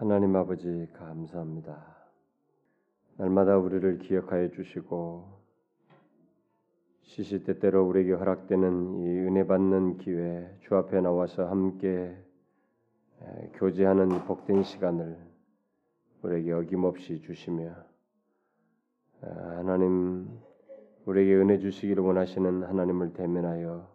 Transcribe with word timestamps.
하나님 0.00 0.34
아버지 0.34 0.88
감사합니다. 0.94 1.76
날마다 3.18 3.58
우리를 3.58 3.98
기억하여 3.98 4.48
주시고 4.48 5.28
시시때때로 7.02 7.86
우리에게 7.86 8.12
허락되는 8.12 9.00
이 9.00 9.06
은혜 9.18 9.46
받는 9.46 9.98
기회 9.98 10.56
주 10.60 10.74
앞에 10.74 11.02
나와서 11.02 11.50
함께 11.50 12.16
교제하는 13.56 14.24
복된 14.24 14.62
시간을 14.62 15.18
우리에게 16.22 16.52
어김없이 16.52 17.20
주시며 17.20 17.74
하나님 19.20 20.30
우리에게 21.04 21.34
은혜 21.34 21.58
주시기를 21.58 22.02
원하시는 22.02 22.62
하나님을 22.62 23.12
대면하여 23.12 23.86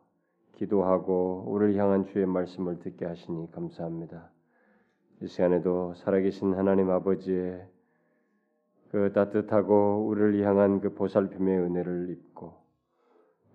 기도하고 0.53 1.45
우리를 1.47 1.75
향한 1.77 2.05
주의 2.05 2.27
말씀을 2.27 2.77
듣게 2.77 3.05
하시니 3.05 3.49
감사합니다. 3.49 4.34
이 5.21 5.27
시간에도 5.27 5.93
살아계신 5.95 6.55
하나님 6.55 6.89
아버지의 6.89 7.66
그 8.91 9.13
따뜻하고 9.13 10.05
우리를 10.08 10.45
향한 10.45 10.81
그 10.81 10.94
보살핌의 10.94 11.58
은혜를 11.59 12.09
입고 12.09 12.53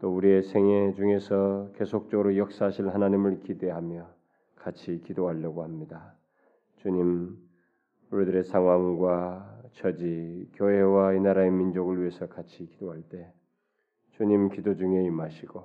또 0.00 0.14
우리의 0.16 0.42
생애 0.42 0.92
중에서 0.94 1.70
계속적으로 1.76 2.36
역사하실 2.38 2.88
하나님을 2.88 3.40
기대하며 3.40 4.08
같이 4.56 5.02
기도하려고 5.04 5.62
합니다. 5.62 6.14
주님, 6.76 7.36
우리들의 8.10 8.44
상황과 8.44 9.60
처지, 9.72 10.48
교회와 10.54 11.12
이 11.12 11.20
나라의 11.20 11.50
민족을 11.50 12.00
위해서 12.00 12.26
같이 12.26 12.66
기도할 12.66 13.02
때 13.02 13.30
주님 14.12 14.48
기도 14.48 14.74
중에 14.74 15.04
임하시고 15.04 15.62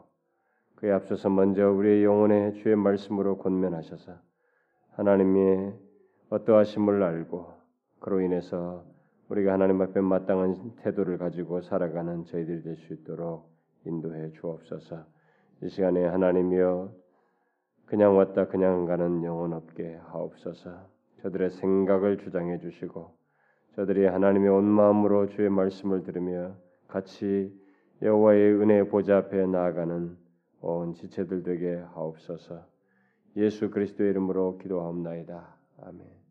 그에 0.76 0.92
앞서서 0.92 1.30
먼저 1.30 1.72
우리의 1.72 2.04
영혼에 2.04 2.52
주의 2.52 2.76
말씀으로 2.76 3.38
권면하셔서 3.38 4.14
하나님의 4.92 5.85
어떠하심을 6.30 7.04
알고 7.04 7.54
그로 8.00 8.22
인해서 8.22 8.84
우리가 9.30 9.54
하나님 9.54 9.82
앞에 9.82 10.02
마땅한 10.02 10.76
태도를 10.78 11.18
가지고 11.18 11.62
살아가는 11.62 12.26
저희들이 12.26 12.64
될 12.64 12.76
수 12.78 12.94
있도록 12.94 13.50
인도해 13.86 14.32
주옵소서. 14.32 15.06
이 15.64 15.70
시간에 15.70 16.06
하나님이여 16.06 16.92
그냥 17.86 18.18
왔다 18.18 18.48
그냥 18.48 18.86
가는 18.86 19.24
영혼 19.24 19.54
없게 19.54 20.00
하옵소서. 20.08 20.90
저들의 21.22 21.52
생각을 21.52 22.18
주장해 22.18 22.60
주시고 22.60 23.16
저들이 23.76 24.06
하나님의 24.06 24.50
온 24.50 24.64
마음으로 24.66 25.28
주의 25.28 25.50
말씀을 25.50 26.04
들으며 26.04 26.56
같이 26.88 27.52
여호와의 28.02 28.62
은혜 28.62 28.84
보좌 28.84 29.18
앞에 29.18 29.46
나아가는 29.46 30.18
온 30.62 30.94
지체들 30.94 31.44
되게 31.44 31.76
하옵소서. 31.94 32.66
예수 33.38 33.70
그리스도의 33.70 34.12
이름으로 34.12 34.58
기도하옵나이다. 34.58 35.56
아멘. 35.82 36.25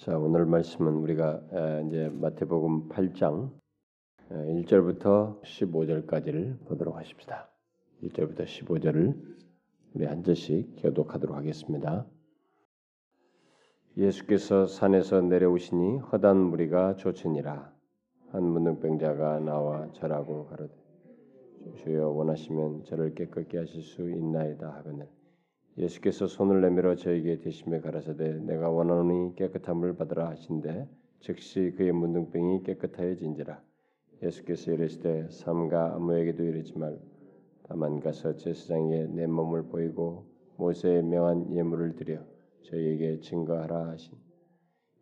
자, 0.00 0.16
오늘 0.16 0.46
말씀은 0.46 0.94
우리가 0.94 1.42
이제 1.86 2.08
마태복음 2.08 2.88
8장 2.88 3.50
1절부터 4.30 5.42
15절까지를 5.42 6.64
보도록 6.64 6.96
하십시다. 6.96 7.50
1절부터 8.04 8.46
15절을 8.46 9.14
우리 9.92 10.06
한 10.06 10.24
절씩 10.24 10.76
교독하도록 10.78 11.36
하겠습니다. 11.36 12.06
예수께서 13.98 14.66
산에서 14.66 15.20
내려오시니 15.20 15.98
허단 15.98 16.38
무리가 16.38 16.96
조치니라 16.96 17.70
한 18.30 18.42
문둥병자가 18.42 19.40
나와 19.40 19.92
절하고 19.92 20.46
가로되 20.46 20.74
주여 21.76 22.08
원하시면 22.08 22.84
저를 22.84 23.14
깨끗게 23.14 23.58
하실 23.58 23.82
수 23.82 24.08
있나이다 24.08 24.66
하거늘 24.66 25.10
예수께서 25.78 26.26
손을 26.26 26.60
내밀어 26.60 26.96
저에게 26.96 27.38
대심에 27.38 27.80
가라사대 27.80 28.40
내가 28.40 28.70
원하노니 28.70 29.36
깨끗함을 29.36 29.96
받으라 29.96 30.28
하신대. 30.30 30.88
즉시 31.20 31.72
그의 31.76 31.92
문둥병이 31.92 32.64
깨끗하여진지라. 32.64 33.62
예수께서 34.22 34.72
이르시되 34.72 35.28
삼가 35.30 35.94
아무에게도 35.94 36.42
이르지 36.42 36.76
말. 36.76 36.98
다만 37.62 38.00
가서 38.00 38.36
제사장에게 38.36 39.06
내 39.12 39.26
몸을 39.26 39.64
보이고 39.64 40.26
모세의 40.56 41.04
명한 41.04 41.54
예물을 41.54 41.94
드려 41.94 42.18
저희에게 42.62 43.20
증거하라 43.20 43.90
하신. 43.90 44.18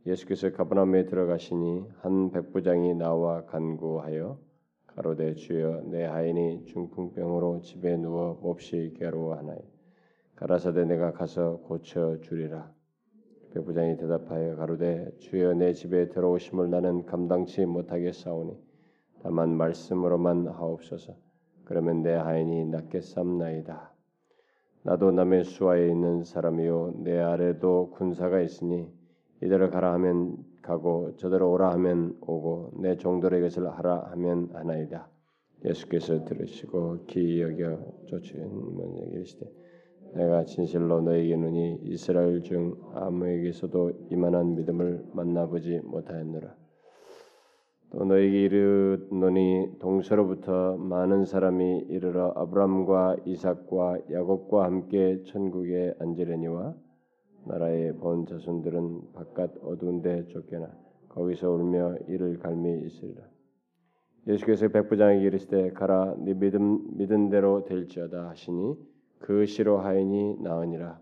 예수께서 0.07 0.53
가버나움에 0.53 1.07
들어가시니 1.07 1.85
한 2.01 2.31
백부장이 2.31 2.95
나와 2.95 3.45
간구하여 3.47 4.39
가로되 4.87 5.35
주여 5.35 5.83
내 5.87 6.05
하인이 6.05 6.67
중풍병으로 6.67 7.63
집에 7.63 7.97
누워 7.97 8.39
몹시 8.43 8.95
괴로워하나이 8.99 9.78
가라사대 10.39 10.85
내가 10.85 11.11
가서 11.11 11.57
고쳐 11.65 12.21
주리라. 12.21 12.73
백부장이 13.53 13.97
대답하여 13.97 14.55
가로되 14.55 15.11
주여 15.19 15.55
내 15.55 15.73
집에 15.73 16.11
들어오심을 16.11 16.71
나는 16.71 17.07
감당치 17.07 17.67
못하겠사오니 17.67 18.57
다만 19.25 19.57
말씀으로만 19.57 20.47
하옵소서. 20.47 21.17
그러면 21.65 22.05
내 22.05 22.13
하인이 22.13 22.67
낫겠삼나이다. 22.67 23.93
나도 24.85 25.11
남의 25.11 25.43
수하에 25.43 25.89
있는 25.89 26.23
사람이요 26.23 27.01
내 27.03 27.19
아래도 27.19 27.91
군사가 27.91 28.41
있으니 28.41 28.89
이대로 29.43 29.71
가라 29.71 29.93
하면 29.95 30.37
가고 30.63 31.17
저대로 31.17 31.51
오라 31.51 31.73
하면 31.73 32.17
오고 32.21 32.75
내 32.81 32.97
종들의 32.97 33.41
것을 33.41 33.69
하라 33.69 34.11
하면 34.13 34.51
하나이다. 34.53 35.09
예수께서 35.65 36.25
들으시고 36.25 37.07
기 37.07 37.43
여겨 37.43 38.05
쫓으는 38.07 38.99
이르시되 39.15 39.68
내가 40.15 40.45
진실로 40.45 41.01
너에게 41.01 41.37
누니 41.37 41.81
이스라엘 41.83 42.43
중 42.43 42.75
아무에게서도 42.95 44.09
이만한 44.11 44.55
믿음을 44.57 45.05
만나보지 45.13 45.81
못하였노라. 45.85 46.55
또 47.91 48.05
너에게 48.05 48.43
이르노니 48.45 49.79
동서로부터 49.79 50.77
많은 50.77 51.25
사람이 51.25 51.87
이르러 51.89 52.33
아브람과 52.37 53.17
이삭과 53.25 53.99
야곱과 54.13 54.65
함께 54.65 55.23
천국에 55.25 55.95
앉으려니와 55.99 56.75
나라의 57.47 57.97
본 57.97 58.27
자손들은 58.27 59.13
바깥 59.15 59.53
어두운 59.63 60.03
데 60.03 60.27
쫓겨나 60.29 60.71
거기서 61.09 61.51
울며 61.51 61.97
이를 62.09 62.39
갈미 62.39 62.83
있으리라. 62.87 63.23
예수께서 64.27 64.69
백부장에게 64.69 65.25
이르시되 65.25 65.71
가라 65.71 66.15
네 66.19 66.35
믿음 66.35 66.97
믿은 66.99 67.31
대로 67.31 67.65
될지어다 67.65 68.29
하시니 68.29 68.77
그 69.19 69.47
시로 69.47 69.79
하인이 69.79 70.37
나으니라. 70.41 71.01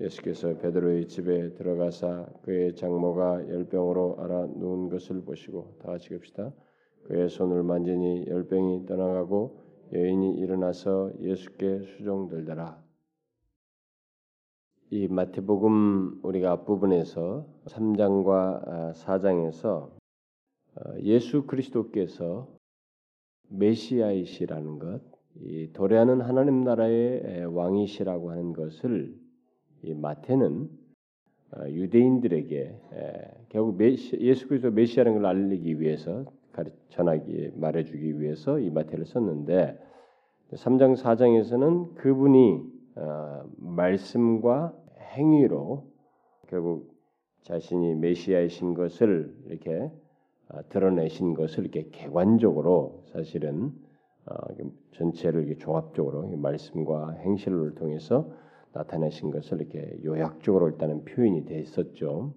예수께서 0.00 0.56
베드로의 0.56 1.08
집에 1.08 1.52
들어가사 1.54 2.26
그의 2.42 2.74
장모가 2.74 3.48
열병으로 3.48 4.16
알아 4.18 4.46
누운 4.56 4.88
것을 4.88 5.22
보시고 5.22 5.76
다 5.80 5.92
같이 5.92 6.14
읍시다. 6.14 6.52
그의 7.04 7.28
손을 7.28 7.62
만지니 7.62 8.26
열병이 8.28 8.86
떠나가고 8.86 9.60
여인이 9.92 10.38
일어나서 10.38 11.12
예수께 11.20 11.82
수종들더라. 11.82 12.82
이 14.92 15.06
마태복음 15.08 16.20
우리가 16.22 16.52
앞부분에서 16.52 17.46
3장과 17.66 18.94
4장에서 18.94 19.90
어, 20.76 20.98
예수 21.02 21.46
그리스도께서 21.46 22.48
메시아이시라는 23.48 24.78
것, 24.78 25.02
이 25.36 25.70
도래하는 25.72 26.20
하나님 26.20 26.62
나라의 26.62 27.46
왕이시라고 27.46 28.30
하는 28.30 28.52
것을 28.52 29.14
이 29.82 29.94
마태는 29.94 30.68
어, 31.52 31.68
유대인들에게 31.68 32.80
결국 33.48 33.76
메시, 33.76 34.18
예수 34.20 34.46
그리스도 34.46 34.70
메시아라는 34.70 35.20
걸 35.20 35.26
알리기 35.26 35.80
위해서 35.80 36.24
전하기 36.90 37.52
말해주기 37.56 38.20
위해서 38.20 38.58
이 38.58 38.70
마태를 38.70 39.06
썼는데 39.06 39.78
3장 40.52 40.96
4장에서는 40.96 41.94
그분이 41.94 42.62
어, 42.96 43.44
말씀과 43.58 44.74
행위로 45.16 45.86
결국 46.48 46.94
자신이 47.42 47.94
메시아이신 47.94 48.74
것을 48.74 49.34
이렇게 49.46 49.90
어, 50.48 50.68
드러내신 50.68 51.34
것을 51.34 51.64
이렇게 51.64 51.88
객관적으로 51.90 53.04
사실은 53.12 53.66
어, 53.66 53.89
전체를 54.92 55.46
이렇게 55.46 55.58
종합적으로 55.58 56.26
말씀과 56.36 57.12
행실을 57.12 57.74
통해서 57.74 58.30
나타내신 58.72 59.30
것을 59.30 59.60
이렇게 59.60 59.98
요약적으로 60.04 60.68
일단은 60.68 61.04
표현이 61.04 61.44
돼 61.44 61.58
있었죠. 61.60 62.34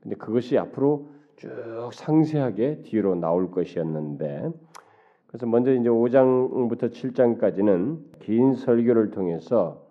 근데 0.00 0.16
그것이 0.16 0.58
앞으로 0.58 1.08
쭉 1.36 1.90
상세하게 1.92 2.82
뒤로 2.82 3.14
나올 3.14 3.50
것이었는데 3.50 4.50
그래서 5.26 5.46
먼저 5.46 5.72
이제 5.72 5.88
5장부터 5.88 6.90
7장까지는 6.90 8.20
긴 8.20 8.54
설교를 8.54 9.10
통해서 9.10 9.86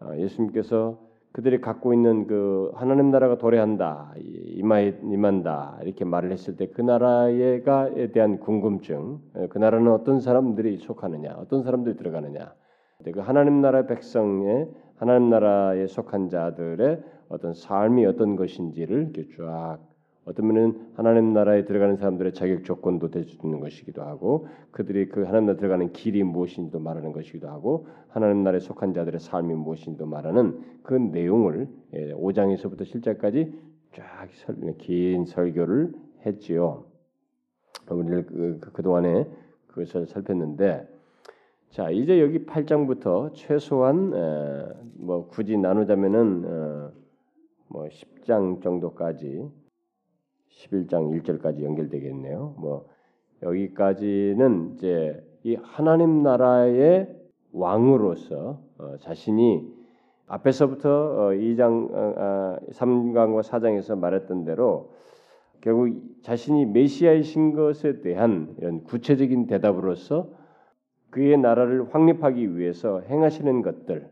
어, 0.00 0.16
예수님께서 0.16 0.98
그들이 1.32 1.60
갖고 1.60 1.94
있는 1.94 2.26
그 2.26 2.70
하나님 2.74 3.10
나라가 3.10 3.38
도래한다, 3.38 4.12
임하 4.18 4.80
임한다 4.80 5.78
이렇게 5.82 6.04
말을 6.04 6.30
했을 6.30 6.56
때 6.56 6.66
그 6.66 6.82
나라에가에 6.82 8.12
대한 8.12 8.38
궁금증, 8.38 9.18
어, 9.34 9.46
그 9.48 9.58
나라는 9.58 9.90
어떤 9.92 10.20
사람들이 10.20 10.76
속하느냐, 10.78 11.34
어떤 11.38 11.62
사람들이 11.62 11.96
들어가느냐, 11.96 12.52
그 13.12 13.20
하나님 13.20 13.60
나라 13.60 13.86
백성의 13.86 14.68
하나님 14.96 15.30
나라에 15.30 15.86
속한 15.86 16.28
자들의 16.28 17.02
어떤 17.28 17.54
삶이 17.54 18.04
어떤 18.06 18.36
것인지를 18.36 19.10
이렇게 19.14 19.26
쫙 19.36 19.78
어쩌면은 20.24 20.92
하나님 20.94 21.32
나라에 21.32 21.64
들어가는 21.64 21.96
사람들의 21.96 22.32
자격 22.34 22.64
조건도 22.64 23.10
있는 23.18 23.58
것이기도 23.58 24.02
하고 24.02 24.46
그들이 24.70 25.08
그 25.08 25.24
하나님 25.24 25.46
나라 25.46 25.58
들어가는 25.58 25.92
길이 25.92 26.22
무엇인지도 26.22 26.78
말하는 26.78 27.12
것이기도 27.12 27.48
하고 27.48 27.88
하나님 28.08 28.44
나라에 28.44 28.60
속한 28.60 28.94
자들의 28.94 29.18
삶이 29.18 29.54
무엇인지도 29.54 30.06
말하는 30.06 30.60
그 30.84 30.94
내용을 30.94 31.68
5장에서부터 31.92 32.82
예, 32.82 32.84
7장까지 32.84 33.52
쫙긴 33.92 35.26
설교를 35.26 35.92
했지요. 36.24 36.84
우리를 37.90 38.26
그, 38.26 38.58
그, 38.72 38.82
동안에 38.82 39.26
그것을 39.66 40.06
살폈는데 40.06 40.88
자 41.70 41.90
이제 41.90 42.20
여기 42.20 42.44
8장부터 42.46 43.34
최소한 43.34 44.12
에, 44.14 44.66
뭐 44.94 45.26
굳이 45.28 45.56
나누자면은 45.56 46.44
어, 46.44 46.92
뭐 47.68 47.88
10장 47.88 48.62
정도까지 48.62 49.50
11장 50.52 51.22
1절까지 51.22 51.62
연결되겠네요. 51.62 52.54
뭐 52.58 52.88
여기까지는 53.42 54.74
이제 54.74 55.22
이 55.42 55.56
하나님 55.56 56.22
나라의 56.22 57.08
왕으로서 57.52 58.60
어, 58.78 58.96
자신이 59.00 59.66
앞에서부터 60.26 60.90
어, 60.90 61.30
2장 61.32 61.90
어, 61.92 62.14
아, 62.16 62.58
3장과 62.72 63.42
4장에서 63.42 63.98
말했던 63.98 64.44
대로 64.44 64.92
결국 65.60 66.22
자신이 66.22 66.66
메시아이신 66.66 67.54
것에 67.54 68.00
대한 68.00 68.54
이런 68.58 68.82
구체적인 68.84 69.46
대답으로서 69.46 70.30
그의 71.10 71.36
나라를 71.38 71.94
확립하기 71.94 72.56
위해서 72.56 73.00
행하시는 73.00 73.62
것들, 73.62 74.10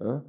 어? 0.00 0.22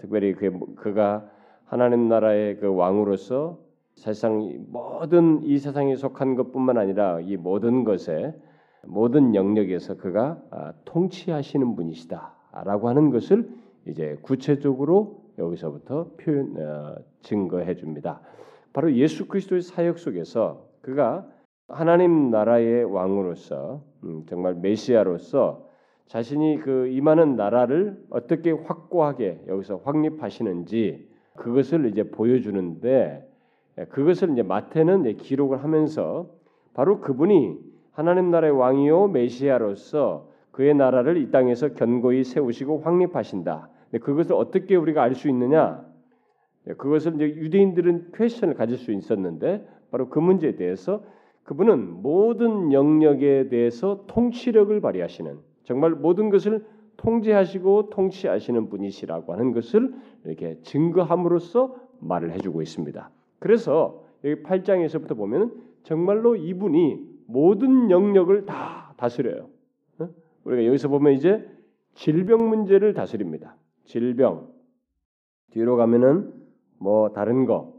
특별히 0.00 0.34
그, 0.34 0.74
그가 0.74 1.30
하나님 1.64 2.08
나라의 2.08 2.58
그 2.58 2.74
왕으로서 2.74 3.63
사실상 3.96 4.64
모든 4.68 5.42
이 5.42 5.58
세상에 5.58 5.96
속한 5.96 6.34
것뿐만 6.34 6.78
아니라 6.78 7.20
이 7.20 7.36
모든 7.36 7.84
것에 7.84 8.34
모든 8.82 9.34
영역에서 9.34 9.96
그가 9.96 10.42
아, 10.50 10.72
통치하시는 10.84 11.74
분이시다라고 11.76 12.88
하는 12.88 13.10
것을 13.10 13.48
이제 13.86 14.18
구체적으로 14.22 15.22
여기서부터 15.38 16.10
표현 16.18 16.56
어, 16.58 16.96
증거해 17.22 17.76
줍니다. 17.76 18.20
바로 18.72 18.92
예수 18.94 19.26
그리스도의 19.28 19.62
사역 19.62 19.98
속에서 19.98 20.66
그가 20.80 21.26
하나님 21.68 22.30
나라의 22.30 22.84
왕으로서 22.84 23.82
음, 24.04 24.24
정말 24.28 24.54
메시아로서 24.54 25.68
자신이 26.06 26.58
그 26.58 26.88
임하는 26.88 27.36
나라를 27.36 28.04
어떻게 28.10 28.50
확고하게 28.50 29.44
여기서 29.48 29.80
확립하시는지 29.84 31.08
그것을 31.36 31.86
이제 31.86 32.10
보여주는데 32.10 32.88
예, 32.88 33.33
그것을 33.90 34.30
이제 34.30 34.42
마태는 34.42 35.16
기록을 35.16 35.62
하면서 35.62 36.30
바로 36.74 37.00
그분이 37.00 37.58
하나님 37.92 38.30
나라의 38.30 38.52
왕이요 38.52 39.08
메시아로서 39.08 40.28
그의 40.50 40.74
나라를 40.74 41.16
이 41.16 41.30
땅에서 41.30 41.74
견고히 41.74 42.24
세우시고 42.24 42.80
확립하신다. 42.80 43.68
그것을 44.02 44.34
어떻게 44.34 44.76
우리가 44.76 45.02
알 45.02 45.14
수 45.14 45.28
있느냐? 45.28 45.84
예, 46.68 46.74
그것을 46.74 47.14
이제 47.16 47.26
유대인들은 47.26 48.12
퀘션을 48.14 48.54
가질 48.54 48.78
수 48.78 48.92
있었는데 48.92 49.66
바로 49.90 50.08
그 50.08 50.18
문제에 50.18 50.56
대해서 50.56 51.02
그분은 51.44 52.02
모든 52.02 52.72
영역에 52.72 53.48
대해서 53.48 54.04
통치력을 54.06 54.80
발휘하시는 54.80 55.38
정말 55.64 55.90
모든 55.90 56.30
것을 56.30 56.64
통제하시고 56.96 57.90
통치하시는 57.90 58.68
분이시라고 58.70 59.32
하는 59.32 59.52
것을 59.52 59.94
이렇게 60.24 60.58
증거함으로써 60.62 61.76
말을 62.00 62.32
해주고 62.32 62.62
있습니다. 62.62 63.10
그래서 63.44 64.02
여기 64.24 64.42
8장에서부터 64.42 65.18
보면 65.18 65.52
정말로 65.82 66.34
이분이 66.34 66.98
모든 67.26 67.90
영역을 67.90 68.46
다 68.46 68.94
다스려요. 68.96 69.50
우리가 70.44 70.64
여기서 70.64 70.88
보면 70.88 71.12
이제 71.12 71.46
질병 71.92 72.48
문제를 72.48 72.94
다스립니다. 72.94 73.54
질병 73.84 74.48
뒤로 75.50 75.76
가면은 75.76 76.32
뭐 76.78 77.10
다른 77.10 77.44
거, 77.44 77.74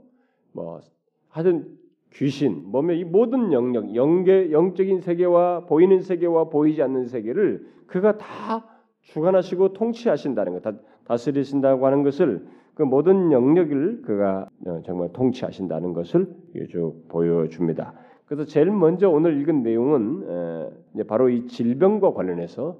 뭐 0.52 0.82
하여튼 1.30 1.76
귀신, 2.14 2.70
뭐면 2.70 2.98
이 2.98 3.04
모든 3.04 3.52
영역, 3.52 3.96
영계, 3.96 4.52
영적인 4.52 5.02
세계와 5.02 5.66
보이는 5.66 6.00
세계와 6.00 6.50
보이지 6.50 6.84
않는 6.84 7.08
세계를 7.08 7.68
그가 7.88 8.20
다 8.20 8.68
주관하시고 9.02 9.74
통치하신다는 9.74 10.54
것, 10.54 10.62
다, 10.62 10.74
다스리신다고 11.06 11.88
하는 11.88 12.04
것을 12.04 12.46
그 12.76 12.84
모든 12.84 13.32
영역을 13.32 14.02
그가 14.04 14.50
어, 14.68 14.82
정말 14.86 15.10
통치하신다는 15.14 15.94
것을 15.94 16.28
쭉 16.70 17.06
보여줍니다. 17.08 17.94
그래서 18.26 18.46
제일 18.46 18.72
먼저 18.72 19.10
오늘 19.10 19.40
읽은 19.42 19.64
내용은 19.64 20.74
바로 21.08 21.30
이 21.30 21.48
질병과 21.48 22.14
관련해서 22.14 22.80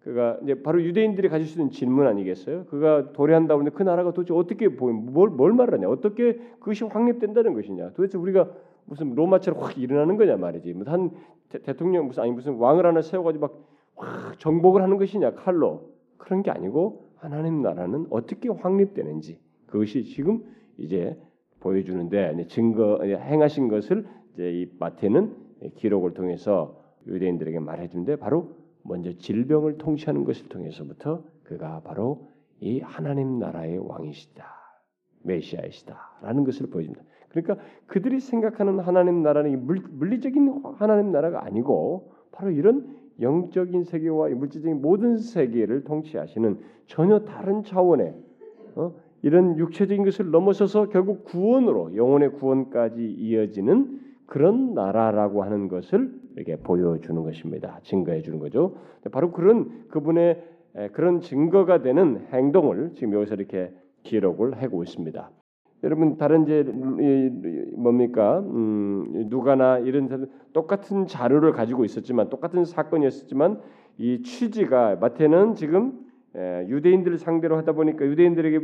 그가 0.00 0.38
이제 0.42 0.62
바로 0.62 0.82
유대인들이 0.82 1.28
가질 1.28 1.46
수 1.46 1.58
있는 1.58 1.70
질문 1.70 2.06
아니겠어요? 2.06 2.64
그가 2.66 3.12
도래한다고 3.12 3.60
하는데 3.60 3.76
그 3.76 3.82
나라가 3.82 4.12
도대체 4.12 4.34
어떻게 4.34 4.74
보임 4.74 5.12
뭘, 5.12 5.28
뭘 5.30 5.52
말하냐? 5.52 5.88
어떻게 5.88 6.38
그것이 6.58 6.84
확립된다는 6.84 7.54
것이냐? 7.54 7.90
도대체 7.90 8.16
우리가 8.16 8.50
무슨 8.86 9.14
로마처럼 9.14 9.62
확 9.62 9.78
일어나는 9.78 10.16
거냐 10.16 10.36
말이지. 10.36 10.72
뭐한 10.72 11.10
대, 11.50 11.72
통령 11.74 12.06
무슨 12.06 12.22
아니 12.22 12.32
무슨 12.32 12.54
왕을 12.54 12.86
하나 12.86 13.02
세워가지고 13.02 13.48
막확 13.96 14.38
정복을 14.38 14.82
하는 14.82 14.96
것이냐 14.96 15.34
칼로 15.34 15.90
그런 16.16 16.42
게 16.42 16.50
아니고 16.50 17.09
하나님 17.20 17.60
나라는 17.60 18.06
어떻게 18.10 18.48
확립되는지 18.48 19.38
그것이 19.66 20.04
지금 20.04 20.42
이제 20.78 21.18
보여주는데 21.60 22.46
증거 22.48 23.00
행하신 23.02 23.68
것을 23.68 24.06
이제 24.32 24.50
이 24.50 24.70
마태는 24.78 25.36
기록을 25.76 26.14
통해서 26.14 26.80
유대인들에게 27.06 27.58
말해주는데 27.60 28.16
바로 28.16 28.54
먼저 28.82 29.12
질병을 29.12 29.76
통치하는 29.76 30.24
것을 30.24 30.48
통해서부터 30.48 31.22
그가 31.44 31.80
바로 31.80 32.28
이 32.60 32.80
하나님 32.80 33.38
나라의 33.38 33.78
왕이시다 33.78 34.44
메시아이시다라는 35.22 36.44
것을 36.44 36.70
보여줍니다. 36.70 37.04
그러니까 37.28 37.58
그들이 37.86 38.20
생각하는 38.20 38.80
하나님 38.80 39.22
나라는 39.22 39.66
물리적인 39.66 40.62
하나님 40.76 41.12
나라가 41.12 41.44
아니고 41.44 42.12
바로 42.32 42.50
이런 42.50 42.96
영적인 43.20 43.84
세계와 43.84 44.28
물질적인 44.30 44.80
모든 44.80 45.18
세계를 45.18 45.84
통치하시는 45.84 46.58
전혀 46.86 47.20
다른 47.20 47.62
차원의 47.62 48.14
어? 48.76 48.94
이런 49.22 49.58
육체적인 49.58 50.04
것을 50.04 50.30
넘어서서 50.30 50.88
결국 50.88 51.24
구원으로 51.24 51.94
영혼의 51.96 52.32
구원까지 52.32 53.04
이어지는 53.04 54.00
그런 54.26 54.74
나라라고 54.74 55.42
하는 55.42 55.68
것을 55.68 56.12
이렇게 56.36 56.56
보여주는 56.56 57.22
것입니다. 57.22 57.80
증거해 57.82 58.22
주는 58.22 58.38
거죠. 58.38 58.76
바로 59.10 59.32
그런 59.32 59.88
그분의 59.88 60.42
그런 60.92 61.20
증거가 61.20 61.82
되는 61.82 62.26
행동을 62.32 62.92
지금 62.94 63.12
여기서 63.14 63.34
이렇게 63.34 63.72
기록을 64.04 64.62
하고 64.62 64.82
있습니다. 64.82 65.30
여러분 65.82 66.16
다른 66.16 66.44
제 66.44 66.62
뭡니까 67.76 68.40
음, 68.40 69.26
누가나 69.28 69.78
이런 69.78 70.28
똑같은 70.52 71.06
자료를 71.06 71.52
가지고 71.52 71.84
있었지만 71.84 72.28
똑같은 72.28 72.64
사건이었지만 72.64 73.60
이 73.98 74.22
취지가 74.22 74.96
마태는 74.96 75.54
지금 75.54 76.10
유대인들을 76.34 77.18
상대로 77.18 77.56
하다 77.56 77.72
보니까 77.72 78.04
유대인들에게 78.04 78.58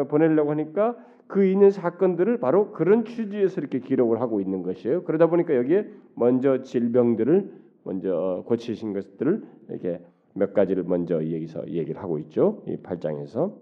어, 0.00 0.04
보내려고 0.04 0.50
하니까 0.50 0.96
그 1.26 1.44
있는 1.44 1.70
사건들을 1.70 2.38
바로 2.38 2.72
그런 2.72 3.04
취지에서 3.04 3.60
이렇게 3.60 3.78
기록을 3.80 4.20
하고 4.20 4.40
있는 4.40 4.62
것이에요. 4.62 5.04
그러다 5.04 5.28
보니까 5.28 5.54
여기에 5.56 5.88
먼저 6.14 6.62
질병들을 6.62 7.52
먼저 7.84 8.16
어, 8.16 8.44
고치신 8.44 8.92
것들을 8.92 9.42
이렇게 9.70 10.00
몇 10.34 10.52
가지를 10.52 10.84
먼저 10.84 11.16
여기서 11.16 11.68
얘기를 11.68 12.02
하고 12.02 12.18
있죠. 12.18 12.62
이 12.66 12.76
8장에서. 12.76 13.54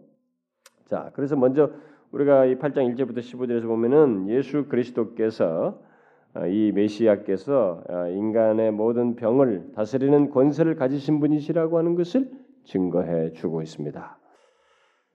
자, 0.86 1.10
그래서 1.14 1.36
먼저 1.36 1.70
우리가 2.12 2.46
이 2.46 2.56
8장 2.56 2.94
1절부터 2.94 3.18
15절에서 3.18 3.66
보면은 3.66 4.28
예수 4.28 4.66
그리스도께서 4.66 5.78
어, 6.34 6.46
이 6.46 6.72
메시아께서 6.72 7.82
어, 7.88 8.08
인간의 8.08 8.72
모든 8.72 9.14
병을 9.16 9.72
다스리는 9.74 10.30
권세를 10.30 10.76
가지신 10.76 11.20
분이시라고 11.20 11.76
하는 11.78 11.94
것을 11.96 12.30
증거해 12.64 13.32
주고 13.32 13.60
있습니다. 13.60 14.18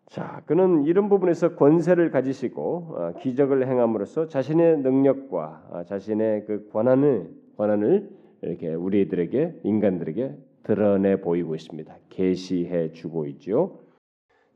자, 0.08 0.44
그는 0.46 0.84
이런 0.84 1.10
부분에서 1.10 1.56
권세를 1.56 2.12
가지시고 2.12 2.96
어, 2.96 3.14
기적을 3.20 3.68
행함으로써 3.68 4.28
자신의 4.28 4.80
능력과 4.80 5.86
자신의 5.88 6.46
그 6.46 6.70
권한을 6.70 7.32
권한을 7.58 8.10
이렇게 8.42 8.74
우리들에게 8.74 9.62
인간들에게 9.64 10.36
드러내 10.64 11.22
보이고 11.22 11.56
있습니다. 11.56 11.96
계시해 12.10 12.92
주고 12.92 13.26
있죠. 13.28 13.83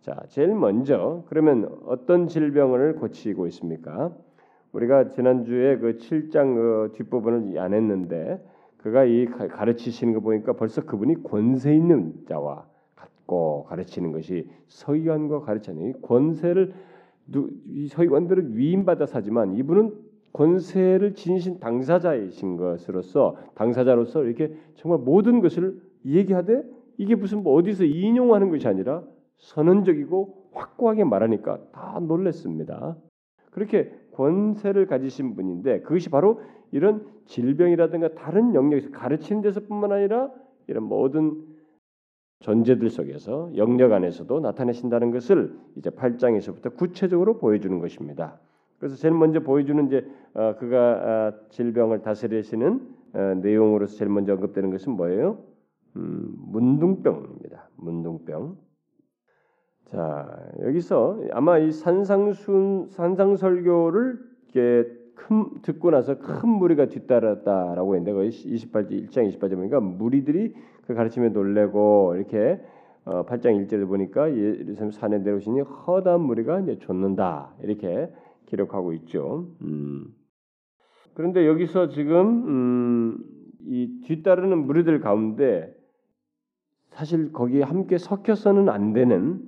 자, 0.01 0.24
제일 0.30 0.56
먼저 0.56 1.24
그러면 1.27 1.70
어떤 1.86 2.27
질병을 2.27 2.96
고치고 2.96 3.48
있습니까? 3.48 4.16
우리가 4.72 5.12
지난주에 5.12 5.77
그 5.77 5.98
7장 5.98 6.56
그 6.56 6.92
뒷부분을 6.96 7.60
안 7.60 7.74
했는데 7.74 8.42
그가 8.77 9.06
이 9.06 9.25
가르치시는 9.25 10.13
거 10.13 10.20
보니까 10.20 10.54
벌써 10.54 10.82
그분이 10.86 11.24
권세 11.24 11.75
있는 11.75 12.13
자와 12.27 12.66
같고 12.96 13.66
가르치는 13.66 14.12
것이 14.12 14.50
서기관과 14.68 15.42
가르치는 15.42 16.01
권세를 16.01 16.74
누, 17.27 17.50
이 17.68 17.88
서기관들은 17.88 18.56
위임받아 18.56 19.06
사지만 19.06 19.56
이분은 19.56 19.94
권세를 20.32 21.16
지니신 21.16 21.60
당사자이신 21.60 22.58
것으로서 22.58 23.36
당사자로서 23.56 24.24
이렇게 24.24 24.56
정말 24.75 25.00
모든 25.00 25.42
것을 25.42 25.82
얘기하되 26.06 26.63
이게 26.98 27.16
무슨 27.16 27.44
뭐 27.44 27.56
어디서 27.56 27.84
인용하는 27.84 28.50
것이 28.50 28.68
아니라 28.68 29.04
선언적이고 29.38 30.50
확고하게 30.53 31.03
말하니까 31.03 31.60
다 31.72 32.00
놀랬습니다. 32.01 32.96
그렇게 33.51 33.91
권세를 34.13 34.88
가지신 34.88 35.36
분인데 35.36 35.82
그것이 35.82 36.10
바로 36.10 36.41
이런 36.72 37.08
질병이라든가 37.25 38.15
다른 38.15 38.56
영역에서 38.56 38.91
가르치는 38.91 39.41
데서뿐만 39.41 39.91
아니라 39.91 40.29
이런 40.67 40.84
모든 40.84 41.46
존재들 42.39 42.89
속에서 42.89 43.51
영역 43.56 43.94
안에서도 43.94 44.39
나타내신다는 44.39 45.12
것을 45.12 45.58
이제 45.75 45.89
8장에서부터 45.89 46.75
구체적으로 46.75 47.38
보여주는 47.39 47.79
것입니다. 47.79 48.39
그래서 48.79 48.96
제일 48.96 49.13
먼저 49.15 49.39
보여주는 49.39 49.88
이제 49.88 50.08
어, 50.34 50.56
그가 50.60 50.77
아, 50.77 51.34
질병을 51.50 52.03
다스리시는 52.03 52.96
어, 53.13 53.20
내용으로서 53.41 53.96
제일 53.96 54.12
먼저 54.12 54.34
언급되는 54.34 54.70
것은 54.70 54.94
뭐예요? 54.94 55.39
음, 55.96 56.36
문둥병입니다. 56.51 57.70
문둥병. 57.77 58.67
자 59.91 60.50
여기서 60.62 61.22
아마 61.32 61.58
이 61.58 61.72
산상순 61.72 62.88
산상설교를 62.89 64.20
이렇게 64.53 64.89
큰 65.15 65.62
듣고 65.62 65.91
나서 65.91 66.20
큰 66.20 66.50
무리가 66.50 66.88
뒤따랐다라고 66.88 67.96
했는데 67.96 68.13
거기 68.13 68.29
28절 68.29 69.10
1장 69.10 69.39
28절 69.39 69.56
보니까 69.56 69.79
무리들이 69.79 70.53
그 70.86 70.94
가르침에 70.94 71.29
놀래고 71.29 72.15
이렇게 72.15 72.62
어, 73.06 73.25
8장 73.25 73.65
1절에 73.67 73.88
보니까 73.88 74.29
예루살렘 74.36 74.91
산에 74.91 75.20
내려오시니 75.20 75.62
허다한 75.62 76.22
무리가 76.22 76.60
이제 76.60 76.77
쫓는다 76.79 77.53
이렇게 77.63 78.12
기록하고 78.48 78.94
있죠. 78.94 79.48
음. 79.62 80.08
그런데 81.13 81.48
여기서 81.48 81.89
지금 81.89 82.48
음, 82.48 83.17
이 83.62 84.01
뒤따르는 84.03 84.65
무리들 84.65 85.00
가운데 85.00 85.74
사실 86.91 87.32
거기에 87.32 87.63
함께 87.63 87.98
섞여서는 87.98 88.70
안 88.70 88.94
되는 88.94 89.41
예, 89.41 89.47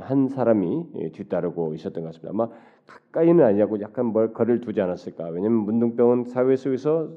한 0.00 0.28
사람이 0.28 0.86
예, 0.96 1.10
뒤따르고 1.10 1.74
있었던 1.74 2.02
것 2.02 2.10
같습니다. 2.10 2.30
아마 2.30 2.48
가까이는 2.86 3.44
아니고 3.44 3.80
약간 3.80 4.06
뭘 4.06 4.32
거리를 4.32 4.60
두지 4.60 4.80
않았을까? 4.80 5.28
왜냐하면 5.28 5.64
문둥병은 5.64 6.24
사회 6.24 6.56
속에서 6.56 7.10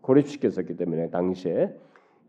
고립시켰었기 0.00 0.76
때문에 0.76 1.10
당시에 1.10 1.74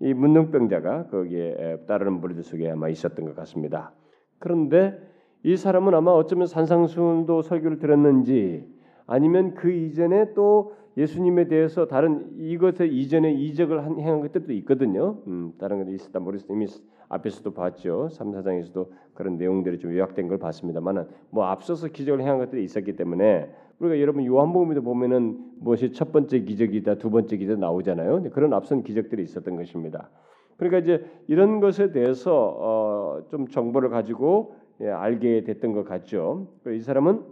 이 0.01 0.13
문둥병자가 0.13 1.07
거기에 1.07 1.79
따르는 1.87 2.21
무리들 2.21 2.43
속에 2.43 2.69
아마 2.69 2.89
있었던 2.89 3.25
것 3.25 3.35
같습니다. 3.35 3.91
그런데 4.37 4.97
이 5.43 5.55
사람은 5.55 5.93
아마 5.93 6.11
어쩌면 6.11 6.47
산상순도 6.47 7.41
설교를 7.41 7.79
들었는지 7.79 8.67
아니면 9.07 9.55
그 9.55 9.71
이전에 9.71 10.33
또 10.33 10.75
예수님에 10.99 11.47
대해서 11.47 11.87
다른 11.87 12.29
이것에 12.37 12.85
이전에 12.85 13.31
이적을 13.31 13.85
한, 13.85 13.97
행한 13.97 14.19
것들도 14.19 14.51
있거든요. 14.53 15.21
음, 15.27 15.53
다른 15.57 15.79
것도 15.79 15.91
있었다 15.91 16.19
모르겠어요. 16.19 16.57
이미 16.57 16.67
앞에서도 17.07 17.53
봤죠. 17.53 18.09
3, 18.09 18.31
4장에서도 18.31 18.89
그런 19.13 19.37
내용들이 19.37 19.79
좀 19.79 19.93
요약된 19.93 20.27
걸 20.27 20.37
봤습니다만은 20.39 21.07
뭐 21.29 21.45
앞서서 21.45 21.87
기적을 21.87 22.21
행한 22.21 22.37
것들이 22.39 22.65
있었기 22.65 22.97
때문에 22.97 23.49
우리가 23.79 24.01
여러분 24.01 24.25
요한복음에도 24.25 24.81
보면은 24.81 25.39
무엇이 25.59 25.93
첫 25.93 26.11
번째 26.11 26.41
기적이다, 26.41 26.95
두 26.95 27.09
번째 27.09 27.37
기적 27.37 27.57
나오잖아요. 27.59 28.23
그런 28.31 28.53
앞선 28.53 28.83
기적들이 28.83 29.23
있었던 29.23 29.55
것입니다. 29.55 30.09
그러니까 30.57 30.79
이제 30.79 31.05
이런 31.27 31.61
것에 31.61 31.93
대해서 31.93 32.57
어, 32.59 33.27
좀 33.29 33.47
정보를 33.47 33.89
가지고 33.89 34.55
예, 34.81 34.89
알게 34.89 35.45
됐던 35.45 35.71
것 35.71 35.85
같죠. 35.85 36.49
이 36.67 36.79
사람은 36.79 37.23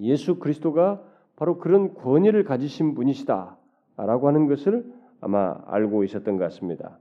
예수 0.00 0.38
그리스도가 0.38 1.02
바로 1.36 1.58
그런 1.58 1.94
권위를 1.94 2.44
가지신 2.44 2.94
분이시다라고 2.94 4.28
하는 4.28 4.46
것을 4.48 4.84
아마 5.20 5.56
알고 5.66 6.04
있었던 6.04 6.36
것 6.36 6.44
같습니다. 6.44 6.98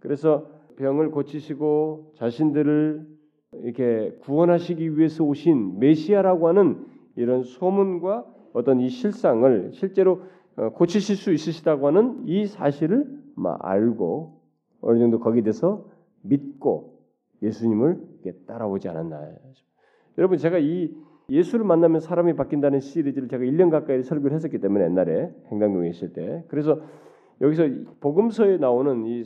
그래서 0.00 0.48
병을 0.76 1.10
고치시고 1.10 2.12
자신들을 2.16 3.06
이렇게 3.62 4.16
구원하시기 4.22 4.98
위해서 4.98 5.24
오신 5.24 5.78
메시아라고 5.78 6.48
하는 6.48 6.86
이런 7.16 7.42
소문과 7.42 8.26
어떤 8.52 8.80
이 8.80 8.88
실상을 8.88 9.70
실제로 9.72 10.22
어, 10.56 10.70
고치실 10.70 11.16
수 11.16 11.32
있으시다고 11.32 11.86
하는 11.88 12.22
이 12.26 12.46
사실을 12.46 13.22
알고 13.60 14.40
어느 14.80 14.98
정도 14.98 15.18
거기에 15.18 15.42
대해서 15.42 15.84
믿고 16.22 17.00
예수님을 17.42 18.00
따라오지 18.46 18.88
않았나. 18.88 19.20
여러분 20.18 20.38
제가 20.38 20.58
이 20.58 20.94
예수를 21.28 21.64
만나면 21.64 22.00
사람이 22.00 22.34
바뀐다는 22.34 22.80
시리즈를 22.80 23.28
제가 23.28 23.44
1년 23.44 23.70
가까이 23.70 24.02
설교를 24.02 24.34
했었기 24.34 24.58
때문에 24.58 24.84
옛날에 24.84 25.30
행당동에 25.50 25.88
있을 25.88 26.12
때 26.12 26.44
그래서 26.48 26.80
여기서 27.40 27.68
복음서에 28.00 28.58
나오는 28.58 29.06
이 29.06 29.24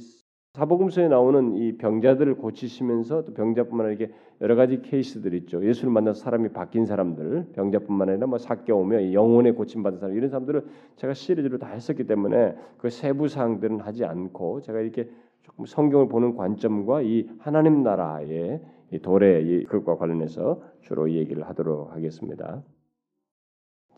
사복음서에 0.54 1.06
나오는 1.06 1.54
이 1.54 1.76
병자들을 1.76 2.34
고치시면서 2.36 3.24
또 3.26 3.34
병자뿐만 3.34 3.86
아니라 3.86 3.98
이렇게 3.98 4.14
여러 4.40 4.56
가지 4.56 4.82
케이스들 4.82 5.34
있죠. 5.34 5.64
예수를 5.64 5.92
만나서 5.92 6.20
사람이 6.20 6.48
바뀐 6.48 6.84
사람들, 6.84 7.50
병자뿐만 7.52 8.08
아니라 8.08 8.26
뭐 8.26 8.38
사겨 8.38 8.74
오며 8.74 9.12
영혼에 9.12 9.52
고침 9.52 9.84
받은 9.84 9.98
사람 10.00 10.16
이런 10.16 10.30
사람들을 10.30 10.64
제가 10.96 11.14
시리즈로 11.14 11.58
다 11.58 11.68
했었기 11.68 12.08
때문에 12.08 12.56
그 12.78 12.90
세부 12.90 13.28
사항들은 13.28 13.80
하지 13.80 14.04
않고 14.04 14.62
제가 14.62 14.80
이렇게 14.80 15.08
조금 15.42 15.64
성경을 15.64 16.08
보는 16.08 16.34
관점과 16.34 17.02
이 17.02 17.28
하나님 17.38 17.84
나라의 17.84 18.60
이 18.92 18.98
도래 19.00 19.62
그것과 19.64 19.96
관련해서 19.96 20.62
주로 20.80 21.08
이 21.08 21.16
얘기를 21.16 21.46
하도록 21.48 21.92
하겠습니다. 21.92 22.62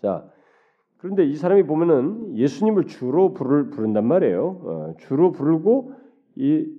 자, 0.02 0.28
그런데 0.99 1.25
이 1.25 1.35
사람이 1.35 1.64
보면은 1.64 2.37
예수님을 2.37 2.87
주로 2.87 3.32
부를 3.32 3.70
부른단 3.70 4.06
말이에요. 4.06 4.61
어, 4.62 4.94
주로 4.99 5.32
부르고 5.32 5.94
이 6.37 6.76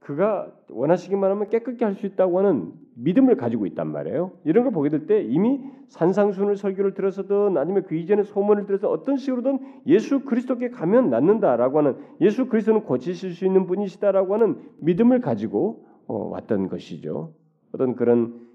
그가 0.00 0.52
원하시기만 0.70 1.30
하면 1.30 1.48
깨끗게 1.48 1.84
할 1.84 1.94
수 1.94 2.06
있다고 2.06 2.38
하는 2.38 2.72
믿음을 2.94 3.36
가지고 3.36 3.66
있단 3.66 3.90
말이에요. 3.92 4.32
이런 4.44 4.64
걸 4.64 4.72
보게 4.72 4.88
될 4.90 5.06
때 5.06 5.22
이미 5.22 5.60
산상순을 5.88 6.56
설교를 6.56 6.94
들어서든 6.94 7.56
아니면 7.56 7.84
그 7.84 7.94
이전에 7.94 8.22
소문을 8.22 8.66
들어서 8.66 8.90
어떤 8.90 9.16
식으로든 9.16 9.58
예수 9.86 10.24
그리스도께 10.24 10.70
가면 10.70 11.10
낫는다라고 11.10 11.78
하는 11.78 11.96
예수 12.20 12.48
그리스도는 12.48 12.82
고치실 12.82 13.32
수 13.32 13.44
있는 13.46 13.66
분이시다라고 13.66 14.34
하는 14.34 14.56
믿음을 14.80 15.20
가지고 15.20 15.84
어, 15.86 15.87
왔던 16.14 16.68
것이죠. 16.68 17.34
어떤 17.72 17.94
그런 17.94 18.48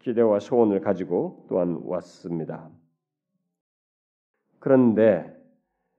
기대와 0.00 0.40
소원을 0.40 0.80
가지고 0.80 1.46
또한 1.48 1.80
왔습니다. 1.84 2.70
그런데 4.58 5.34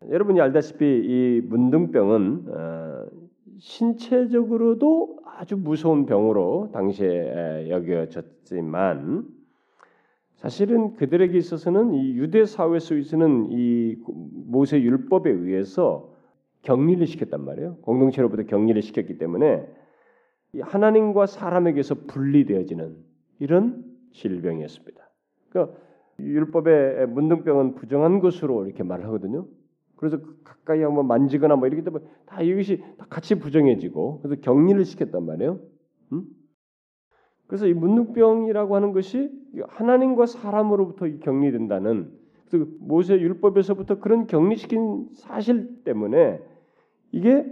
여러분이 0.09 0.39
알다시피 0.39 0.85
이 0.85 1.41
문둥병은 1.47 2.45
어, 2.47 3.05
신체적으로도 3.57 5.19
아주 5.25 5.57
무서운 5.57 6.05
병으로 6.05 6.69
당시에 6.73 7.69
여겨졌지만 7.69 9.27
사실은 10.35 10.95
그들에게 10.95 11.37
있어서는 11.37 11.93
이 11.93 12.13
유대 12.13 12.45
사회 12.45 12.79
속에서는 12.79 13.49
이 13.51 13.97
모세 14.47 14.81
율법에 14.81 15.29
의해서 15.29 16.13
격리를 16.61 17.05
시켰단 17.05 17.43
말이에요. 17.43 17.77
공동체로부터 17.81 18.43
격리를 18.43 18.81
시켰기 18.81 19.17
때문에 19.17 19.67
하나님과 20.59 21.27
사람에게서 21.27 21.95
분리되어지는 22.07 22.97
이런 23.39 23.83
질병이었습니다. 24.13 25.09
그러니까 25.49 25.77
율법의 26.19 27.07
문둥병은 27.07 27.75
부정한 27.75 28.19
것으로 28.19 28.65
이렇게 28.65 28.83
말을 28.83 29.05
하거든요. 29.05 29.47
그래서 29.95 30.19
가까이 30.43 30.81
한번 30.81 31.07
만지거나 31.07 31.55
뭐 31.55 31.67
이렇게 31.67 31.83
되면 31.83 32.03
다 32.25 32.41
이것이 32.41 32.81
다 32.97 33.05
같이 33.09 33.35
부정해지고 33.35 34.21
그래서 34.21 34.41
격리를 34.41 34.83
시켰단 34.85 35.25
말이에요. 35.25 35.59
음? 36.13 36.23
그래서 37.47 37.67
이 37.67 37.73
문둥병이라고 37.73 38.75
하는 38.75 38.93
것이 38.93 39.31
하나님과 39.67 40.25
사람으로부터 40.25 41.07
격리된다는 41.19 42.11
그래서 42.49 42.65
모세 42.79 43.19
율법에서부터 43.19 43.99
그런 43.99 44.27
격리시킨 44.27 45.09
사실 45.15 45.83
때문에 45.83 46.41
이게 47.11 47.45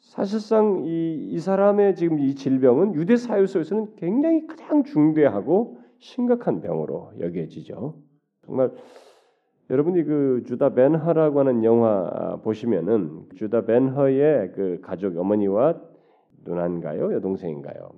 사실상 0.00 0.84
이, 0.84 1.28
이 1.30 1.38
사람의 1.38 1.94
지금 1.94 2.18
이 2.18 2.34
질병은 2.34 2.94
유대 2.94 3.16
사회 3.16 3.46
속에서는 3.46 3.96
굉장히 3.96 4.46
가장 4.46 4.82
중대하고 4.82 5.78
심각한 5.98 6.60
병으로 6.60 7.12
여겨지죠. 7.20 7.94
정말 8.46 8.72
여러분이 9.68 10.02
그 10.04 10.42
주다 10.46 10.74
벤허라고 10.74 11.38
하는 11.40 11.62
영화 11.62 12.40
보시면은 12.42 13.26
주다 13.36 13.66
벤허의 13.66 14.52
그 14.52 14.80
가족 14.82 15.16
어머니와 15.16 15.80
누나인가요, 16.44 17.12
여동생인가요? 17.14 17.90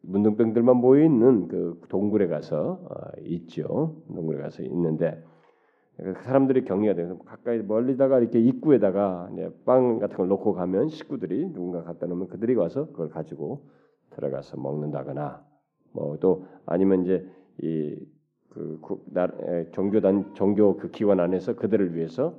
문둥병들만 0.00 0.76
모여 0.76 1.04
있는 1.04 1.48
그 1.48 1.80
동굴에 1.88 2.26
가서 2.28 2.80
어, 2.88 3.20
있죠. 3.22 4.02
동굴에 4.08 4.40
가서 4.40 4.62
있는데 4.62 5.22
그 5.22 5.27
사람들이 5.98 6.64
격리가 6.64 6.94
돼서 6.94 7.18
가까이 7.18 7.58
멀리다가 7.58 8.20
이렇게 8.20 8.38
입구에다가 8.38 9.30
빵 9.64 9.98
같은 9.98 10.16
걸 10.16 10.28
놓고 10.28 10.52
가면 10.52 10.88
식구들이 10.88 11.52
누군가 11.52 11.82
갖다 11.82 12.06
놓으면 12.06 12.28
그들이 12.28 12.54
와서 12.54 12.86
그걸 12.86 13.08
가지고 13.08 13.66
들어가서 14.10 14.58
먹는다거나 14.58 15.44
뭐 15.92 16.16
또 16.20 16.46
아니면 16.66 17.02
이제 17.02 17.26
이그 17.58 18.80
종교단 19.72 20.34
종교 20.34 20.76
그 20.76 20.90
기관 20.90 21.18
안에서 21.18 21.56
그들을 21.56 21.96
위해서 21.96 22.38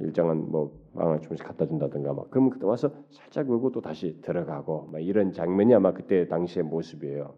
일정한 0.00 0.50
뭐 0.50 0.72
빵을 0.94 1.20
조금씩 1.20 1.46
갖다 1.46 1.66
준다든가 1.66 2.14
막 2.14 2.30
그러면 2.30 2.50
그때 2.50 2.64
와서 2.66 2.90
살짝 3.10 3.48
울고 3.50 3.72
또 3.72 3.80
다시 3.80 4.20
들어가고 4.22 4.88
막 4.92 5.00
이런 5.00 5.32
장면이 5.32 5.74
아마 5.74 5.92
그때 5.92 6.26
당시의 6.26 6.64
모습이에요. 6.64 7.34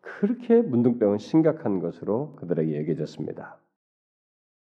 그렇게 0.00 0.60
문둥병은 0.60 1.18
심각한 1.18 1.80
것으로 1.80 2.34
그들에게 2.36 2.78
여겨졌습니다. 2.80 3.61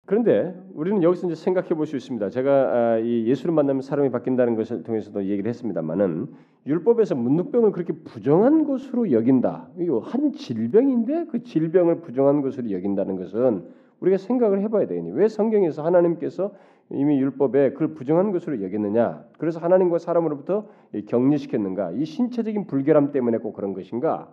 그런데 0.06 0.54
우리는 0.72 1.02
여기서 1.02 1.26
이제 1.26 1.34
생각해 1.34 1.70
볼 1.70 1.86
수 1.86 1.96
있습니다. 1.96 2.30
제가 2.30 2.52
아, 2.52 2.98
이 2.98 3.26
예수를 3.26 3.52
만나면 3.52 3.82
사람이 3.82 4.10
바뀐다는 4.10 4.54
것을 4.54 4.84
통해서도 4.84 5.25
얘기를 5.25 5.48
했습니다만은 5.48 6.28
율법에서 6.66 7.16
문둥병을 7.16 7.72
그렇게 7.72 7.92
부정한 7.92 8.64
것으로 8.64 9.10
여긴다. 9.10 9.68
이거 9.78 9.98
한 9.98 10.32
질병인데 10.32 11.26
그 11.26 11.42
질병을 11.42 12.00
부정한 12.00 12.40
것으로 12.40 12.70
여긴다는 12.70 13.16
것은 13.16 13.64
우리가 14.00 14.16
생각을 14.18 14.60
해봐야 14.62 14.86
되겠니? 14.86 15.10
왜 15.12 15.26
성경에서 15.28 15.84
하나님께서 15.84 16.52
이미 16.90 17.18
율법에 17.18 17.72
그걸 17.72 17.94
부정한 17.94 18.30
것으로 18.30 18.62
여겼느냐? 18.62 19.25
그래서 19.38 19.58
하나님과 19.58 19.98
사람으로부터 19.98 20.68
격리시켰는가? 21.06 21.92
이 21.92 22.04
신체적인 22.04 22.68
불결함 22.68 23.10
때문에 23.10 23.38
꼭 23.38 23.54
그런 23.54 23.72
것인가? 23.72 24.32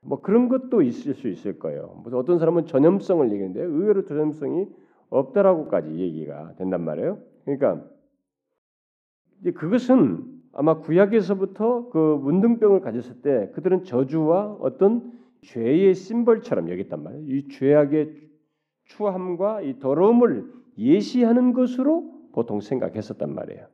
뭐 0.00 0.20
그런 0.20 0.48
것도 0.48 0.82
있을 0.82 1.14
수 1.14 1.28
있을 1.28 1.58
거예요. 1.58 2.02
어떤 2.12 2.38
사람은 2.38 2.66
전염성을 2.66 3.30
얘기하는데 3.32 3.60
의외로 3.60 4.04
전염성이 4.04 4.66
없다라고까지 5.18 5.94
얘기가 5.94 6.54
된단 6.56 6.84
말이에요. 6.84 7.18
그러니까 7.44 7.84
이제 9.40 9.52
그것은 9.52 10.24
아마 10.52 10.78
구약에서부터 10.78 11.88
그 11.90 12.18
문둥병을 12.22 12.80
가졌을 12.80 13.22
때 13.22 13.50
그들은 13.54 13.84
저주와 13.84 14.56
어떤 14.60 15.12
죄의 15.42 15.94
심벌처럼 15.94 16.70
여겼단 16.70 17.02
말이에요. 17.02 17.24
이 17.26 17.48
죄악의 17.48 18.24
추함과 18.84 19.62
이 19.62 19.78
더러움을 19.78 20.52
예시하는 20.78 21.52
것으로 21.52 22.12
보통 22.32 22.60
생각했었단 22.60 23.34
말이에요. 23.34 23.66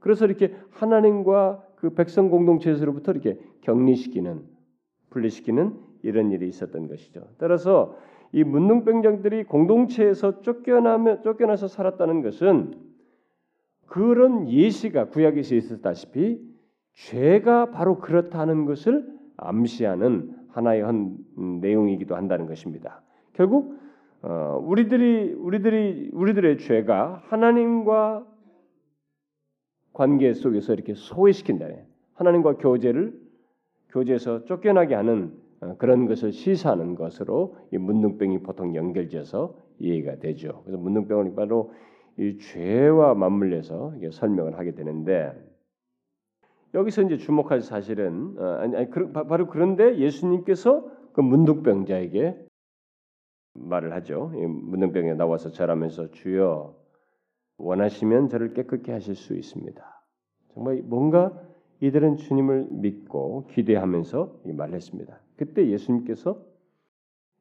그래서 0.00 0.24
이렇게 0.24 0.54
하나님과 0.70 1.64
그 1.76 1.90
백성 1.94 2.30
공동체에서부터 2.30 3.12
이렇게 3.12 3.38
격리시키는 3.62 4.44
분리시키는 5.10 5.74
이런 6.02 6.30
일이 6.30 6.48
있었던 6.48 6.88
것이죠. 6.88 7.28
따라서 7.38 7.96
이 8.32 8.44
문둥병장들이 8.44 9.44
공동체에서 9.44 10.40
쫓겨나며 10.42 11.22
쫓겨나서 11.22 11.68
살았다는 11.68 12.22
것은 12.22 12.74
그런 13.86 14.48
예시가 14.48 15.08
구약에서 15.08 15.54
있었다시피 15.54 16.40
죄가 16.94 17.70
바로 17.70 17.98
그렇다는 17.98 18.64
것을 18.64 19.06
암시하는 19.36 20.34
하나의 20.48 20.82
한 20.82 21.16
내용이기도 21.60 22.16
한다는 22.16 22.46
것입니다. 22.46 23.02
결국 23.34 23.76
어, 24.22 24.58
우리들이 24.62 25.34
우리들이 25.34 26.10
우리들의 26.12 26.58
죄가 26.58 27.22
하나님과 27.26 28.26
관계 29.92 30.32
속에서 30.32 30.72
이렇게 30.72 30.94
소외시킨다. 30.94 31.66
하나님과 32.14 32.56
교제를 32.56 33.18
교제에서 33.90 34.44
쫓겨나게 34.46 34.94
하는 34.94 35.32
어, 35.32 35.45
그런 35.78 36.06
것을 36.06 36.32
시사하는 36.32 36.94
것으로 36.94 37.56
이 37.72 37.78
문둥병이 37.78 38.42
보통 38.42 38.74
연결돼서 38.74 39.56
이해가 39.78 40.16
되죠. 40.16 40.62
그래서 40.64 40.78
문둥병을 40.78 41.34
바로 41.34 41.72
이 42.18 42.38
죄와 42.38 43.14
맞물려서 43.14 43.94
설명을 44.10 44.58
하게 44.58 44.72
되는데 44.72 45.32
여기서 46.74 47.02
이제 47.02 47.16
주목할 47.16 47.62
사실은 47.62 48.34
어, 48.38 48.58
아니, 48.60 48.76
아니 48.76 48.90
바로 49.12 49.46
그런데 49.46 49.98
예수님께서 49.98 50.90
그 51.12 51.20
문둥병자에게 51.20 52.46
말을 53.54 53.94
하죠. 53.94 54.32
문둥병에 54.34 55.14
나와서 55.14 55.50
절하면서 55.50 56.10
주여 56.10 56.76
원하시면 57.58 58.28
저를 58.28 58.52
깨끗게 58.52 58.92
하실 58.92 59.14
수 59.14 59.34
있습니다. 59.34 59.82
정말 60.52 60.82
뭔가 60.84 61.32
이들은 61.80 62.18
주님을 62.18 62.68
믿고 62.70 63.46
기대하면서 63.48 64.42
이 64.46 64.52
말했습니다. 64.52 65.18
그때 65.36 65.68
예수님께서 65.68 66.44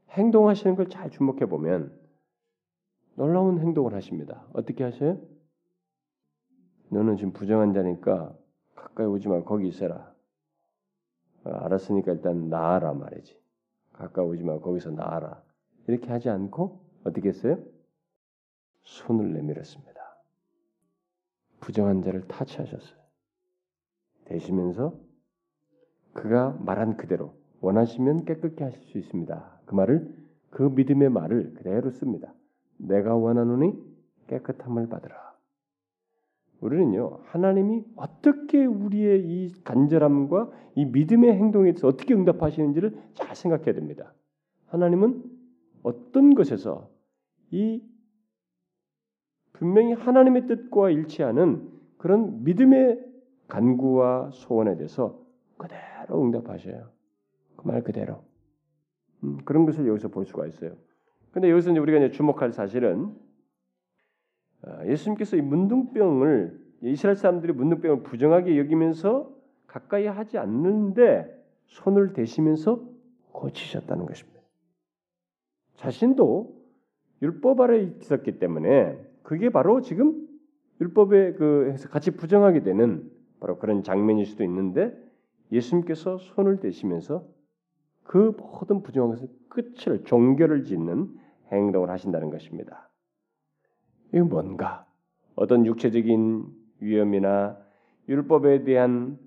행동하시는 0.09 0.75
걸 0.75 0.87
잘 0.89 1.09
주목해 1.09 1.45
보면 1.47 1.97
놀라운 3.15 3.59
행동을 3.59 3.93
하십니다. 3.93 4.45
어떻게 4.53 4.83
하셔요? 4.83 5.19
너는 6.89 7.15
지금 7.17 7.31
부정한 7.33 7.73
자니까 7.73 8.35
가까이 8.75 9.07
오지 9.07 9.27
마. 9.29 9.43
거기 9.43 9.67
있어라. 9.67 10.13
어, 11.45 11.49
알았으니까 11.49 12.11
일단 12.13 12.49
나아라 12.49 12.93
말이지. 12.93 13.39
가까이 13.93 14.25
오지 14.25 14.43
마. 14.43 14.59
거기서 14.59 14.91
나아라. 14.91 15.41
이렇게 15.87 16.09
하지 16.09 16.29
않고 16.29 16.81
어떻게 17.03 17.29
했어요? 17.29 17.57
손을 18.83 19.33
내밀었습니다. 19.33 19.93
부정한 21.59 22.01
자를 22.01 22.27
타치하셨어요. 22.27 22.99
되시면서 24.25 24.99
그가 26.13 26.51
말한 26.59 26.97
그대로 26.97 27.35
원하시면 27.65 28.25
깨끗게 28.25 28.63
하실 28.63 28.79
수 28.83 28.99
있습니다. 28.99 29.61
그 29.65 29.73
말을 29.73 30.13
그 30.51 30.61
믿음의 30.61 31.09
말을 31.09 31.55
그대로 31.55 31.89
씁니다. 31.89 32.31
내가 32.77 33.15
원하노니 33.15 33.73
깨끗함을 34.27 34.87
받으라. 34.87 35.15
우리는요 36.61 37.19
하나님이 37.25 37.83
어떻게 37.95 38.63
우리의 38.65 39.25
이 39.25 39.63
간절함과 39.63 40.51
이 40.75 40.85
믿음의 40.85 41.33
행동에 41.33 41.71
대해서 41.71 41.87
어떻게 41.87 42.13
응답하시는지를 42.13 42.97
잘 43.13 43.35
생각해야 43.35 43.73
됩니다. 43.73 44.13
하나님은 44.67 45.23
어떤 45.81 46.35
것에서 46.35 46.89
이 47.49 47.83
분명히 49.53 49.93
하나님의 49.93 50.47
뜻과 50.47 50.91
일치하는 50.91 51.67
그런 51.97 52.43
믿음의 52.43 53.03
간구와 53.47 54.29
소원에 54.33 54.75
대해서 54.75 55.19
그대로 55.57 56.21
응답하셔요. 56.23 56.94
그 57.55 57.67
말 57.67 57.83
그대로. 57.83 58.23
음, 59.23 59.37
그런 59.45 59.65
것을 59.65 59.87
여기서 59.87 60.09
볼 60.09 60.25
수가 60.25 60.45
있어요. 60.47 60.75
근데 61.31 61.49
여기서 61.51 61.71
이제 61.71 61.79
우리가 61.79 61.97
이제 61.97 62.11
주목할 62.11 62.51
사실은 62.51 63.13
어, 64.63 64.79
예수님께서 64.85 65.37
이 65.37 65.41
문둥병을 65.41 66.65
이스라엘 66.81 67.15
사람들이 67.15 67.53
문둥병을 67.53 68.03
부정하게 68.03 68.57
여기면서 68.57 69.33
가까이 69.67 70.05
하지 70.05 70.37
않는데 70.37 71.31
손을 71.67 72.13
대시면서 72.13 72.83
고치셨다는 73.31 74.05
것입니다. 74.05 74.39
자신도 75.75 76.55
율법 77.21 77.59
아래 77.61 77.81
있었기 77.81 78.39
때문에 78.39 78.97
그게 79.23 79.49
바로 79.49 79.81
지금 79.81 80.27
율법에 80.79 81.33
그 81.33 81.75
같이 81.89 82.11
부정하게 82.11 82.63
되는 82.63 83.09
바로 83.39 83.57
그런 83.57 83.83
장면일 83.83 84.25
수도 84.25 84.43
있는데 84.43 84.95
예수님께서 85.51 86.17
손을 86.17 86.59
대시면서 86.59 87.27
그 88.05 88.33
모든 88.37 88.81
부정한 88.81 89.11
것을 89.11 89.27
끝을 89.49 90.03
종결을 90.05 90.63
짓는 90.63 91.09
행동을 91.51 91.89
하신다는 91.89 92.29
것입니다. 92.29 92.89
이게 94.09 94.21
뭔가 94.21 94.85
어떤 95.35 95.65
육체적인 95.65 96.45
위험이나 96.79 97.57
율법에 98.07 98.63
대한 98.63 99.19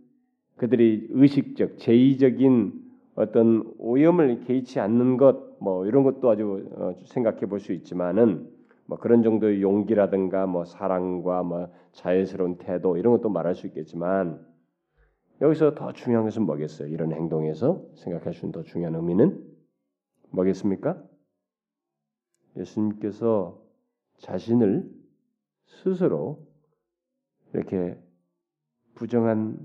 그들이 0.57 1.09
의식적 1.11 1.79
제의적인 1.79 2.73
어떤 3.15 3.75
오염을 3.79 4.41
개의치 4.45 4.81
않는 4.81 5.19
것 5.19 5.49
뭐 5.61 5.87
이런 5.87 6.05
것도 6.05 6.31
아주 6.31 6.69
어, 6.73 6.95
생각해 7.05 7.47
볼 7.47 7.61
수 7.61 7.73
있지만은 7.73 8.49
뭐 8.87 8.99
그런 8.99 9.23
정도의 9.23 9.61
용기라든가 9.61 10.47
뭐 10.47 10.65
사랑과 10.65 11.43
뭐 11.43 11.69
자연스러운 11.93 12.57
태도 12.57 12.97
이런 12.97 13.13
것도 13.15 13.29
말할 13.29 13.55
수 13.55 13.67
있겠지만 13.67 14.41
여기서 15.41 15.75
더 15.75 15.93
중요한 15.93 16.25
것은 16.25 16.45
뭐겠어요? 16.47 16.89
이런 16.89 17.13
행동에서 17.13 17.87
생각할 17.97 18.35
수 18.35 18.41
있는 18.41 18.53
더 18.53 18.63
중요한 18.63 18.95
의미는 18.97 19.45
뭐겠습니까? 20.31 21.03
예수님께서 22.57 23.63
자신을 24.19 24.91
스스로 25.67 26.47
이렇게 27.55 27.97
부정한 28.95 29.59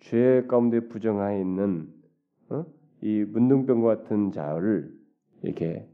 죄 0.00 0.46
가운데 0.46 0.80
부정하에 0.88 1.40
있는 1.40 1.92
어? 2.50 2.64
이 3.00 3.24
문둥병 3.24 3.82
같은 3.82 4.30
자를 4.30 4.96
이렇게 5.42 5.88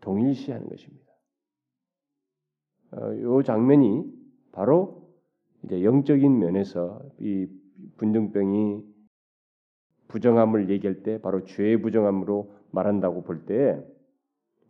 동일시하는 0.00 0.68
것입니다. 0.68 1.12
어, 2.92 3.12
이 3.12 3.44
장면이 3.44 4.04
바로 4.52 5.08
이제 5.64 5.84
영적인 5.84 6.38
면에서 6.38 7.00
이 7.20 7.46
분등병이 7.96 8.82
부정함을 10.08 10.70
얘기할 10.70 11.02
때 11.02 11.20
바로 11.20 11.44
죄의 11.44 11.80
부정함으로 11.82 12.52
말한다고 12.70 13.22
볼 13.22 13.44
때 13.46 13.82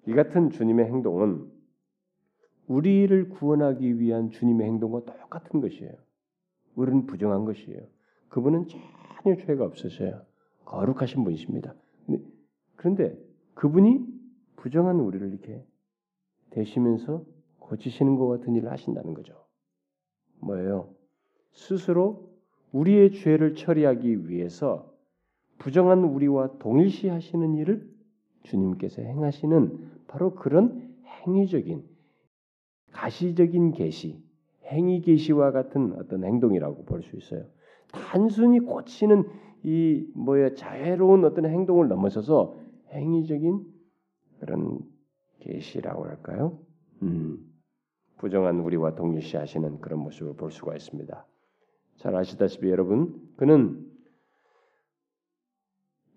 이 0.07 0.13
같은 0.15 0.49
주님의 0.49 0.87
행동은 0.87 1.51
우리를 2.67 3.29
구원하기 3.29 4.01
위한 4.01 4.31
주님의 4.31 4.67
행동과 4.67 5.05
똑같은 5.05 5.61
것이에요. 5.61 5.93
우리는 6.77 7.05
부정한 7.05 7.45
것이에요. 7.45 7.83
그분은 8.31 8.69
전혀 8.69 9.37
죄가 9.37 9.65
없으셔요. 9.67 10.23
거룩하신 10.65 11.25
분이십니다. 11.25 11.75
그런데 12.77 13.19
그분이 13.53 14.07
부정한 14.57 14.99
우리를 15.01 15.29
이렇게 15.29 15.63
대시면서 16.51 17.23
고치시는 17.59 18.17
것 18.17 18.29
같은 18.29 18.55
일을 18.55 18.71
하신다는 18.71 19.13
거죠. 19.13 19.35
뭐예요? 20.41 20.95
스스로 21.53 22.28
우리의 22.73 23.13
죄를 23.13 23.55
처리하기 23.55 24.29
위해서 24.29 24.93
부정한 25.59 26.05
우리와 26.05 26.59
동일시 26.59 27.09
하시는 27.09 27.55
일을 27.57 27.89
주님께서 28.45 29.03
행하시는 29.03 29.91
바로 30.07 30.35
그런 30.35 30.95
행위적인 31.27 31.85
가시적인 32.93 33.73
계시, 33.73 34.23
행위 34.67 35.01
계시와 35.01 35.51
같은 35.51 35.93
어떤 35.99 36.25
행동이라고 36.25 36.85
볼 36.85 37.03
수 37.03 37.17
있어요. 37.17 37.45
단순히 37.93 38.61
고치는 38.61 39.25
이 39.65 40.07
뭐야 40.15 40.55
자애로운 40.55 41.25
어떤 41.25 41.47
행동을 41.47 41.89
넘어서서 41.89 42.57
행위적인 42.93 43.65
그런 44.41 44.81
계시라고 45.41 46.05
할까요? 46.05 46.59
음, 47.03 47.39
부정한 48.19 48.61
우리와 48.61 48.95
동일시하시는 48.95 49.81
그런 49.81 50.01
모습을 50.01 50.35
볼 50.37 50.51
수가 50.51 50.75
있습니다. 50.75 51.27
잘 51.99 52.15
아시다시피 52.15 52.69
여러분, 52.71 53.15
그는 53.37 53.85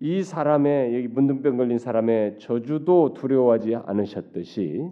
이 0.00 0.22
사람의 0.22 0.96
여기 0.96 1.06
문둥병 1.06 1.56
걸린 1.56 1.78
사람의 1.78 2.38
저주도 2.38 3.14
두려워하지 3.14 3.76
않으셨듯이 3.76 4.90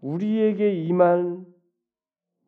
우리에게 0.00 0.72
임한 0.84 1.46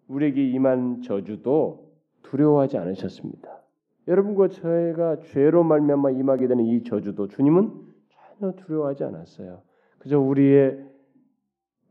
우리에게 0.06 0.48
임한 0.50 1.02
저주도 1.02 1.92
두려워하지 2.22 2.78
않으셨습니다. 2.78 3.62
여러분과 4.08 4.48
저희가 4.48 5.20
죄로 5.20 5.64
말미암아 5.64 6.10
임하게 6.10 6.48
되는 6.48 6.64
이 6.66 6.82
저주도 6.82 7.28
주님은 7.28 7.72
전혀 8.38 8.52
두려워하지 8.52 9.04
않았어요. 9.04 9.62
그저 9.98 10.18
우리의 10.20 10.84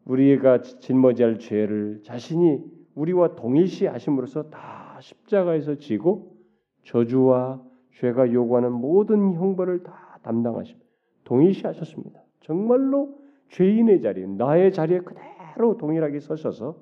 우리가 0.06 0.62
짊어지할 0.62 1.39
죄를 1.39 2.01
자신이 2.04 2.63
우리와 2.95 3.36
동일시하심으로써 3.36 4.49
다 4.49 4.81
십자가에서 5.02 5.76
지고 5.76 6.38
저주와 6.84 7.62
죄가 8.00 8.32
요구하는 8.34 8.72
모든 8.72 9.34
형벌을 9.34 9.84
다 9.84 10.20
담당하심 10.24 10.78
동일시하셨습니다. 11.24 12.22
정말로 12.42 13.20
죄인의 13.50 14.02
자리, 14.02 14.28
나의 14.28 14.72
자리에 14.74 15.00
그대로 15.00 15.78
동일하게 15.78 16.20
서셔서 16.20 16.82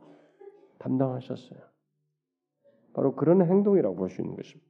담당하셨어요. 0.78 1.60
바로 2.94 3.16
그런 3.16 3.42
행동이라고 3.42 3.96
볼 3.96 4.10
수 4.10 4.22
있는 4.22 4.36
것입니다. 4.36 4.70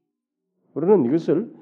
우리는 0.73 1.05
이것을 1.05 1.53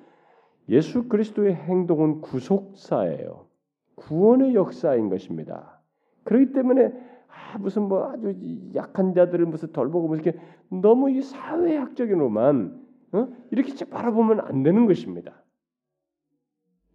예수 0.70 1.08
그리스도의 1.08 1.56
행동은 1.56 2.22
구속사예요. 2.22 3.48
구원의 3.96 4.54
역사인 4.54 5.10
것입니다. 5.10 5.82
그렇기 6.24 6.52
때문에 6.52 6.86
아, 6.88 7.17
무슨 7.60 7.84
뭐 7.84 8.12
아주 8.12 8.34
약한 8.76 9.14
자들을 9.14 9.46
무슨 9.46 9.72
돌보고 9.72 10.08
무슨 10.08 10.24
이렇게 10.24 10.40
너무 10.70 11.10
이 11.12 11.22
사회학적인로만 11.22 12.88
어? 13.14 13.28
이렇게 13.52 13.74
바라보면 13.86 14.42
안 14.42 14.64
되는 14.64 14.86
것입니다. 14.86 15.44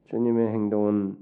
주님의 0.08 0.48
행동은 0.48 1.16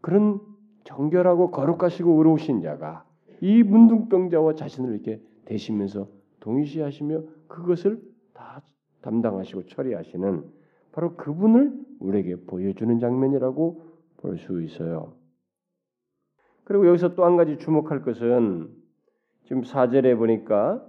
그런 0.00 0.40
정결하고 0.84 1.50
거룩하시고 1.50 2.12
의로우신 2.18 2.62
자가 2.62 3.04
이 3.40 3.62
문둥병자와 3.62 4.54
자신을 4.54 4.94
이렇게 4.94 5.20
대시면서 5.44 6.08
동의시하시며 6.40 7.22
그것을 7.48 8.00
다 8.32 8.62
담당하시고 9.02 9.66
처리하시는 9.66 10.44
바로 10.92 11.14
그분을 11.16 11.72
우리에게 12.00 12.36
보여주는 12.46 12.98
장면이라고 12.98 13.88
볼 14.18 14.36
수 14.38 14.62
있어요. 14.62 15.17
그리고 16.68 16.86
여기서 16.86 17.14
또 17.14 17.24
한 17.24 17.38
가지 17.38 17.56
주목할 17.56 18.02
것은 18.02 18.68
지금 19.44 19.62
사절에 19.64 20.14
보니까 20.16 20.84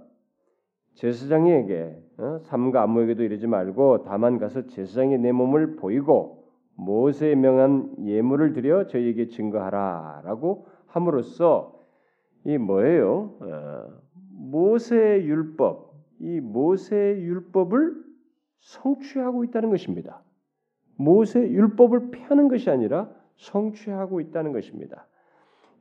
제사장에게 0.96 1.96
어? 2.18 2.38
삼가 2.42 2.82
아무에게도 2.82 3.22
이르지 3.22 3.46
말고 3.46 4.02
다만 4.04 4.38
가서 4.38 4.66
제사장의 4.66 5.18
내 5.20 5.32
몸을 5.32 5.76
보이고 5.76 6.44
모세의 6.76 7.34
명한 7.36 7.94
예물을 8.04 8.52
드려 8.52 8.86
저희에게 8.88 9.28
증거하라라고 9.28 10.66
함으로써 10.86 11.80
이 12.44 12.58
뭐예요? 12.58 13.38
어, 13.40 13.86
모세 14.32 15.22
율법, 15.24 15.94
이 16.20 16.40
모세 16.40 16.94
율법을 16.94 17.94
성취하고 18.58 19.44
있다는 19.44 19.70
것입니다. 19.70 20.22
모세 20.96 21.40
율법을 21.40 22.10
펴는 22.10 22.48
것이 22.48 22.68
아니라 22.68 23.10
성취하고 23.36 24.20
있다는 24.20 24.52
것입니다. 24.52 25.06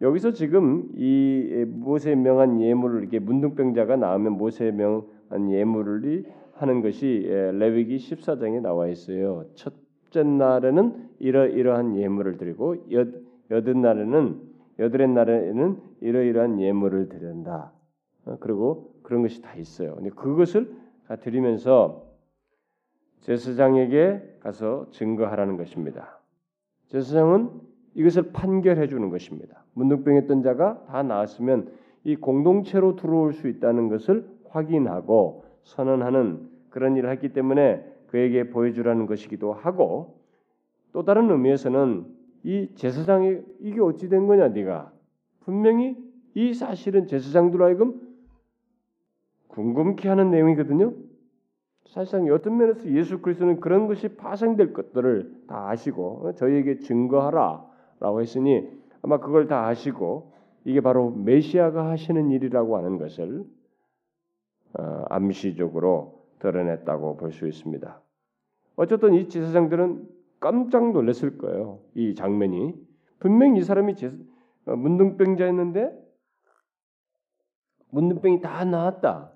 여기서 0.01 0.31
지금 0.31 0.89
이 0.95 1.65
모세 1.67 2.15
명한 2.15 2.61
예물을 2.61 3.01
이렇게 3.01 3.19
문둥병자가 3.19 3.97
나오면 3.97 4.33
모세 4.33 4.71
명한 4.71 5.51
예물을 5.51 6.23
하는 6.53 6.81
것이 6.81 7.27
레위기 7.53 7.97
14장에 7.97 8.61
나와 8.61 8.87
있어요. 8.87 9.45
첫째 9.55 10.23
날에는 10.23 11.09
이러 11.19 11.47
이러한 11.47 11.97
예물을 11.97 12.37
드리고 12.37 12.91
여, 12.93 13.05
여덟 13.51 13.81
날에는 13.81 14.49
여덟의 14.79 15.09
날에는 15.09 15.77
이러이러한 16.01 16.61
예물을 16.61 17.09
드린다. 17.09 17.73
어, 18.25 18.37
그리고 18.39 18.93
그런 19.03 19.21
것이 19.21 19.41
다 19.41 19.53
있어요. 19.55 19.95
근데 19.95 20.09
그것을 20.11 20.73
드리면서 21.21 22.05
제사장에게 23.21 24.37
가서 24.39 24.87
증거하라는 24.91 25.57
것입니다. 25.57 26.21
제사장은 26.87 27.49
이것을 27.95 28.31
판결해 28.31 28.87
주는 28.87 29.09
것입니다. 29.09 29.63
문둥병했던 29.73 30.41
자가 30.43 30.85
다 30.85 31.03
나았으면 31.03 31.71
이 32.03 32.15
공동체로 32.15 32.95
들어올 32.95 33.33
수 33.33 33.47
있다는 33.47 33.89
것을 33.89 34.27
확인하고 34.49 35.45
선언하는 35.63 36.49
그런 36.69 36.95
일을 36.95 37.11
했기 37.11 37.33
때문에 37.33 37.85
그에게 38.07 38.49
보여주라는 38.49 39.05
것이기도 39.05 39.53
하고 39.53 40.19
또 40.91 41.03
다른 41.03 41.29
의미에서는 41.29 42.05
이 42.43 42.69
제사장이 42.75 43.37
이게 43.59 43.81
어찌 43.81 44.09
된 44.09 44.27
거냐 44.27 44.49
네가 44.49 44.91
분명히 45.41 45.97
이 46.35 46.53
사실은 46.53 47.07
제사장들 47.07 47.61
하여금 47.61 47.99
궁금케 49.47 50.07
하는 50.07 50.31
내용이거든요. 50.31 50.93
사실상 51.87 52.31
어떤 52.31 52.57
면에서 52.57 52.87
예수 52.91 53.19
그리스도는 53.19 53.59
그런 53.59 53.87
것이 53.87 54.09
파생될 54.09 54.73
것들을 54.73 55.43
다 55.47 55.69
아시고 55.69 56.33
저희에게 56.35 56.79
증거하라 56.79 57.68
라고 57.99 58.21
했으니 58.21 58.69
아마 59.01 59.19
그걸 59.19 59.47
다 59.47 59.67
아시고 59.67 60.33
이게 60.65 60.81
바로 60.81 61.11
메시아가 61.11 61.89
하시는 61.89 62.31
일이라고 62.31 62.77
하는 62.77 62.97
것을 62.97 63.45
어, 64.77 65.05
암시적으로 65.09 66.25
드러냈다고 66.39 67.17
볼 67.17 67.31
수 67.31 67.47
있습니다. 67.47 68.01
어쨌든 68.75 69.13
이 69.13 69.27
제사장들은 69.27 70.07
깜짝 70.39 70.91
놀랐을 70.91 71.37
거예요. 71.37 71.79
이 71.95 72.15
장면이 72.15 72.73
분명히 73.19 73.59
이 73.59 73.63
사람이 73.63 73.95
제, 73.95 74.07
어, 74.65 74.75
문둥병자였는데 74.75 75.91
문둥병이 77.91 78.41
다 78.41 78.63
나았다. 78.63 79.33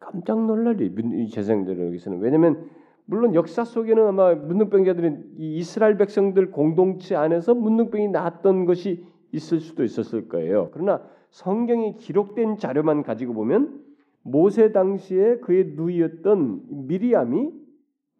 깜짝 0.00 0.44
놀랄 0.44 0.80
이 0.80 1.28
제사장들에게서는 1.30 2.20
왜냐하면 2.20 2.68
물론 3.10 3.34
역사 3.34 3.64
속에는 3.64 4.06
아마 4.06 4.34
문둥병자들은 4.34 5.36
이 5.38 5.56
이스라엘 5.56 5.96
백성들 5.96 6.50
공동체 6.50 7.16
안에서 7.16 7.54
문둥병이 7.54 8.08
나았던 8.08 8.66
것이 8.66 9.02
있을 9.32 9.60
수도 9.60 9.82
있었을 9.82 10.28
거예요. 10.28 10.68
그러나 10.72 11.00
성경에 11.30 11.94
기록된 11.94 12.58
자료만 12.58 13.02
가지고 13.02 13.32
보면 13.32 13.82
모세 14.22 14.72
당시에 14.72 15.38
그의 15.38 15.72
누이였던 15.74 16.86
미리암이 16.86 17.50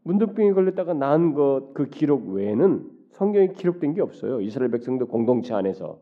문둥병에 0.04 0.52
걸렸다가 0.52 0.94
나은 0.94 1.34
것 1.34 1.72
그 1.74 1.90
기록 1.90 2.26
외에는 2.30 2.88
성경에 3.10 3.48
기록된 3.48 3.92
게 3.92 4.00
없어요. 4.00 4.40
이스라엘 4.40 4.70
백성들 4.70 5.06
공동체 5.08 5.52
안에서 5.52 6.00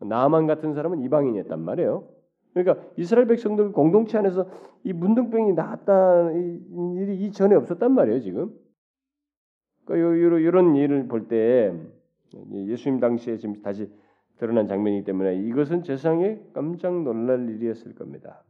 나만 0.00 0.48
같은 0.48 0.74
사람은 0.74 1.02
이방인이었단 1.02 1.60
말이에요. 1.60 2.17
그러니까 2.54 2.84
이스라엘 2.96 3.26
백성들 3.26 3.72
공동체 3.72 4.18
안에서 4.18 4.46
이 4.84 4.92
문둥병이 4.92 5.52
나왔다 5.52 6.32
일이 6.32 7.16
이전에 7.24 7.54
없었단 7.54 7.92
말이에요 7.92 8.20
지금. 8.20 8.52
그러니까 9.84 10.38
이런 10.38 10.76
일을 10.76 11.08
볼 11.08 11.28
때 11.28 11.72
예수님 12.52 13.00
당시에 13.00 13.38
지금 13.38 13.62
다시 13.62 13.90
드러난 14.36 14.66
장면이기 14.66 15.04
때문에 15.04 15.36
이것은 15.36 15.82
세상에 15.82 16.40
깜짝 16.52 17.02
놀랄 17.02 17.48
일이었을 17.48 17.94
겁니다. 17.94 18.44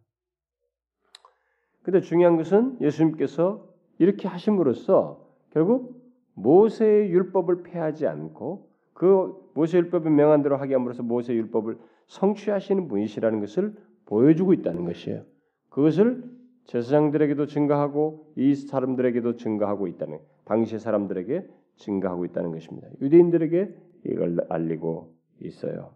근데 1.82 2.00
중요한 2.00 2.36
것은 2.36 2.78
예수님께서 2.80 3.66
이렇게 3.98 4.28
하심으로써 4.28 5.26
결국 5.50 5.96
모세의 6.34 7.10
율법을 7.10 7.62
폐하지 7.62 8.06
않고 8.06 8.68
그 8.92 9.34
모세 9.54 9.78
율법의 9.78 10.10
명한 10.12 10.42
대로 10.42 10.56
하게 10.56 10.74
함으로써 10.74 11.02
모세 11.02 11.32
율법을 11.34 11.78
성취하시는 12.08 12.88
분이시라는 12.88 13.40
것을 13.40 13.74
보여주고 14.08 14.54
있다는 14.54 14.84
것이에요. 14.84 15.24
그것을 15.68 16.24
제사장들에게도 16.64 17.46
증거하고 17.46 18.32
이 18.36 18.54
사람들에게도 18.54 19.36
증거하고 19.36 19.86
있다는 19.86 20.18
당시 20.44 20.78
사람들에게 20.78 21.46
증가하고 21.76 22.24
있다는 22.24 22.50
것입니다. 22.50 22.88
유대인들에게 23.00 23.74
이걸 24.06 24.38
알리고 24.48 25.14
있어요. 25.40 25.94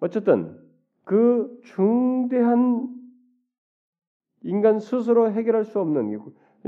어쨌든 0.00 0.58
그 1.04 1.60
중대한 1.64 2.94
인간 4.42 4.78
스스로 4.80 5.30
해결할 5.30 5.64
수 5.64 5.80
없는 5.80 6.20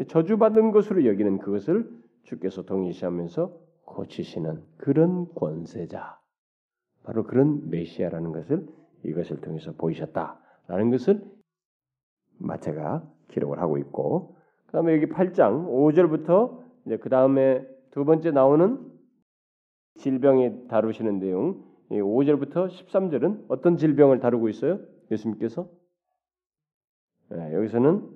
저주받은 0.08 0.70
것으로 0.70 1.04
여기는 1.06 1.38
그것을 1.38 1.90
주께서 2.22 2.62
동의시하면서 2.62 3.58
고치시는 3.84 4.62
그런 4.76 5.32
권세자, 5.34 6.18
바로 7.02 7.24
그런 7.24 7.70
메시아라는 7.70 8.32
것을 8.32 8.66
이것을 9.04 9.40
통해서 9.40 9.72
보이셨다라는 9.72 10.90
것을 10.90 11.24
마태가 12.38 13.08
기록을 13.28 13.58
하고 13.60 13.78
있고, 13.78 14.36
그 14.66 14.72
다음에 14.72 14.94
여기 14.94 15.06
8장 15.06 15.66
5절부터 15.68 16.60
이제 16.86 16.96
그 16.96 17.08
다음에 17.08 17.66
두 17.90 18.04
번째 18.04 18.30
나오는 18.30 18.90
질병에 19.96 20.66
다루시는 20.68 21.18
내용, 21.18 21.64
5절부터 21.90 22.68
13절은 22.68 23.46
어떤 23.48 23.76
질병을 23.76 24.20
다루고 24.20 24.48
있어요? 24.48 24.80
예수님께서 25.10 25.68
네, 27.30 27.54
여기서는 27.54 28.08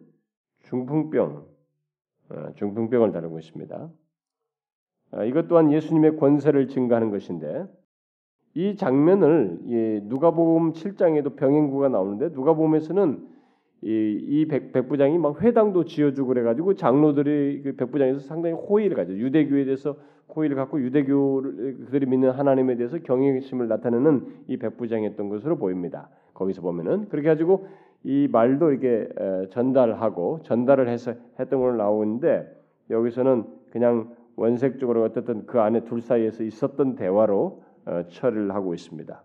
중풍병, 0.62 1.46
어, 2.30 2.52
중풍병을 2.54 3.12
다루고 3.12 3.38
있습니다. 3.38 3.90
아, 5.12 5.24
이것 5.24 5.46
또한 5.46 5.72
예수님의 5.72 6.16
권세를 6.16 6.68
증가하는 6.68 7.10
것인데 7.10 7.66
이 8.54 8.76
장면을 8.76 9.58
누가복음 10.04 10.72
7장에도 10.72 11.36
병행구가 11.36 11.88
나오는데 11.88 12.28
누가복음에서는 12.28 13.34
이, 13.82 14.18
이 14.28 14.46
백, 14.46 14.72
백부장이 14.72 15.18
막 15.18 15.42
회당도 15.42 15.84
지어주고 15.84 16.28
그래가지고 16.28 16.74
장로들이 16.74 17.62
그 17.62 17.76
백부장에서 17.76 18.20
상당히 18.20 18.54
호의를 18.54 18.96
가져 18.96 19.12
유대교에 19.12 19.64
대해서 19.64 19.96
호의를 20.34 20.56
갖고 20.56 20.80
유대교를 20.80 21.78
그들이 21.84 22.06
믿는 22.06 22.30
하나님에 22.30 22.76
대해서 22.76 22.98
경외심을 22.98 23.68
나타내는 23.68 24.26
이 24.48 24.56
백부장이었던 24.56 25.28
것으로 25.28 25.58
보입니다. 25.58 26.08
거기서 26.32 26.62
보면은 26.62 27.08
그렇게 27.08 27.28
가지고 27.28 27.66
이 28.04 28.28
말도 28.30 28.70
이렇게 28.70 29.08
전달하고 29.50 30.40
전달을 30.44 30.88
해서 30.88 31.14
했던 31.38 31.60
걸로 31.60 31.76
나오는데 31.76 32.46
여기서는 32.90 33.44
그냥 33.70 34.14
원색적으로 34.36 35.02
어떻든 35.04 35.46
그 35.46 35.60
안에 35.60 35.84
둘 35.84 36.00
사이에서 36.00 36.42
있었던 36.42 36.96
대화로 36.96 37.34
어, 37.44 37.63
처리를 38.10 38.54
하고 38.54 38.74
있습니다. 38.74 39.24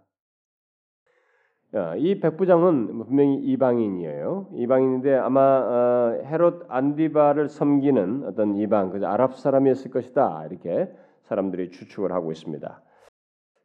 이 1.98 2.20
백부장은 2.20 3.06
분명히 3.06 3.36
이방인이에요. 3.38 4.50
이방인인데 4.54 5.16
아마 5.16 5.42
어, 5.42 6.22
헤롯 6.26 6.66
안디바를 6.68 7.48
섬기는 7.50 8.24
어떤 8.26 8.56
이방, 8.56 8.90
그 8.90 9.06
아랍 9.06 9.38
사람이었을 9.38 9.92
것이다. 9.92 10.48
이렇게 10.50 10.92
사람들이 11.24 11.70
추측을 11.70 12.12
하고 12.12 12.32
있습니다. 12.32 12.82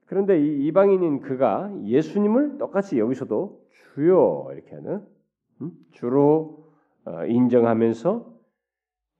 그런데 0.07 0.39
이 0.39 0.67
이방인인 0.67 1.21
그가 1.21 1.73
예수님을 1.83 2.59
똑같이 2.59 2.99
여기서도 2.99 3.65
주요 3.71 4.49
이렇게 4.53 4.75
하는 4.75 5.07
음? 5.63 5.73
주로 5.93 6.67
어, 7.07 7.25
인정하면서 7.25 8.35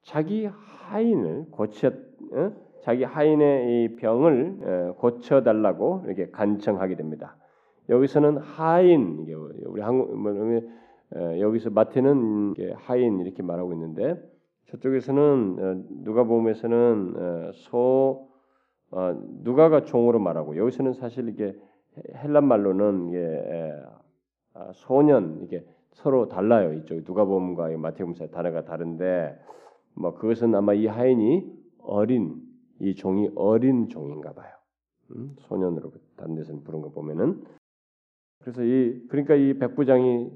자기 0.03 0.45
하인을 0.45 1.47
어? 2.33 2.64
자기 2.85 3.03
하인의 3.03 3.83
이 3.83 3.95
병을 3.95 4.93
고쳐 4.99 5.41
달라고 5.41 6.03
이렇게 6.05 6.29
간청하게 6.29 6.95
됩니다. 6.95 7.35
여기서는 7.89 8.37
하인 8.37 9.25
우리 9.65 9.81
한국 9.81 10.15
뭐, 10.15 10.31
여기서 11.39 11.71
마태는 11.71 12.53
하인 12.75 13.19
이렇게 13.19 13.41
말하고 13.41 13.73
있는데 13.73 14.21
저쪽에서는 14.67 15.57
어, 15.59 15.83
누가 16.03 16.23
보면서는 16.25 17.13
어, 17.17 17.51
소 17.53 18.29
어, 18.91 19.19
누가가 19.43 19.83
종으로 19.83 20.19
말하고 20.19 20.55
여기서는 20.55 20.93
사실 20.93 21.29
이게 21.29 21.55
헬란 22.15 22.45
말로는 22.45 23.09
이게 23.09 23.73
아, 24.53 24.71
소년 24.73 25.39
이게 25.41 25.65
서로 25.91 26.27
달라요. 26.27 26.73
이쪽 26.73 27.01
누가복음과 27.03 27.69
마태복음 27.77 28.13
사 28.13 28.27
단어가 28.27 28.63
다른데 28.63 29.39
뭐 29.95 30.13
그것은 30.13 30.53
아마 30.53 30.73
이 30.73 30.85
하인이 30.85 31.51
어린 31.79 32.44
이 32.79 32.95
종이 32.95 33.29
어린 33.35 33.89
종인가 33.89 34.33
봐요. 34.33 34.51
음? 35.11 35.35
소년으로 35.39 35.91
다른 36.17 36.35
데서는 36.35 36.63
부른 36.63 36.81
거 36.81 36.91
보면은 36.91 37.43
그래서 38.39 38.63
이 38.63 39.01
그러니까 39.09 39.35
이 39.35 39.57
백부장이 39.57 40.31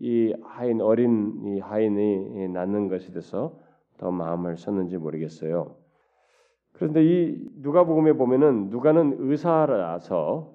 이 0.00 0.34
하인 0.42 0.80
어린 0.80 1.40
이 1.46 1.60
하인이 1.60 2.48
낳는 2.48 2.88
것에 2.88 3.10
대해서 3.10 3.58
더 3.98 4.10
마음을 4.10 4.56
썼는지 4.56 4.98
모르겠어요. 4.98 5.76
그런데 6.72 7.04
이 7.04 7.48
누가복음에 7.58 8.14
보면은 8.14 8.70
누가는 8.70 9.16
의사라서 9.20 10.54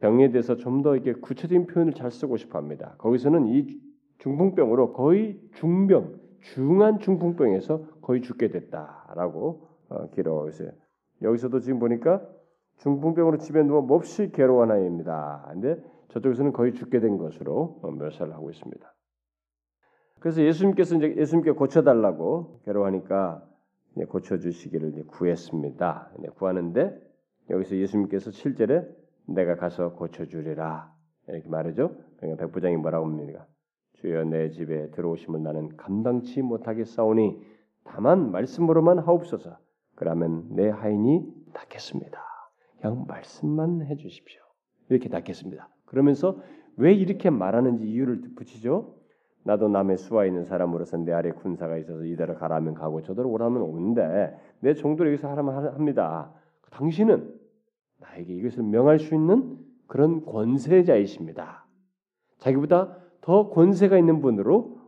병에 0.00 0.30
대해서 0.30 0.56
좀 0.56 0.82
더 0.82 0.94
이렇게 0.94 1.14
구체적인 1.14 1.66
표현을 1.66 1.94
잘 1.94 2.10
쓰고 2.10 2.36
싶어합니다. 2.36 2.94
거기서는 2.98 3.48
이 3.48 3.80
중풍병으로 4.18 4.92
거의 4.92 5.40
중병, 5.54 6.14
중한 6.40 7.00
중풍병에서 7.00 8.00
거의 8.02 8.20
죽게 8.22 8.48
됐다라고 8.48 9.48
어, 9.62 9.73
기록했어요. 10.14 10.70
여기서도 11.22 11.60
지금 11.60 11.78
보니까 11.78 12.22
중풍병으로 12.78 13.38
집에 13.38 13.62
누워 13.62 13.82
몹시 13.82 14.30
괴로운 14.32 14.70
아이입니다. 14.70 15.46
근데 15.52 15.82
저쪽에서는 16.08 16.52
거의 16.52 16.74
죽게 16.74 17.00
된 17.00 17.18
것으로 17.18 17.80
묘사를 17.82 18.32
하고 18.32 18.50
있습니다. 18.50 18.94
그래서 20.20 20.42
예수님께서 20.42 20.96
이제 20.96 21.14
예수님께 21.16 21.52
고쳐달라고 21.52 22.60
괴로워하니까 22.64 23.46
고쳐주시기를 24.08 25.06
구했습니다. 25.06 26.12
구하는데 26.36 27.00
여기서 27.50 27.76
예수님께서 27.76 28.30
7절에 28.30 28.88
내가 29.26 29.56
가서 29.56 29.92
고쳐주리라 29.92 30.92
이렇게 31.28 31.48
말하죠. 31.48 31.96
그러니까 32.16 32.44
백부장이 32.44 32.76
뭐라고 32.76 33.06
합니까? 33.06 33.46
주여 33.94 34.24
내 34.24 34.50
집에 34.50 34.90
들어오시면 34.90 35.42
나는 35.42 35.76
감당치 35.76 36.42
못하겠사오니 36.42 37.40
다만 37.84 38.30
말씀으로만 38.30 38.98
하옵소서. 38.98 39.56
그러면 39.94 40.46
내 40.50 40.68
하인이 40.68 41.22
낫겠습니다. 41.52 42.20
그냥 42.80 43.04
말씀만 43.06 43.86
해주십시오. 43.86 44.40
이렇게 44.88 45.08
낫겠습니다. 45.08 45.68
그러면서 45.86 46.38
왜 46.76 46.92
이렇게 46.92 47.30
말하는지 47.30 47.84
이유를 47.84 48.34
붙이죠. 48.36 48.96
나도 49.44 49.68
남의 49.68 49.98
수하 49.98 50.24
있는 50.26 50.44
사람으로서 50.44 50.96
내 50.98 51.12
아래 51.12 51.30
군사가 51.30 51.76
있어서 51.78 52.04
이대로 52.04 52.34
가라면 52.34 52.74
가고 52.74 53.02
저대로 53.02 53.30
오라면 53.30 53.62
오는데 53.62 54.36
내 54.60 54.74
정도로 54.74 55.10
여기서 55.10 55.28
하라면 55.30 55.74
합니다. 55.74 56.32
당신은 56.70 57.32
나에게 58.00 58.34
이것을 58.34 58.62
명할 58.64 58.98
수 58.98 59.14
있는 59.14 59.58
그런 59.86 60.24
권세자이십니다. 60.24 61.66
자기보다 62.38 62.96
더 63.20 63.50
권세가 63.50 63.98
있는 63.98 64.20
분으로 64.20 64.78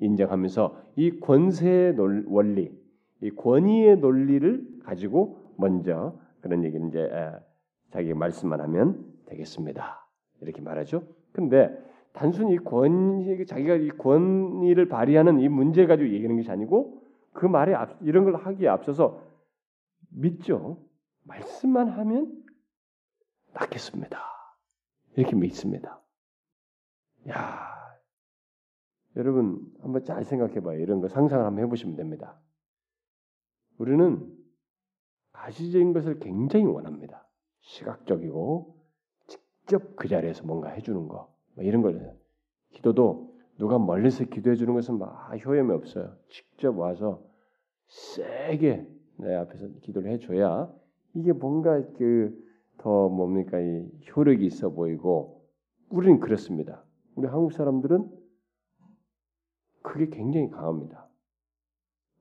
인정하면서 0.00 0.76
이 0.96 1.18
권세의 1.20 1.96
원리, 2.26 2.70
이 3.24 3.30
권위의 3.30 3.96
논리를 4.00 4.80
가지고 4.84 5.38
먼저 5.56 6.20
그런 6.42 6.62
얘기를 6.62 6.88
이제 6.88 7.08
자기 7.90 8.12
말씀만 8.12 8.60
하면 8.60 9.02
되겠습니다. 9.24 10.06
이렇게 10.42 10.60
말하죠. 10.60 11.02
근데 11.32 11.74
단순히 12.12 12.58
권위 12.58 13.46
자기가 13.46 13.76
이 13.76 13.88
권위를 13.88 14.88
발휘하는 14.88 15.40
이 15.40 15.48
문제 15.48 15.86
가지고 15.86 16.10
얘기하는 16.10 16.36
것이 16.36 16.50
아니고 16.50 17.02
그 17.32 17.46
말에 17.46 17.72
앞, 17.72 17.96
이런 18.02 18.24
걸 18.24 18.36
하기에 18.36 18.68
앞서서 18.68 19.22
믿죠. 20.10 20.84
말씀만 21.22 21.88
하면 21.88 22.44
낫겠습니다. 23.54 24.18
이렇게 25.16 25.34
믿습니다. 25.34 25.98
야, 27.30 27.70
여러분 29.16 29.62
한번 29.80 30.04
잘 30.04 30.24
생각해봐요. 30.24 30.78
이런 30.78 31.00
거 31.00 31.08
상상을 31.08 31.42
한번 31.42 31.64
해보시면 31.64 31.96
됩니다. 31.96 32.38
우리는 33.78 34.32
가시적인 35.32 35.92
것을 35.92 36.18
굉장히 36.20 36.66
원합니다. 36.66 37.26
시각적이고 37.60 38.76
직접 39.26 39.96
그 39.96 40.08
자리에서 40.08 40.44
뭔가 40.44 40.70
해주는 40.70 41.08
거뭐 41.08 41.28
이런 41.58 41.82
걸 41.82 42.16
기도도 42.72 43.34
누가 43.58 43.78
멀리서 43.78 44.24
기도해 44.24 44.56
주는 44.56 44.74
것은 44.74 44.98
막 44.98 45.32
효험이 45.44 45.72
없어요. 45.72 46.16
직접 46.28 46.76
와서 46.76 47.22
세게 47.88 48.86
내 49.18 49.34
앞에서 49.34 49.68
기도를 49.82 50.10
해줘야 50.12 50.72
이게 51.14 51.32
뭔가 51.32 51.80
그 51.92 52.44
더 52.78 53.08
뭡니까 53.08 53.58
이 53.60 53.88
효력이 54.14 54.44
있어 54.46 54.70
보이고 54.70 55.48
우리는 55.88 56.20
그렇습니다. 56.20 56.84
우리 57.14 57.26
한국 57.26 57.52
사람들은 57.52 58.10
그게 59.82 60.08
굉장히 60.10 60.50
강합니다. 60.50 61.08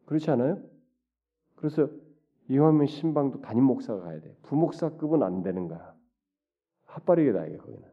그렇지 0.06 0.30
않아요? 0.32 0.62
그래서 1.64 1.90
이왕이면 2.50 2.88
신방도 2.88 3.40
담임 3.40 3.64
목사가 3.64 4.02
가야 4.02 4.20
돼. 4.20 4.36
부목사급은 4.42 5.24
안 5.24 5.44
되는 5.44 5.70
거야. 5.70 5.96
핫바리게다 6.88 7.46
이게 7.46 7.56
거기는. 7.56 7.90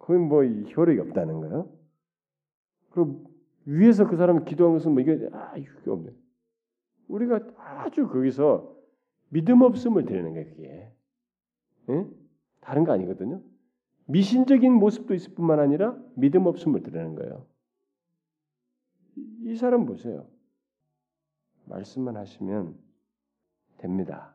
거기 0.00 0.18
뭐 0.18 0.42
효력이 0.42 0.98
없다는 0.98 1.40
거예요. 1.42 1.70
그리고 2.90 3.30
위에서 3.66 4.08
그 4.08 4.16
사람이 4.16 4.46
기도한 4.46 4.74
것은 4.74 4.94
뭐 4.94 5.00
이게 5.00 5.28
아 5.32 5.56
이게 5.56 5.68
없네. 5.86 6.10
우리가 7.06 7.38
아주 7.56 8.08
거기서 8.08 8.78
믿음 9.28 9.62
없음을 9.62 10.04
드리는 10.04 10.32
거예요. 10.32 10.46
그게 10.48 10.92
예? 11.90 12.06
다른 12.62 12.82
거 12.82 12.90
아니거든요. 12.90 13.42
미신적인 14.06 14.72
모습도 14.72 15.14
있을 15.14 15.36
뿐만 15.36 15.60
아니라 15.60 15.96
믿음 16.16 16.46
없음을 16.46 16.82
드리는 16.82 17.14
거예요. 17.14 17.46
이 19.44 19.54
사람 19.54 19.86
보세요. 19.86 20.33
말씀만 21.66 22.16
하시면 22.16 22.76
됩니다. 23.78 24.34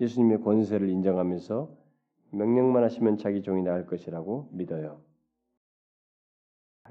예수님의 0.00 0.40
권세를 0.42 0.88
인정하면서 0.88 1.76
명령만 2.32 2.82
하시면 2.84 3.18
자기 3.18 3.42
종이 3.42 3.62
나을 3.62 3.86
것이라고 3.86 4.50
믿어요. 4.52 5.00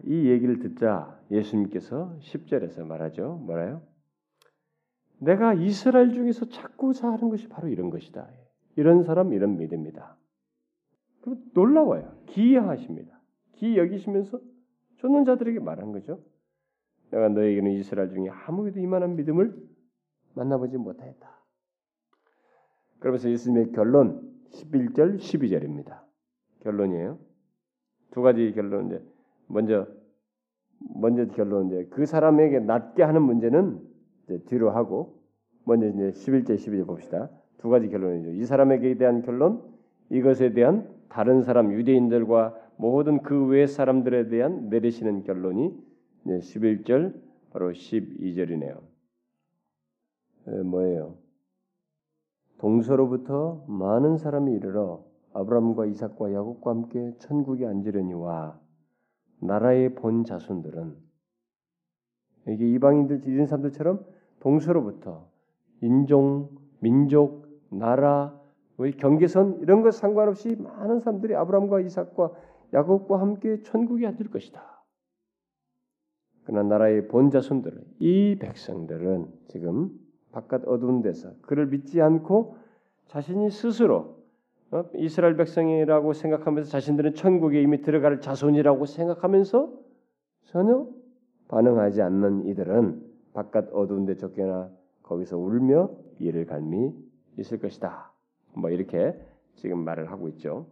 이 0.04 0.30
얘기를 0.30 0.60
듣자 0.60 1.20
예수님께서 1.32 2.18
10절에서 2.20 2.86
말하죠. 2.86 3.38
뭐라요? 3.46 3.82
내가 5.20 5.54
이스라엘 5.54 6.14
중에서 6.14 6.50
찾고자 6.50 7.08
하는 7.08 7.30
것이 7.30 7.48
바로 7.48 7.70
이런 7.70 7.90
것이다. 7.90 8.30
이런 8.76 9.04
사람 9.04 9.34
이런 9.34 9.58
믿음이다. 9.58 10.18
놀라워요. 11.54 12.18
기이하십니다. 12.28 13.20
기 13.54 13.78
여기시면서 13.78 14.40
쫓는 14.98 15.26
자들에게 15.26 15.60
말한 15.60 15.92
거죠. 15.92 16.22
내가 17.12 17.30
너에게는 17.30 17.72
이스라엘 17.72 18.10
중에 18.10 18.30
아무에도 18.30 18.80
이만한 18.80 19.16
믿음을 19.16 19.56
만나보지 20.34 20.78
못하였다. 20.78 21.30
그러면서 23.00 23.30
예수님의 23.30 23.72
결론 23.72 24.34
11절 24.52 25.18
12절입니다. 25.18 26.02
결론이에요. 26.62 27.20
두 28.12 28.22
가지 28.22 28.52
결론 28.54 28.88
이제 28.88 29.02
먼저 29.48 29.88
먼저 30.96 31.26
결론 31.28 31.68
이제 31.68 31.88
그 31.92 32.06
사람에게 32.06 32.60
낫게 32.60 33.04
하는 33.04 33.22
문제는 33.22 33.80
뒤로 34.48 34.72
하고 34.72 35.22
먼저 35.66 35.88
이제 35.88 36.12
11절 36.12 36.56
12절 36.56 36.88
봅시다. 36.88 37.30
두 37.58 37.70
가지 37.70 37.90
결론이죠. 37.90 38.32
이 38.32 38.46
사람에게 38.46 38.96
대한 38.96 39.22
결론, 39.22 39.64
이것에 40.10 40.54
대한 40.54 40.88
다른 41.10 41.42
사람 41.44 41.72
유대인들과 41.74 42.56
모든 42.78 43.22
그 43.24 43.48
외 43.48 43.68
사람들에 43.68 44.28
대한 44.28 44.70
내리시는 44.70 45.24
결론이 45.24 45.74
11절 46.26 47.22
바로 47.52 47.72
12절이네요. 47.72 48.82
에, 50.48 50.64
뭐예요? 50.64 51.18
동서로부터 52.58 53.66
많은 53.68 54.18
사람이 54.18 54.54
이르러 54.54 55.04
아브라함과 55.34 55.86
이삭과 55.88 56.34
야곱과 56.34 56.72
함께 56.72 57.14
천국에 57.20 57.66
앉으려니와 57.66 58.60
나라의 59.42 59.96
본 59.96 60.24
자손들은 60.24 60.96
이게 62.48 62.70
이방인들 62.70 63.22
이런 63.26 63.46
사람들처럼 63.48 64.06
동서로부터 64.40 65.28
인종, 65.82 66.50
민족, 66.80 67.48
나라, 67.70 68.40
경계선 68.98 69.60
이런 69.62 69.82
것 69.82 69.94
상관없이 69.94 70.56
많은 70.56 71.00
사람들이 71.00 71.36
아브라함과 71.36 71.82
이삭과 71.82 72.32
야곱과 72.74 73.20
함께 73.20 73.62
천국에 73.64 74.06
앉을 74.08 74.30
것이다. 74.30 74.75
그러나 76.46 76.70
나라의 76.70 77.08
본 77.08 77.30
자손들은 77.32 77.84
이 78.00 78.38
백성들은 78.40 79.28
지금 79.48 79.90
바깥 80.32 80.68
어두운 80.68 81.02
데서 81.02 81.32
그를 81.42 81.68
믿지 81.68 82.02
않고 82.02 82.58
자신이 83.08 83.50
스스로 83.50 84.16
어? 84.72 84.84
이스라엘 84.96 85.38
백성이라고 85.38 86.14
생각하면서 86.14 86.70
자신들은 86.70 87.14
천국에 87.14 87.62
이미 87.62 87.82
들어갈 87.82 88.20
자손이라고 88.20 88.86
생각하면서 88.86 89.74
전혀 90.46 90.88
반응하지 91.48 92.02
않는 92.02 92.48
이들은 92.48 93.02
바깥 93.34 93.70
어두운 93.74 94.06
데 94.06 94.16
쫓겨나 94.16 94.70
거기서 95.04 95.38
울며 95.38 95.92
이를 96.20 96.46
갈미 96.46 96.94
있을 97.38 97.60
것이다. 97.60 98.12
뭐 98.54 98.70
이렇게 98.70 99.14
지금 99.56 99.84
말을 99.84 100.12
하고 100.12 100.28
있죠. 100.30 100.68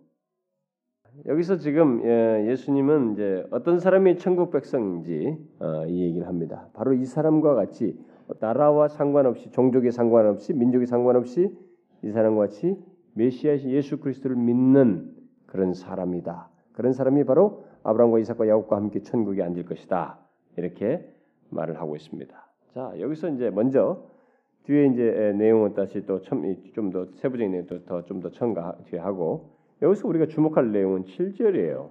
여기서 1.28 1.58
지금 1.58 2.04
예, 2.04 2.48
예수님은 2.50 3.14
이제 3.14 3.46
어떤 3.52 3.80
사람이 3.80 4.18
천국 4.18 4.52
백성인지 4.52 5.38
어, 5.60 5.86
이 5.86 6.02
얘기를 6.06 6.28
합니다. 6.28 6.68
바로 6.74 6.94
이 6.94 7.06
사람과 7.06 7.54
같이 7.54 7.98
나라와 8.40 8.88
상관없이 8.88 9.52
종족에 9.52 9.92
상관없이 9.92 10.54
민족에 10.54 10.86
상관없이 10.86 11.56
이 12.04 12.12
사람과 12.12 12.42
같이 12.42 12.78
메시아이신 13.14 13.70
예수 13.72 14.00
그리스도를 14.00 14.36
믿는 14.36 15.14
그런 15.46 15.74
사람이다. 15.74 16.50
그런 16.74 16.94
사람이 16.94 17.26
바로 17.26 17.66
아브라함과 17.84 18.20
이삭과 18.20 18.48
야곱과 18.48 18.76
함께 18.76 19.02
천국에 19.02 19.44
앉을 19.44 19.66
것이다. 19.66 20.20
이렇게 20.58 21.08
말을 21.52 21.80
하고 21.80 21.96
있습니다. 21.96 22.36
자 22.74 22.94
여기서 23.00 23.30
이제 23.30 23.52
먼저 23.52 24.04
뒤에 24.64 24.88
이제 24.88 25.34
내용은 25.38 25.74
다시 25.74 26.06
또 26.08 26.22
좀더 26.22 27.06
세부적인 27.14 27.52
내용 27.52 27.68
더좀 27.86 28.20
더 28.22 28.32
첨가 28.32 28.78
뒤에 28.86 29.00
하고 29.00 29.53
여기서 29.84 30.08
우리가 30.08 30.28
주목할 30.28 30.72
내용은 30.72 31.04
7절이에요. 31.04 31.90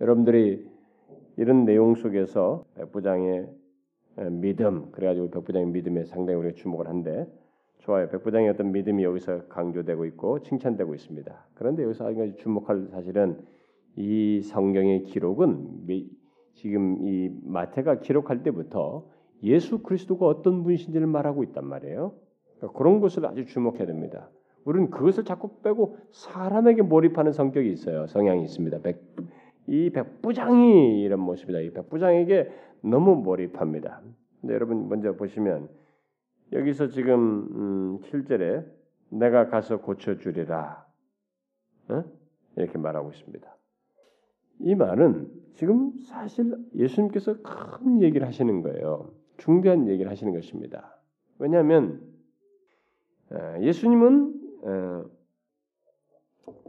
여러분들이 0.00 0.68
이런 1.36 1.64
내용 1.64 1.94
속에서 1.94 2.64
백부장의 2.74 3.48
믿음 4.32 4.90
그래가지고 4.90 5.30
백부장의 5.30 5.68
믿음에 5.68 6.04
상당히 6.04 6.40
우리가 6.40 6.56
주목을 6.56 6.88
한데 6.88 7.32
좋아요. 7.78 8.08
백부장의 8.08 8.48
어떤 8.48 8.72
믿음이 8.72 9.04
여기서 9.04 9.46
강조되고 9.46 10.06
있고 10.06 10.42
칭찬되고 10.42 10.92
있습니다. 10.92 11.46
그런데 11.54 11.84
여기서 11.84 12.04
한 12.04 12.16
가지 12.16 12.34
주목할 12.38 12.88
사실은 12.90 13.38
이 13.94 14.40
성경의 14.42 15.04
기록은 15.04 15.86
지금 16.54 17.06
이 17.06 17.30
마태가 17.44 18.00
기록할 18.00 18.42
때부터 18.42 19.06
예수 19.44 19.84
그리스도가 19.84 20.26
어떤 20.26 20.64
분이신지를 20.64 21.06
말하고 21.06 21.44
있단 21.44 21.64
말이에요. 21.64 22.12
그러니까 22.56 22.76
그런 22.76 22.98
것을 23.00 23.24
아주 23.24 23.46
주목해야 23.46 23.86
됩니다. 23.86 24.28
우리는 24.64 24.90
그것을 24.90 25.24
자꾸 25.24 25.60
빼고 25.62 25.98
사람에게 26.12 26.82
몰입하는 26.82 27.32
성격이 27.32 27.70
있어요. 27.72 28.06
성향이 28.06 28.44
있습니다. 28.44 28.78
백, 28.80 29.02
이 29.66 29.90
백부장이 29.90 31.02
이런 31.02 31.20
모습이다. 31.20 31.60
이 31.60 31.70
백부장에게 31.70 32.50
너무 32.82 33.16
몰입합니다. 33.16 34.00
근데 34.40 34.54
여러분 34.54 34.88
먼저 34.88 35.14
보시면 35.14 35.68
여기서 36.52 36.88
지금 36.88 37.48
음, 37.52 37.98
7절에 38.00 38.66
내가 39.10 39.48
가서 39.48 39.80
고쳐주리라 39.80 40.86
어? 41.88 42.04
이렇게 42.56 42.78
말하고 42.78 43.10
있습니다. 43.10 43.56
이 44.60 44.74
말은 44.74 45.28
지금 45.54 45.92
사실 46.06 46.56
예수님께서 46.74 47.36
큰 47.42 48.02
얘기를 48.02 48.26
하시는 48.26 48.62
거예요. 48.62 49.10
중대한 49.38 49.88
얘기를 49.88 50.10
하시는 50.10 50.32
것입니다. 50.32 50.98
왜냐하면 51.38 52.00
어, 53.30 53.56
예수님은 53.60 54.34
어, 54.34 54.41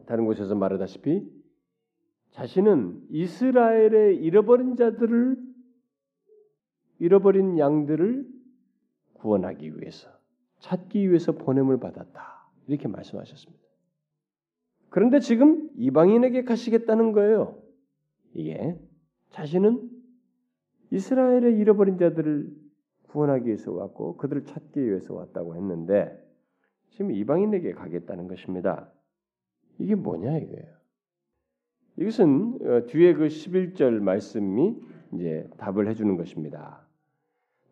다른 0.06 0.25
곳에서 0.25 0.56
말하다시피 0.56 1.43
자신은 2.32 3.08
이스라엘의 3.10 4.17
잃어버린 4.17 4.75
자들을 4.75 5.38
잃어버린 6.99 7.60
양들을 7.60 8.27
구원하기 9.13 9.79
위해서 9.79 10.10
찾기 10.60 11.10
위해서 11.10 11.34
보냄을 11.34 11.79
받았다. 11.79 12.49
이렇게 12.67 12.88
말씀하셨습니다. 12.88 13.63
그런데 14.89 15.19
지금 15.19 15.69
이방인에게 15.75 16.43
가시겠다는 16.43 17.12
거예요. 17.12 17.62
이게 18.34 18.79
자신은 19.32 19.89
이스라엘의 20.91 21.58
잃어버린 21.58 21.97
자들을 21.97 22.56
구원하기 23.10 23.47
위해서 23.47 23.71
왔고 23.71 24.17
그들을 24.17 24.45
찾기 24.45 24.84
위해서 24.86 25.13
왔다고 25.13 25.56
했는데 25.56 26.22
지금 26.93 27.12
이방인에게 27.12 27.73
가겠다는 27.73 28.27
것입니다. 28.27 28.88
이게 29.79 29.95
뭐냐 29.95 30.38
이거예요. 30.38 30.73
이것은 31.97 32.60
어, 32.62 32.86
뒤에 32.86 33.13
그 33.13 33.27
11절 33.27 33.99
말씀이 33.99 34.75
이제 35.13 35.50
답을 35.58 35.87
해 35.87 35.96
주는 35.96 36.15
것입니다. 36.17 36.85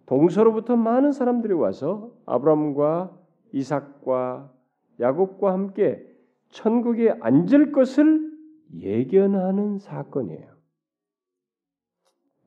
동서로부터 0.07 0.75
많은 0.75 1.11
사람들이 1.11 1.53
와서 1.53 2.11
아브라함과 2.25 3.17
이삭과 3.53 4.51
야곱과 4.99 5.53
함께 5.53 6.05
천국에 6.49 7.11
앉을 7.21 7.71
것을 7.71 8.31
예견하는 8.79 9.77
사건이에요. 9.77 10.51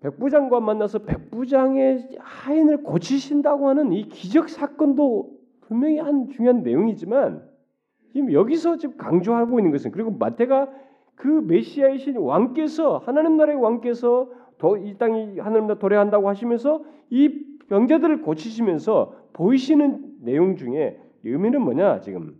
백부장과 0.00 0.60
만나서 0.60 1.00
백부장의 1.04 2.18
하인을 2.18 2.82
고치신다고 2.82 3.68
하는 3.68 3.92
이 3.92 4.08
기적 4.08 4.48
사건도 4.48 5.33
분명히 5.66 5.98
한 5.98 6.28
중요한 6.28 6.62
내용이지만 6.62 7.42
지금 8.12 8.32
여기서 8.32 8.76
지금 8.76 8.96
강조하고 8.96 9.58
있는 9.58 9.72
것은 9.72 9.90
그리고 9.90 10.10
마태가 10.10 10.70
그 11.16 11.28
메시아이신 11.28 12.16
왕께서 12.16 12.98
하나님 12.98 13.36
나라의 13.36 13.58
왕께서 13.60 14.30
이 14.82 14.96
땅이 14.96 15.38
하나님 15.40 15.66
나라 15.66 15.78
도래한다고 15.78 16.28
하시면서 16.28 16.84
이 17.10 17.44
병자들을 17.68 18.22
고치시면서 18.22 19.28
보이시는 19.32 20.20
내용 20.22 20.56
중에 20.56 20.98
의미는 21.24 21.62
뭐냐 21.62 22.00
지금 22.00 22.38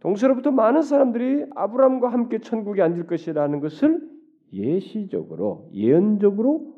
동서로부터 0.00 0.50
많은 0.50 0.82
사람들이 0.82 1.46
아브라함과 1.54 2.08
함께 2.08 2.38
천국에 2.38 2.82
앉을 2.82 3.06
것이라는 3.06 3.60
것을 3.60 4.06
예시적으로 4.52 5.70
예언적으로 5.72 6.74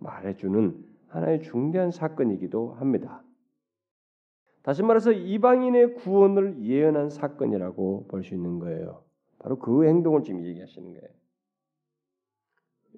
말해주는 0.00 0.76
하나의 1.08 1.40
중대한 1.40 1.90
사건이기도 1.90 2.74
합니다. 2.74 3.22
다시 4.68 4.82
말해서 4.82 5.12
이방인의 5.12 5.94
구원을 5.94 6.62
예언한 6.62 7.08
사건이라고 7.08 8.08
볼 8.08 8.22
수 8.22 8.34
있는 8.34 8.58
거예요. 8.58 9.02
바로 9.38 9.58
그 9.58 9.86
행동을 9.86 10.24
지금 10.24 10.44
얘기하시는 10.44 10.92
거예요. 10.92 11.08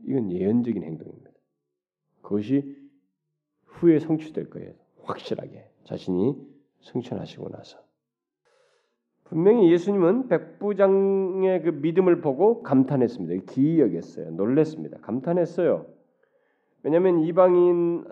이건 0.03 0.33
예언적인 0.33 0.83
행동입니다. 0.83 1.31
그것이 2.23 2.77
후에 3.67 4.01
성취될 4.01 4.51
거예요. 4.51 4.73
확실하게 5.05 5.71
자신이 5.85 6.45
성천하시고 6.81 7.51
나서 7.51 7.79
분명히 9.23 9.71
예수님은 9.71 10.27
백부장의 10.27 11.63
그 11.63 11.69
믿음을 11.69 12.21
보고 12.21 12.65
감탄했습니다. 12.65 13.45
기이 13.47 13.79
여겼어요. 13.79 14.33
놀랬습니다. 14.33 14.99
감탄했어요. 15.03 15.87
왜냐하면 16.83 17.21
이방인에게서 17.21 18.07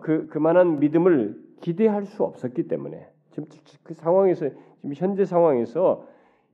그 0.00 0.26
그만한 0.26 0.78
믿음을 0.80 1.42
기대할 1.60 2.06
수 2.06 2.24
없었기 2.24 2.68
때문에 2.68 3.08
지금 3.30 3.48
그 3.82 3.94
상황에서 3.94 4.48
지금 4.76 4.94
현재 4.94 5.24
상황에서 5.24 6.06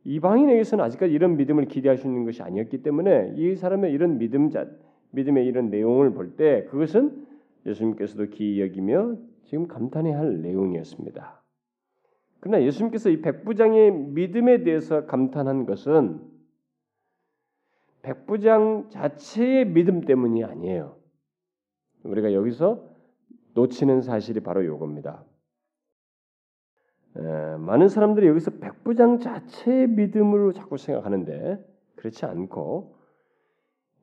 이방인에게서는 0.04 0.84
아직까지 0.84 1.12
이런 1.12 1.36
믿음을 1.36 1.66
기대할 1.66 1.98
수 1.98 2.06
있는 2.06 2.24
것이 2.24 2.42
아니었기 2.42 2.82
때문에 2.82 3.34
이 3.36 3.54
사람의 3.54 3.92
이런 3.92 4.18
믿음자 4.18 4.66
믿음의 5.10 5.46
이런 5.46 5.70
내용을 5.70 6.12
볼 6.12 6.36
때 6.36 6.64
그것은 6.64 7.26
예수님께서도 7.66 8.26
기이 8.30 8.60
여기며 8.62 9.16
지금 9.44 9.66
감탄해야 9.68 10.18
할 10.18 10.40
내용이었습니다. 10.40 11.42
그러나 12.40 12.64
예수님께서 12.64 13.10
이 13.10 13.20
백부장의 13.20 13.92
믿음에 13.92 14.62
대해서 14.62 15.04
감탄한 15.04 15.66
것은 15.66 16.20
백부장 18.02 18.88
자체의 18.88 19.66
믿음 19.66 20.00
때문이 20.00 20.42
아니에요. 20.44 20.96
우리가 22.04 22.32
여기서 22.32 22.89
놓치는 23.54 24.02
사실이 24.02 24.40
바로 24.40 24.62
이겁니다. 24.62 25.24
에, 27.16 27.56
많은 27.56 27.88
사람들이 27.88 28.26
여기서 28.28 28.52
백부장 28.58 29.18
자체의 29.18 29.88
믿음으로 29.88 30.52
자꾸 30.52 30.76
생각하는데 30.76 31.64
그렇지 31.96 32.24
않고 32.26 33.00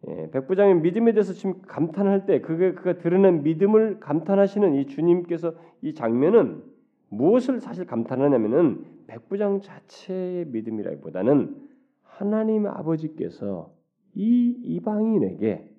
예, 0.08 0.30
백부장의 0.32 0.82
믿음에 0.82 1.14
대해서 1.14 1.34
지금 1.34 1.62
감탄할 1.64 2.26
때 2.26 2.42
그게 2.42 2.74
그가 2.74 2.98
드러낸 3.00 3.44
믿음을 3.44 4.00
감탄하시는 4.00 4.76
이 4.76 4.86
주님께서 4.88 5.54
이 5.82 5.94
장면은 5.94 6.64
무엇을 7.10 7.62
사실 7.62 7.86
감탄하냐면은 7.86 8.86
백부장 9.08 9.62
자체의 9.62 10.46
믿음이라기보다는 10.48 11.56
하나님 12.04 12.68
아버지께서 12.68 13.74
이 14.14 14.50
이방인에게 14.64 15.74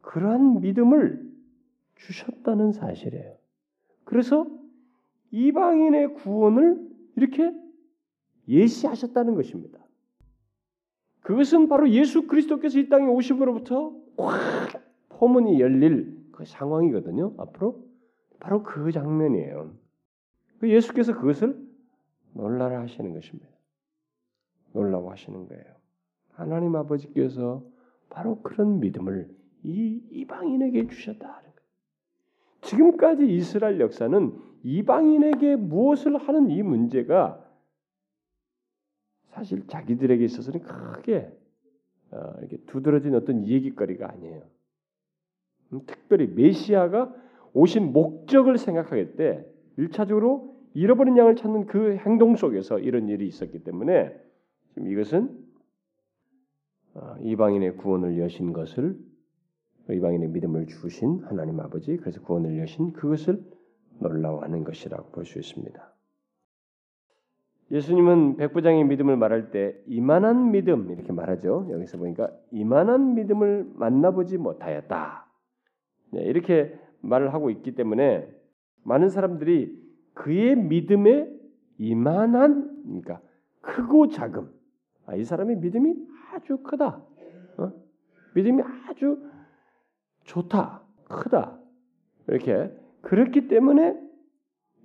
그러한 0.00 0.60
믿음을 0.60 1.33
주셨다는 1.96 2.72
사실이에요. 2.72 3.36
그래서 4.04 4.46
이방인의 5.30 6.14
구원을 6.14 6.88
이렇게 7.16 7.52
예시하셨다는 8.48 9.34
것입니다. 9.34 9.78
그것은 11.20 11.68
바로 11.68 11.88
예수 11.90 12.26
그리스도께서 12.26 12.78
이 12.78 12.88
땅에 12.88 13.06
오심으로부터 13.06 13.96
확 14.18 14.82
포문이 15.08 15.60
열릴 15.60 16.22
그 16.32 16.44
상황이거든요. 16.44 17.34
앞으로 17.38 17.82
바로 18.40 18.62
그 18.62 18.92
장면이에요. 18.92 19.72
그 20.58 20.68
예수께서 20.68 21.14
그것을 21.14 21.58
놀라라 22.34 22.80
하시는 22.80 23.12
것입니다. 23.14 23.48
놀라고 24.72 25.10
하시는 25.10 25.48
거예요. 25.48 25.64
하나님 26.32 26.76
아버지께서 26.76 27.64
바로 28.10 28.42
그런 28.42 28.80
믿음을 28.80 29.34
이 29.62 30.02
이방인에게 30.10 30.88
주셨다. 30.88 31.43
지금까지 32.64 33.26
이스라엘 33.26 33.80
역사는 33.80 34.36
이방인에게 34.62 35.56
무엇을 35.56 36.16
하는 36.16 36.50
이 36.50 36.62
문제가 36.62 37.40
사실 39.28 39.66
자기들에게 39.66 40.24
있어서는 40.24 40.62
크게 40.62 41.30
어, 42.12 42.34
이렇게 42.38 42.58
두드러진 42.66 43.14
어떤 43.14 43.46
얘기거리가 43.46 44.10
아니에요. 44.10 44.42
음, 45.72 45.80
특별히 45.86 46.28
메시아가 46.28 47.12
오신 47.52 47.92
목적을 47.92 48.58
생각하기 48.58 49.16
때 49.16 49.44
일차적으로 49.76 50.54
잃어버린 50.74 51.16
양을 51.16 51.36
찾는 51.36 51.66
그 51.66 51.96
행동 51.96 52.36
속에서 52.36 52.78
이런 52.78 53.08
일이 53.08 53.26
있었기 53.26 53.64
때문에 53.64 54.14
지금 54.68 54.88
이것은 54.88 55.44
어, 56.94 57.16
이방인의 57.20 57.76
구원을 57.76 58.18
여신 58.20 58.52
것을 58.52 58.96
이방인의 59.92 60.28
믿음을 60.30 60.66
주신 60.66 61.22
하나님 61.24 61.60
아버지 61.60 61.96
그래서 61.96 62.22
구원을 62.22 62.58
여신 62.58 62.92
그것을 62.92 63.42
놀라워하는 64.00 64.64
것이라고 64.64 65.10
볼 65.10 65.24
수 65.24 65.38
있습니다. 65.38 65.94
예수님은 67.70 68.36
백부장의 68.36 68.84
믿음을 68.84 69.16
말할 69.16 69.50
때 69.50 69.74
이만한 69.86 70.50
믿음 70.52 70.90
이렇게 70.90 71.12
말하죠. 71.12 71.68
여기서 71.70 71.98
보니까 71.98 72.30
이만한 72.50 73.14
믿음을 73.14 73.70
만나보지 73.74 74.38
못하였다. 74.38 75.26
네, 76.12 76.22
이렇게 76.22 76.78
말을 77.00 77.32
하고 77.32 77.50
있기 77.50 77.74
때문에 77.74 78.28
많은 78.84 79.08
사람들이 79.08 79.82
그의 80.12 80.56
믿음에 80.56 81.28
이만한 81.78 82.82
그러니까 82.84 83.20
크고 83.60 84.08
작음 84.08 84.50
아, 85.06 85.16
이 85.16 85.24
사람의 85.24 85.56
믿음이 85.56 85.94
아주 86.32 86.58
크다. 86.58 87.02
어? 87.58 87.72
믿음이 88.34 88.62
아주 88.88 89.18
좋다, 90.24 90.82
크다. 91.08 91.58
이렇게 92.28 92.70
그렇기 93.02 93.48
때문에 93.48 93.96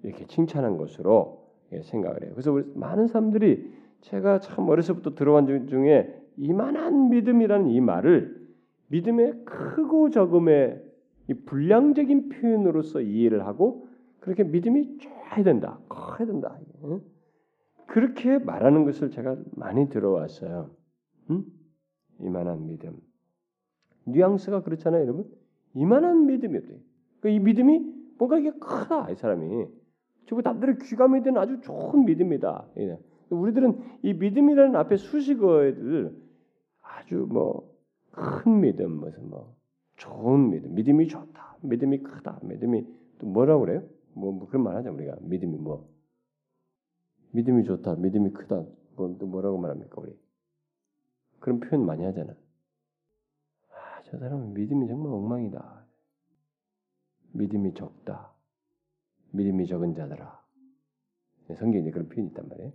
이렇게 0.04 0.26
칭찬한 0.26 0.78
것으로 0.78 1.50
생각을 1.84 2.24
해요. 2.24 2.32
그래서 2.34 2.52
우리 2.52 2.66
많은 2.76 3.08
사람들이 3.08 3.74
제가 4.02 4.40
참 4.40 4.68
어려서부터 4.70 5.16
들어간 5.16 5.68
중에 5.68 6.16
이만한 6.38 7.10
믿음이라는 7.10 7.70
이 7.70 7.82
말을 7.82 8.48
믿음의 8.88 9.46
크고 9.46 10.10
적음의 10.10 10.84
이 11.30 11.34
불량적인 11.34 12.30
표현으로서 12.30 13.02
이해를 13.02 13.46
하고 13.46 13.88
그렇게 14.20 14.44
믿음이 14.44 14.98
쫙야 14.98 15.44
된다, 15.44 15.80
커야 15.90 16.26
된다. 16.26 16.58
그렇게 17.88 18.38
말하는 18.40 18.86
것을 18.86 19.12
제가 19.12 19.38
많이 19.52 19.90
들어왔어요. 19.90 20.72
음? 21.30 21.46
이만한 22.20 22.68
믿음. 22.68 22.98
뉘앙스가 24.12 24.64
그렇잖아요, 24.64 25.04
여러분. 25.04 25.26
이만한 25.74 26.26
믿음이었대요. 26.26 26.78
그러니까 27.20 27.30
이 27.30 27.44
믿음이 27.44 27.80
뭔가 28.18 28.38
이게 28.38 28.52
크다, 28.52 29.10
이 29.12 29.16
사람이. 29.16 29.68
저거 30.28 30.42
남들의 30.44 30.78
귀감이 30.84 31.24
되는 31.24 31.42
아주 31.42 31.60
좋은 31.62 32.06
믿음이다. 32.06 32.68
우리들은 33.30 33.78
이 34.04 34.14
믿음이라는 34.14 34.76
앞에 34.76 34.98
수식어를 34.98 36.16
아주 36.82 37.26
뭐 37.30 37.80
큰 38.12 38.60
믿음, 38.62 39.00
무슨 39.00 39.30
뭐 39.30 39.56
좋은 39.96 40.50
믿음, 40.50 40.76
믿음이 40.76 41.08
좋다, 41.08 41.58
믿음이 41.62 42.00
크다, 42.04 42.40
믿음이 42.44 42.86
또 43.20 43.28
뭐라고 43.28 43.62
그래요? 43.66 43.84
뭐, 44.14 44.32
뭐 44.32 44.48
그런 44.48 44.64
말 44.64 44.76
하죠 44.76 44.92
우리가 44.92 45.16
믿음이 45.22 45.58
뭐 45.58 45.90
믿음이 47.32 47.64
좋다, 47.64 47.96
믿음이 47.96 48.32
크다, 48.32 48.64
뭐 48.96 49.18
또 49.18 49.28
뭐라고 49.28 49.58
말합니까 49.58 50.02
우리? 50.02 50.14
그런 51.40 51.60
표현 51.60 51.86
많이 51.86 52.04
하잖아. 52.04 52.36
저 54.10 54.18
사람은 54.18 54.54
믿음이 54.54 54.88
정말 54.88 55.14
엉망이다. 55.14 55.86
믿음이 57.34 57.74
적다. 57.76 58.34
믿음이 59.32 59.68
적은 59.68 59.94
자들아. 59.94 60.40
성경에 61.56 61.92
그런 61.92 62.10
표현이 62.10 62.30
있단 62.30 62.48
말이에요. 62.48 62.74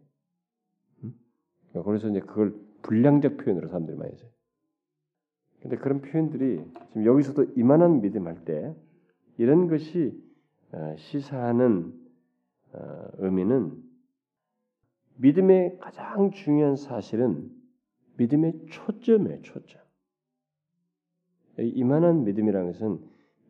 응? 1.05 1.15
그러니까 1.71 1.83
그래서 1.89 2.09
이제 2.09 2.21
그걸 2.21 2.55
불량적 2.83 3.37
표현으로 3.39 3.69
사람들이 3.69 3.97
많이 3.97 4.15
써요. 4.17 4.31
근데 5.61 5.77
그런 5.77 6.03
표현들이 6.03 6.63
지금 6.89 7.05
여기서도 7.05 7.45
이만한 7.57 8.01
믿음 8.01 8.27
할 8.27 8.45
때 8.45 8.75
이런 9.39 9.67
것이 9.69 10.13
어, 10.73 10.95
시사하는 10.97 11.93
어, 12.73 13.09
의미는 13.19 13.83
믿음의 15.17 15.79
가장 15.79 16.31
중요한 16.31 16.77
사실은 16.77 17.51
믿음의 18.19 18.67
초점이에요, 18.71 19.43
초점. 19.43 19.84
이만한 21.59 22.25
믿음이라는 22.25 22.73
것은 22.73 22.99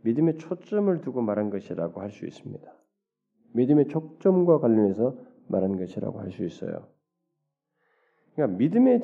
믿음의 0.02 0.38
초점을 0.38 1.00
두고 1.00 1.22
말한 1.22 1.50
것이라고 1.50 2.00
할 2.00 2.10
수 2.10 2.26
있습니다. 2.26 2.72
믿음의 3.54 3.88
초점과 3.88 4.58
관련해서 4.58 5.16
말한 5.48 5.76
것이라고 5.76 6.20
할 6.20 6.30
수 6.30 6.44
있어요. 6.44 6.88
그러니까 8.34 8.58
믿음의 8.58 9.00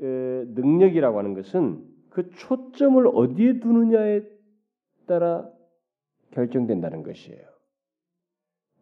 능력이라고 0.00 1.18
하는 1.18 1.34
것은 1.34 1.86
그 2.10 2.30
초점을 2.30 3.06
어디에 3.06 3.60
두느냐에 3.60 4.22
따라 5.06 5.48
결정된다는 6.32 7.02
것이에요. 7.02 7.48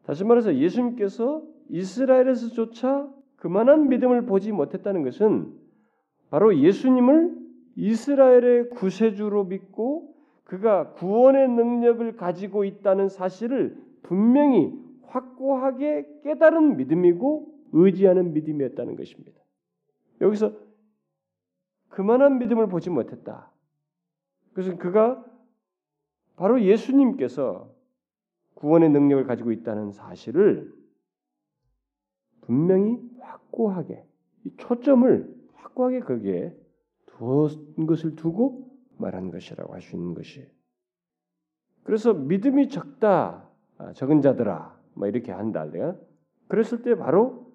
다시 0.04 0.24
말해서 0.24 0.56
예수님께서 0.56 1.44
이스라엘에서조차 1.68 3.12
그만한 3.36 3.88
믿음을 3.88 4.24
보지 4.26 4.52
못했다는 4.52 5.02
것은 5.04 5.54
바로 6.30 6.58
예수님을 6.58 7.37
이스라엘의 7.78 8.70
구세주로 8.70 9.44
믿고 9.44 10.12
그가 10.42 10.94
구원의 10.94 11.48
능력을 11.48 12.16
가지고 12.16 12.64
있다는 12.64 13.08
사실을 13.08 13.80
분명히 14.02 14.72
확고하게 15.02 16.20
깨달은 16.24 16.76
믿음이고 16.76 17.54
의지하는 17.72 18.32
믿음이었다는 18.32 18.96
것입니다. 18.96 19.40
여기서 20.20 20.52
그만한 21.88 22.38
믿음을 22.38 22.66
보지 22.68 22.90
못했다. 22.90 23.52
그래서 24.54 24.76
그가 24.76 25.24
바로 26.34 26.60
예수님께서 26.60 27.72
구원의 28.54 28.90
능력을 28.90 29.24
가지고 29.24 29.52
있다는 29.52 29.92
사실을 29.92 30.74
분명히 32.40 32.98
확고하게 33.20 34.04
초점을 34.56 35.32
확고하게 35.54 36.00
거기에 36.00 36.56
두은 37.18 37.86
것을 37.86 38.16
두고 38.16 38.68
말한 38.98 39.30
것이라고 39.30 39.74
할 39.74 39.80
수 39.80 39.96
있는 39.96 40.14
것이. 40.14 40.46
그래서 41.82 42.12
믿음이 42.12 42.68
적다, 42.68 43.48
아, 43.78 43.92
적은 43.92 44.20
자들아, 44.20 44.78
뭐 44.94 45.08
이렇게 45.08 45.32
한다. 45.32 45.64
내가 45.64 45.96
그랬을 46.48 46.82
때 46.82 46.94
바로 46.94 47.52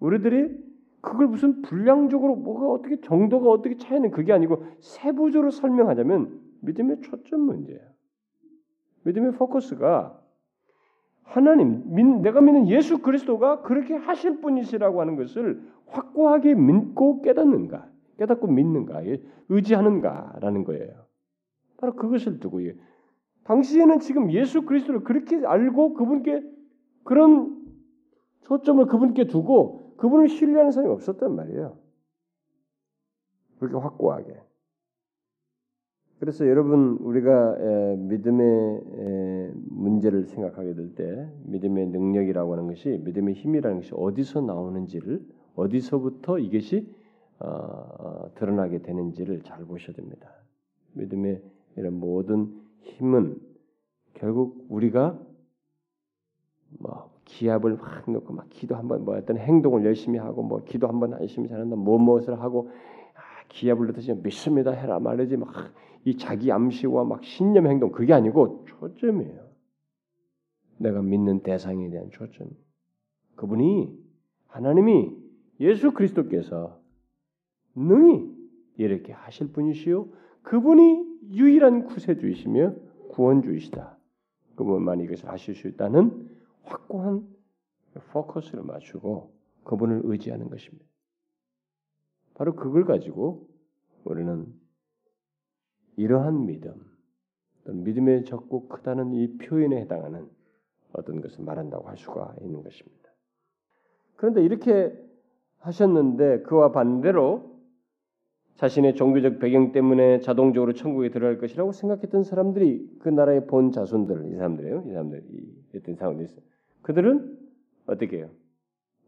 우리들이 0.00 0.64
그걸 1.00 1.26
무슨 1.26 1.62
분량적으로 1.62 2.36
뭐가 2.36 2.68
어떻게 2.68 3.00
정도가 3.00 3.50
어떻게 3.50 3.76
차이는 3.76 4.10
그게 4.10 4.32
아니고 4.32 4.64
세부적으로 4.80 5.50
설명하자면 5.50 6.40
믿음의 6.62 7.02
초점 7.02 7.40
문제예요. 7.40 7.82
믿음의 9.04 9.32
포커스가 9.32 10.20
하나님, 11.24 12.22
내가 12.22 12.40
믿는 12.40 12.68
예수 12.68 12.98
그리스도가 12.98 13.62
그렇게 13.62 13.94
하실 13.94 14.40
분이시라고 14.40 15.00
하는 15.00 15.16
것을 15.16 15.62
확고하게 15.86 16.54
믿고 16.54 17.22
깨닫는가, 17.22 17.90
깨닫고 18.18 18.46
믿는가, 18.46 19.02
의지하는가라는 19.48 20.64
거예요. 20.64 21.04
바로 21.76 21.94
그것을 21.94 22.40
두고 22.40 22.60
당시에는 23.44 24.00
지금 24.00 24.32
예수 24.32 24.62
그리스도를 24.62 25.04
그렇게 25.04 25.44
알고 25.44 25.94
그분께 25.94 26.42
그런 27.02 27.62
초점을 28.42 28.84
그분께 28.86 29.26
두고 29.26 29.96
그분을 29.96 30.28
신뢰하는 30.28 30.70
사람이 30.70 30.92
없었단 30.92 31.34
말이에요. 31.34 31.76
그렇게 33.58 33.76
확고하게. 33.76 34.40
그래서 36.20 36.48
여러분 36.48 36.96
우리가 37.00 37.56
믿음의 37.98 39.52
문제를 39.66 40.24
생각하게 40.24 40.74
될 40.74 40.94
때 40.94 41.28
믿음의 41.44 41.88
능력이라고 41.88 42.52
하는 42.52 42.66
것이 42.68 43.00
믿음의 43.04 43.34
힘이라는 43.34 43.78
것이 43.78 43.92
어디서 43.94 44.40
나오는지를 44.40 45.22
어디서부터 45.54 46.38
이것이 46.38 46.88
어, 47.40 47.46
어, 47.48 48.30
드러나게 48.34 48.82
되는지를 48.82 49.42
잘 49.42 49.64
보셔야 49.64 49.94
됩니다. 49.94 50.30
믿음의 50.92 51.42
이런 51.76 51.98
모든 51.98 52.62
힘은 52.82 53.40
결국 54.14 54.66
우리가 54.68 55.18
뭐 56.78 57.10
기합을 57.24 57.82
확 57.82 58.10
넣고 58.10 58.32
막 58.32 58.46
기도 58.50 58.76
한번 58.76 59.04
뭐 59.04 59.16
어떤 59.16 59.38
행동을 59.38 59.84
열심히 59.84 60.18
하고 60.18 60.42
뭐 60.42 60.62
기도 60.64 60.88
한번 60.88 61.12
열심히 61.12 61.48
잘한다 61.48 61.76
뭐 61.76 61.98
무엇을 61.98 62.40
하고 62.40 62.70
아, 63.14 63.20
기합을 63.48 63.88
넣듯이 63.88 64.12
믿습니다 64.12 64.70
해라 64.70 65.00
말이지 65.00 65.36
막 65.36 65.84
이 66.04 66.18
자기 66.18 66.52
암시와 66.52 67.04
막 67.04 67.24
신념 67.24 67.66
행동 67.66 67.90
그게 67.90 68.12
아니고 68.12 68.66
초점이에요. 68.66 69.42
내가 70.78 71.00
믿는 71.00 71.42
대상에 71.42 71.88
대한 71.88 72.10
초점. 72.10 72.48
그분이 73.36 73.98
하나님이 74.48 75.16
예수 75.60 75.92
그리스도께서 75.92 76.78
능히 77.74 78.32
이렇게 78.76 79.12
하실 79.12 79.52
분이시요 79.52 80.08
그분이 80.42 81.30
유일한 81.32 81.84
구세주이시며 81.84 82.74
구원주이시다. 83.10 83.98
그분만 84.56 85.00
이것을 85.00 85.28
하실 85.28 85.54
수 85.54 85.68
있다는 85.68 86.28
확고한 86.62 87.26
포커스를 88.12 88.62
맞추고 88.62 89.32
그분을 89.64 90.02
의지하는 90.04 90.48
것입니다. 90.48 90.84
바로 92.34 92.54
그걸 92.54 92.84
가지고 92.84 93.48
우리는 94.04 94.52
이러한 95.96 96.46
믿음, 96.46 96.74
믿음의 97.66 98.24
적고 98.24 98.68
크다는 98.68 99.12
이 99.14 99.38
표현에 99.38 99.80
해당하는 99.80 100.28
어떤 100.92 101.20
것을 101.20 101.44
말한다고 101.44 101.88
할 101.88 101.96
수가 101.96 102.34
있는 102.40 102.62
것입니다. 102.62 103.10
그런데 104.16 104.44
이렇게 104.44 104.92
하셨는데 105.58 106.42
그와 106.42 106.72
반대로 106.72 107.53
자신의 108.56 108.94
종교적 108.94 109.40
배경 109.40 109.72
때문에 109.72 110.20
자동적으로 110.20 110.72
천국에 110.72 111.10
들어갈 111.10 111.38
것이라고 111.38 111.72
생각했던 111.72 112.22
사람들이 112.22 112.98
그 113.00 113.08
나라의 113.08 113.46
본 113.46 113.72
자손들 113.72 114.32
이 114.32 114.36
사람들이에요. 114.36 114.84
이 114.86 114.90
사람들 114.90 115.22
이 115.30 115.76
어떤 115.76 115.94
상황이 115.96 116.22
있어요. 116.22 116.40
그들은 116.82 117.36
어떻게 117.86 118.18
해요? 118.18 118.30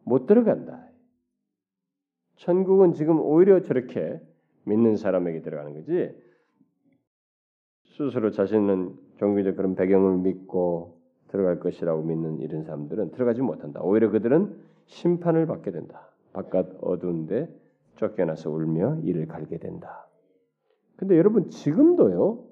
못 0.05 0.27
들어간다. 0.27 0.89
천국은 2.37 2.93
지금 2.93 3.21
오히려 3.21 3.61
저렇게 3.61 4.21
믿는 4.65 4.97
사람에게 4.97 5.43
들어가는 5.43 5.75
거지. 5.75 6.11
스스로 7.97 8.31
자신은 8.31 8.95
종교적 9.19 9.57
그런 9.57 9.75
배경을 9.75 10.19
믿고 10.19 11.01
들어갈 11.29 11.61
것이라고 11.61 12.03
믿는 12.03 12.41
이런 12.41 12.65
사람들은 12.65 13.13
들어가지 13.13 13.43
못한다. 13.43 13.81
오히려 13.83 14.11
그들은 14.11 14.55
심판을 14.87 15.47
받게 15.47 15.71
된다. 15.71 16.11
바깥 16.33 16.67
어두운데 16.81 17.49
쫓겨나서 17.97 18.51
울며 18.51 19.01
이를 19.03 19.27
갈게 19.27 19.59
된다. 19.59 20.09
근데 20.97 21.17
여러분 21.19 21.51
지금도요. 21.51 22.45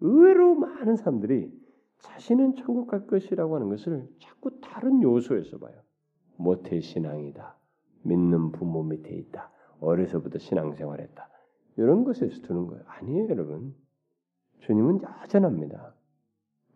의외로 0.00 0.54
많은 0.54 0.96
사람들이 0.96 1.52
자신은 1.98 2.54
천국 2.54 2.86
갈 2.86 3.06
것이라고 3.06 3.56
하는 3.56 3.68
것을 3.68 4.08
자꾸 4.20 4.60
다른 4.60 5.02
요소에서 5.02 5.58
봐요. 5.58 5.74
모태 6.36 6.80
신앙이다. 6.80 7.56
믿는 8.02 8.52
부모 8.52 8.82
밑에 8.84 9.14
있다. 9.14 9.50
어려서부터 9.80 10.38
신앙생활했다. 10.38 11.28
이런 11.76 12.04
것에서 12.04 12.40
두는 12.42 12.66
거예요. 12.66 12.84
아니에요, 12.86 13.28
여러분. 13.28 13.74
주님은 14.60 15.00
여전합니다. 15.02 15.94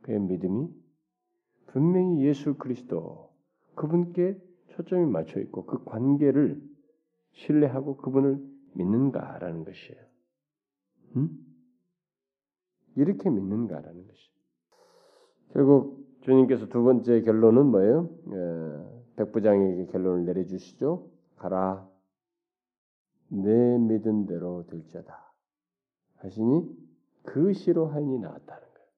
그의 0.03 0.21
믿음이 0.21 0.69
분명히 1.67 2.25
예수 2.25 2.55
그리스도 2.55 3.31
그분께 3.75 4.39
초점이 4.69 5.07
맞춰 5.07 5.41
있고 5.41 5.65
그 5.65 5.85
관계를 5.85 6.61
신뢰하고 7.33 7.97
그분을 7.97 8.39
믿는가라는 8.75 9.65
것이에요. 9.65 10.03
음? 11.17 11.31
이렇게 12.97 13.31
믿는가라는 13.31 14.07
것이. 14.07 14.31
결국 15.53 16.03
주님께서 16.23 16.67
두 16.67 16.83
번째 16.83 17.21
결론은 17.23 17.67
뭐예요? 17.67 18.09
예, 18.31 19.15
백부장에게 19.17 19.87
결론을 19.87 20.25
내려주시죠. 20.25 21.11
가라. 21.37 21.89
내 23.29 23.79
믿은 23.79 24.27
대로 24.27 24.65
될지어다. 24.67 25.33
하시니 26.17 26.71
그 27.25 27.53
시로 27.53 27.87
하인이 27.87 28.19
나왔다는 28.19 28.63
거예요. 28.63 28.89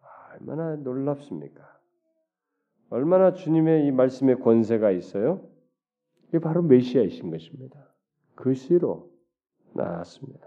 아, 0.00 0.34
얼마나 0.34 0.76
놀랍습니까? 0.76 1.76
얼마나 2.90 3.32
주님의 3.32 3.86
이 3.86 3.90
말씀에 3.90 4.36
권세가 4.36 4.92
있어요? 4.92 5.48
이게 6.28 6.38
바로 6.38 6.62
메시아이신 6.62 7.30
것입니다. 7.30 7.94
그 8.34 8.54
시로 8.54 9.12
나왔습니다. 9.74 10.46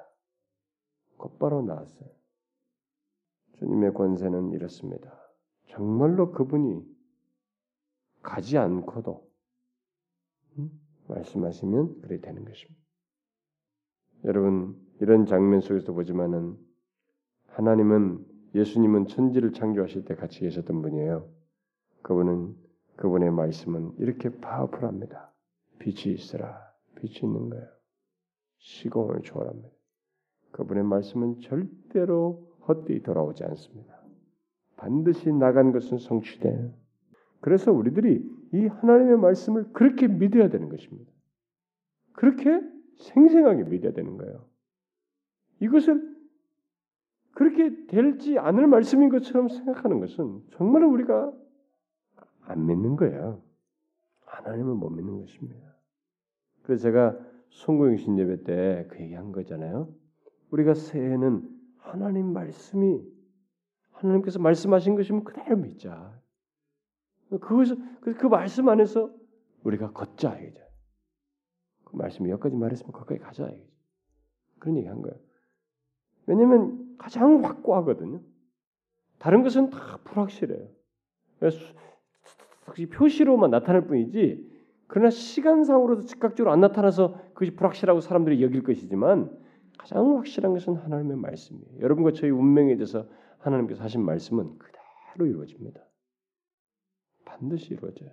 곧바로 1.17 1.61
나왔어요. 1.61 2.09
주님의 3.57 3.93
권세는 3.93 4.51
이렇습니다. 4.51 5.19
정말로 5.67 6.31
그분이 6.31 6.83
가지 8.21 8.57
않고도 8.57 9.29
음? 10.57 10.71
말씀하시면 11.07 12.01
그래 12.01 12.19
되는 12.19 12.45
것입니다. 12.45 12.79
여러분 14.25 14.75
이런 14.99 15.25
장면 15.25 15.61
속에서 15.61 15.93
보지만은 15.93 16.57
하나님은 17.47 18.25
예수님은 18.55 19.07
천지를 19.07 19.53
창조하실 19.53 20.05
때 20.05 20.15
같이 20.15 20.41
계셨던 20.41 20.81
분이에요. 20.81 21.29
그분은 22.01 22.55
그분의 22.95 23.31
말씀은 23.31 23.93
이렇게 23.97 24.29
파워풀합니다. 24.29 25.33
빛이 25.79 26.13
있으라. 26.13 26.59
빛이 26.95 27.19
있는 27.23 27.49
거예요. 27.49 27.67
시공을 28.57 29.21
초월합니다. 29.21 29.69
그분의 30.51 30.83
말씀은 30.83 31.39
절대로 31.39 32.47
헛되이 32.67 33.01
돌아오지 33.01 33.43
않습니다. 33.45 33.99
반드시 34.77 35.31
나간 35.31 35.71
것은 35.71 35.97
성취돼요. 35.97 36.73
그래서 37.41 37.71
우리들이 37.71 38.23
이 38.53 38.65
하나님의 38.67 39.17
말씀을 39.17 39.71
그렇게 39.73 40.07
믿어야 40.07 40.49
되는 40.49 40.69
것입니다. 40.69 41.11
그렇게 42.13 42.61
생생하게 42.97 43.63
믿어야 43.63 43.93
되는 43.93 44.17
거예요. 44.17 44.45
이것을 45.61 46.17
그렇게 47.33 47.85
될지 47.87 48.37
않을 48.37 48.67
말씀인 48.67 49.09
것처럼 49.09 49.47
생각하는 49.47 49.99
것은 49.99 50.43
정말 50.51 50.83
우리가 50.83 51.31
안 52.41 52.65
믿는 52.65 52.95
거예요. 52.95 53.41
하나님을 54.25 54.73
못 54.75 54.89
믿는 54.89 55.19
것입니다. 55.21 55.68
그래서 56.69 56.83
제가 56.83 57.17
송구영신 57.49 58.19
예배 58.19 58.43
때 58.43 58.87
그 58.89 59.01
얘기한 59.01 59.31
거잖아요. 59.31 59.91
우리가 60.51 60.75
새해는 60.75 61.49
하나님 61.77 62.31
말씀이 62.31 63.01
하나님께서 63.89 64.37
말씀하신 64.37 64.95
것이면 64.95 65.23
그대로 65.23 65.57
믿자. 65.57 66.21
그것을 67.31 67.75
그, 68.01 68.13
그 68.13 68.27
말씀 68.27 68.69
안에서 68.69 69.11
우리가 69.63 69.93
걷자 69.93 70.37
이거죠. 70.37 70.63
그 71.85 71.95
말씀이 71.95 72.29
여기까지 72.29 72.55
말했으면 72.55 72.91
거기까지 72.91 73.19
가자 73.19 73.49
이거죠. 73.51 73.73
그런 74.59 74.77
얘기 74.77 74.87
한 74.87 75.01
거예요. 75.01 75.17
왜냐하면 76.27 76.95
가장 76.99 77.43
확고하거든요. 77.43 78.21
다른 79.17 79.41
것은 79.41 79.71
다 79.71 79.97
불확실해요. 80.03 80.67
표시로만 82.93 83.49
나타날 83.49 83.87
뿐이지. 83.87 84.48
그러나 84.89 85.11
시간상으로도 85.11 86.05
즉각적으로 86.05 86.51
안 86.51 86.61
나타나서 86.61 87.13
그것이 87.33 87.55
불확실하고 87.55 88.01
사람들이 88.01 88.41
여길 88.43 88.63
것이지만 88.63 89.37
가장 89.77 90.17
확실한 90.17 90.51
것은 90.53 90.73
하나님의 90.75 91.15
말씀이에요. 91.17 91.79
여러분과 91.79 92.11
저희 92.11 92.31
운명에 92.31 92.75
대해서 92.75 93.07
하나님께서 93.37 93.83
하신 93.83 94.03
말씀은 94.03 94.57
그대로 94.57 95.27
이루어집니다. 95.27 95.79
반드시 97.23 97.75
이루어져요. 97.75 98.09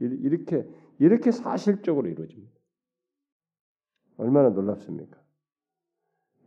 이렇게 0.00 0.68
이렇게 0.98 1.30
사실적으로 1.30 2.08
이루어집니다. 2.08 2.52
얼마나 4.16 4.48
놀랍습니까? 4.50 5.16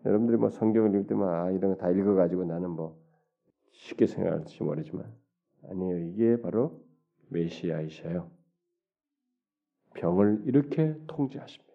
여러분들이 0.05 0.37
뭐 0.37 0.49
성경을 0.49 0.89
읽을 0.89 1.07
때만 1.07 1.29
아 1.29 1.51
이런 1.51 1.71
거 1.71 1.77
다 1.77 1.89
읽어가지고 1.89 2.43
나는 2.43 2.69
뭐 2.71 3.01
쉽게 3.71 4.07
생각할지 4.07 4.61
모르지만 4.61 5.09
아니에요. 5.69 5.99
이게 6.09 6.41
바로 6.41 6.83
메시아이셔요. 7.29 8.40
병을 9.95 10.43
이렇게 10.45 10.95
통제하십니다. 11.07 11.71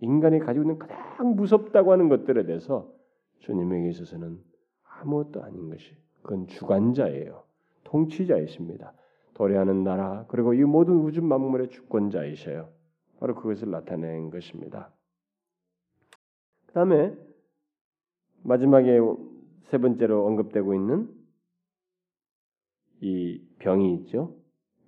인간이 0.00 0.38
가지고 0.38 0.64
있는 0.64 0.78
가장 0.78 1.34
무섭다고 1.34 1.92
하는 1.92 2.08
것들에 2.08 2.44
대해서 2.44 2.92
주님에게 3.40 3.88
있어서는 3.90 4.42
아무것도 4.82 5.42
아닌 5.42 5.68
것이 5.70 5.96
그건 6.22 6.46
주관자예요. 6.46 7.44
통치자이십니다. 7.84 8.92
도래하는 9.34 9.84
나라 9.84 10.26
그리고 10.28 10.54
이 10.54 10.62
모든 10.64 10.94
우주 10.96 11.22
만물의 11.22 11.70
주권자이셔요. 11.70 12.68
바로 13.20 13.34
그것을 13.34 13.70
나타낸 13.70 14.30
것입니다. 14.30 14.92
그 16.66 16.72
다음에 16.72 17.16
마지막에 18.42 18.98
세 19.64 19.78
번째로 19.78 20.26
언급되고 20.26 20.74
있는 20.74 21.08
이 23.00 23.42
병이 23.58 23.94
있죠. 23.96 24.36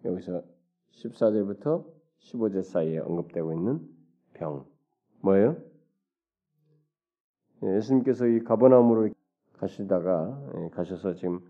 여기서 0.05 0.43
14절부터 0.93 2.00
15절 2.21 2.63
사이에 2.63 2.99
언급되고 2.99 3.53
있는 3.53 3.81
병. 4.35 4.65
뭐예요? 5.23 5.57
예, 7.63 7.77
예수님께서 7.77 8.27
이 8.27 8.41
가버나움으로 8.41 9.11
가시다가 9.59 10.41
예, 10.57 10.69
가셔서 10.71 11.15
지금 11.15 11.41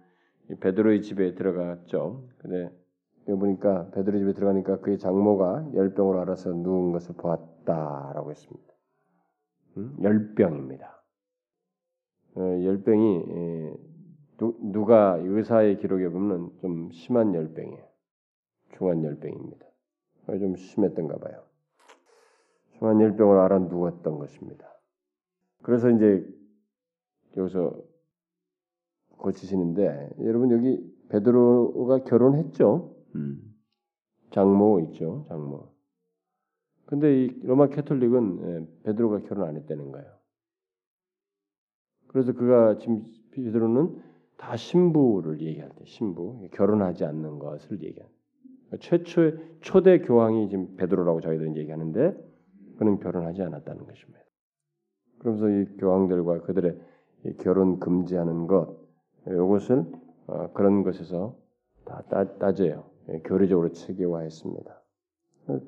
베드로의 0.60 1.02
집에 1.02 1.34
들어갔죠. 1.34 2.28
근데 2.38 2.70
보니까 3.26 3.90
베드로 3.90 4.18
집에 4.18 4.32
들어가니까 4.32 4.80
그의 4.80 4.98
장모가 4.98 5.72
열병으로 5.74 6.20
알아서 6.20 6.50
누운 6.52 6.90
것을 6.92 7.14
보았다라고 7.16 8.30
했습니다. 8.30 8.74
음? 9.76 9.96
열병입니다. 10.02 11.02
어, 12.36 12.40
열병이 12.40 13.24
예, 13.28 13.76
누가 14.72 15.16
의사의 15.20 15.78
기록에 15.78 16.08
보면 16.08 16.50
좀 16.60 16.90
심한 16.90 17.34
열병이에요. 17.34 17.84
중한 18.76 19.04
열병입니다. 19.04 19.69
좀 20.38 20.56
심했던가 20.56 21.18
봐요. 21.18 21.42
중한 22.78 23.00
열병을 23.00 23.38
알아 23.38 23.58
누웠던 23.58 24.18
것입니다. 24.18 24.66
그래서 25.62 25.90
이제 25.90 26.26
여기서 27.36 27.78
고치시는데 29.18 30.10
여러분 30.20 30.50
여기 30.50 30.82
베드로가 31.10 32.04
결혼했죠. 32.04 32.96
음. 33.14 33.50
장모 34.30 34.80
있죠, 34.80 35.26
장모. 35.28 35.68
근데 36.86 37.24
이 37.24 37.40
로마 37.42 37.68
캐톨릭은 37.68 38.40
예, 38.42 38.82
베드로가 38.84 39.20
결혼 39.22 39.48
안 39.48 39.56
했다는 39.56 39.92
거예요. 39.92 40.08
그래서 42.08 42.32
그가 42.32 42.78
지금 42.78 43.04
베드로는 43.32 44.02
다 44.36 44.56
신부를 44.56 45.40
얘기할 45.42 45.70
때 45.70 45.84
신부 45.84 46.48
결혼하지 46.52 47.04
않는 47.04 47.38
것을 47.38 47.82
얘기한 47.82 48.08
최초의 48.78 49.36
초대 49.60 49.98
교황이 50.00 50.48
지금 50.48 50.76
베드로라고 50.76 51.20
저희들은 51.20 51.56
얘기하는데 51.56 52.16
그는 52.78 52.98
결혼하지 52.98 53.42
않았다는 53.42 53.86
것입니다. 53.86 54.20
그러면서 55.18 55.48
이 55.48 55.76
교황들과 55.76 56.40
그들의 56.42 56.78
결혼 57.38 57.78
금지하는 57.78 58.46
것 58.46 58.78
이것을 59.26 59.84
어, 60.26 60.52
그런 60.52 60.82
것에서 60.82 61.36
다 61.84 62.02
따, 62.08 62.38
따져요. 62.38 62.88
예, 63.08 63.20
교리적으로 63.20 63.72
체계화했습니다. 63.72 64.82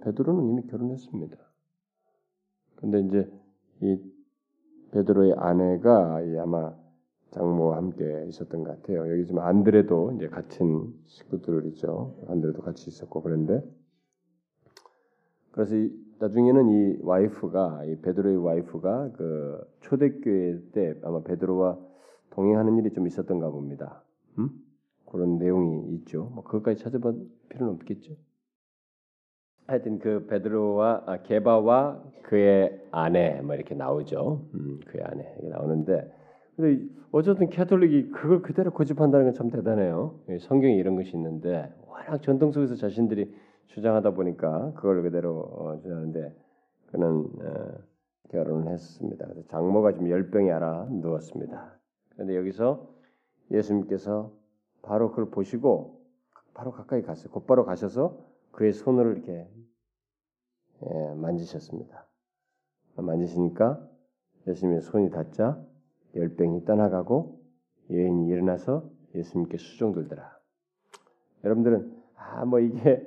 베드로는 0.02 0.48
이미 0.48 0.66
결혼했습니다. 0.68 1.36
근데 2.76 3.00
이제 3.00 3.32
이 3.80 3.98
베드로의 4.92 5.34
아내가 5.36 6.20
아마 6.40 6.74
장모와 7.32 7.78
함께 7.78 8.26
있었던 8.28 8.62
것 8.62 8.82
같아요. 8.82 9.10
여기 9.10 9.26
지금 9.26 9.40
안드레도 9.40 10.12
이제 10.16 10.28
같은 10.28 10.92
식구들이죠. 11.06 12.26
안드레도 12.28 12.62
같이 12.62 12.88
있었고 12.88 13.22
그런데 13.22 13.62
그래서 15.50 15.76
이, 15.76 15.90
나중에는 16.18 16.68
이 16.68 16.98
와이프가 17.02 17.84
이 17.86 17.96
베드로의 18.00 18.36
와이프가 18.36 19.12
그 19.12 19.60
초대교회 19.80 20.60
때 20.72 20.94
아마 21.02 21.22
베드로와 21.22 21.78
동행하는 22.30 22.78
일이 22.78 22.92
좀 22.92 23.06
있었던가 23.06 23.50
봅니다. 23.50 24.02
음? 24.38 24.50
그런 25.06 25.38
내용이 25.38 25.94
있죠. 25.96 26.30
뭐 26.34 26.44
그것까지 26.44 26.82
찾아볼 26.82 27.26
필요는 27.48 27.74
없겠죠. 27.74 28.14
하여튼 29.66 29.98
그 29.98 30.26
베드로와 30.26 31.04
아, 31.06 31.22
게바와 31.22 32.02
그의 32.24 32.88
아내 32.90 33.40
뭐 33.40 33.54
이렇게 33.54 33.74
나오죠. 33.74 34.48
음, 34.54 34.80
그의 34.86 35.04
아내 35.04 35.34
이게 35.38 35.48
나오는데 35.48 36.21
근데 36.56 36.84
어쨌든 37.12 37.48
캐톨릭이 37.48 38.10
그걸 38.10 38.42
그대로 38.42 38.70
고집한다는 38.72 39.26
건 39.26 39.34
참 39.34 39.50
대단해요. 39.50 40.20
성경에 40.40 40.74
이런 40.76 40.96
것이 40.96 41.16
있는데 41.16 41.72
워낙 41.86 42.22
전통 42.22 42.52
속에서 42.52 42.74
자신들이 42.74 43.34
주장하다 43.66 44.10
보니까 44.12 44.72
그걸 44.74 45.02
그대로 45.02 45.40
어, 45.40 45.78
주장하는데 45.80 46.34
그는 46.90 47.26
어, 47.40 47.78
결혼을 48.30 48.70
했습니다. 48.72 49.26
장모가 49.48 49.92
지금 49.92 50.10
열병이 50.10 50.50
알아 50.50 50.88
누웠습니다. 50.90 51.78
그런데 52.10 52.36
여기서 52.36 52.86
예수님께서 53.50 54.32
바로 54.82 55.10
그걸 55.10 55.30
보시고 55.30 56.00
바로 56.54 56.70
가까이 56.70 57.02
갔어요. 57.02 57.32
곧바로 57.32 57.64
가셔서 57.64 58.18
그의 58.52 58.72
손을 58.72 59.12
이렇게 59.12 59.48
예, 60.84 61.14
만지셨습니다. 61.14 62.06
만지시니까 62.96 63.80
예수님의 64.46 64.82
손이 64.82 65.10
닿자 65.10 65.62
열병이 66.14 66.64
떠나가고 66.64 67.40
여인이 67.90 68.28
일어나서 68.28 68.88
예수님께 69.14 69.58
수종들더라. 69.58 70.38
여러분들은 71.44 72.02
아 72.16 72.44
뭐 72.44 72.60
이게 72.60 73.06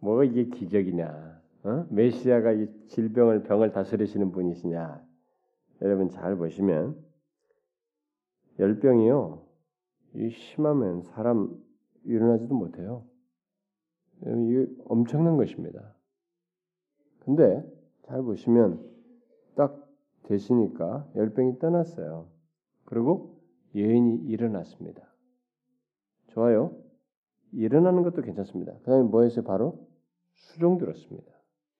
뭐가 0.00 0.24
이게 0.24 0.44
기적이냐? 0.44 1.42
어? 1.64 1.86
메시아가 1.90 2.52
이 2.52 2.68
질병을 2.88 3.44
병을 3.44 3.72
다스리시는 3.72 4.32
분이시냐? 4.32 5.02
여러분 5.82 6.10
잘 6.10 6.36
보시면 6.36 7.02
열병이요. 8.58 9.42
이 10.14 10.30
심하면 10.30 11.02
사람 11.02 11.56
일어나지도 12.04 12.54
못해요. 12.54 13.04
이게 14.20 14.66
엄청난 14.86 15.36
것입니다. 15.36 15.94
근데 17.20 17.64
잘 18.02 18.22
보시면 18.22 18.84
딱 19.56 19.88
되시니까 20.24 21.08
열병이 21.16 21.58
떠났어요. 21.58 22.28
그리고 22.94 23.40
여인이 23.74 24.26
일어났습니다. 24.26 25.02
좋아요. 26.28 26.76
일어나는 27.52 28.02
것도 28.02 28.22
괜찮습니다. 28.22 28.72
그 28.78 28.90
다음에 28.90 29.02
뭐였어요? 29.04 29.44
바로 29.44 29.86
수종 30.34 30.78
들었습니다. 30.78 31.32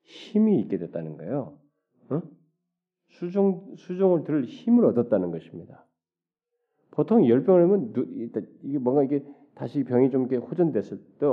힘이 0.03 0.61
있게 0.61 0.79
됐다는 0.79 1.17
거예요. 1.17 1.59
어? 2.11 2.23
수종, 3.09 3.75
수종을 3.77 4.25
들을 4.25 4.45
힘을 4.45 4.85
얻었다는 4.87 5.31
것입니다. 5.31 5.87
보통 6.91 7.27
열병을 7.27 7.63
하면 7.63 7.93
이게 8.63 8.79
뭔가 8.79 9.03
이게 9.03 9.25
다시 9.55 9.83
병이 9.85 10.11
좀 10.11 10.23
이렇게 10.23 10.37
호전됐을 10.37 10.99
때 11.19 11.27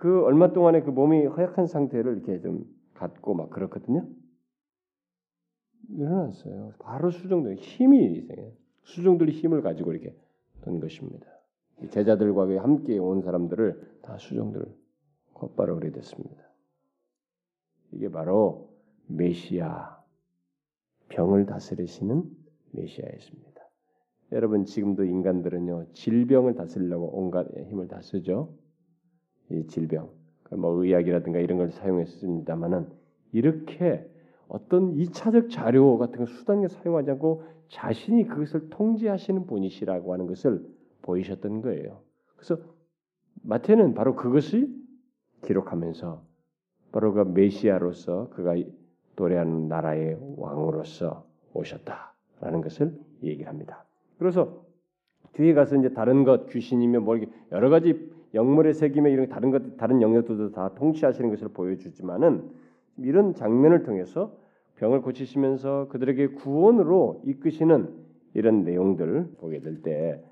그 0.00 0.24
얼마 0.24 0.50
동안에 0.54 0.80
그 0.80 0.90
몸이 0.90 1.26
허약한 1.26 1.66
상태를 1.66 2.14
이렇게 2.16 2.40
좀 2.40 2.64
갖고 2.94 3.34
막 3.34 3.50
그렇거든요. 3.50 4.08
일어났어요. 5.90 6.72
바로 6.78 7.10
수종된 7.10 7.56
힘이 7.56 8.12
이상해요. 8.14 8.52
수종들이 8.82 9.32
힘을 9.32 9.62
가지고 9.62 9.92
이렇게 9.92 10.14
된 10.62 10.80
것입니다. 10.80 11.26
제자들과 11.90 12.62
함께 12.62 12.98
온 12.98 13.22
사람들을 13.22 14.00
다 14.02 14.18
수종들 14.18 14.64
곧바로 15.32 15.76
그래 15.76 15.90
됐습니다. 15.90 16.42
이게 17.92 18.10
바로 18.10 18.70
메시아 19.06 19.98
병을 21.08 21.46
다스리시는 21.46 22.24
메시아였습니다. 22.72 23.50
여러분 24.32 24.64
지금도 24.64 25.04
인간들은요 25.04 25.92
질병을 25.94 26.54
다스리려고 26.54 27.18
온갖 27.18 27.48
힘을 27.56 27.88
다 27.88 28.00
쓰죠. 28.00 28.54
이 29.50 29.66
질병, 29.66 30.10
뭐 30.52 30.84
의학이라든가 30.84 31.40
이런 31.40 31.58
걸 31.58 31.70
사용했습니다만은 31.70 32.88
이렇게 33.32 34.08
어떤 34.46 34.92
이차적 34.92 35.50
자료 35.50 35.98
같은 35.98 36.26
수단을 36.26 36.68
사용하지 36.68 37.10
않고 37.12 37.42
자신이 37.70 38.26
그것을 38.26 38.68
통제하시는 38.68 39.46
분이시라고 39.46 40.12
하는 40.12 40.26
것을 40.26 40.64
보이셨던 41.02 41.62
거예요. 41.62 42.00
그래서 42.36 42.58
마태는 43.42 43.94
바로 43.94 44.16
그것이 44.16 44.68
기록하면서 45.42 46.22
바로 46.92 47.12
그 47.12 47.20
메시아로서 47.20 48.30
그가 48.30 48.54
도래하는 49.16 49.68
나라의 49.68 50.18
왕으로서 50.36 51.24
오셨다라는 51.54 52.60
것을 52.62 52.98
얘기합니다. 53.22 53.84
그래서 54.18 54.64
뒤에 55.34 55.54
가서 55.54 55.76
이제 55.76 55.90
다른 55.90 56.24
것 56.24 56.48
귀신이며 56.48 57.00
뭐 57.00 57.18
여러 57.52 57.70
가지 57.70 58.10
영물의 58.34 58.74
새김에 58.74 59.10
이런 59.10 59.28
다른 59.28 59.50
것 59.50 59.76
다른 59.76 60.02
영역들도 60.02 60.52
다 60.52 60.74
통치하시는 60.74 61.30
것을 61.30 61.48
보여주지만은 61.48 62.50
이런 62.98 63.34
장면을 63.34 63.84
통해서 63.84 64.36
병을 64.80 65.02
고치시면서 65.02 65.88
그들에게 65.88 66.28
구원으로 66.28 67.22
이끄시는 67.26 67.94
이런 68.32 68.64
내용들 68.64 69.32
보게 69.38 69.60
될 69.60 69.82
때 69.82 70.22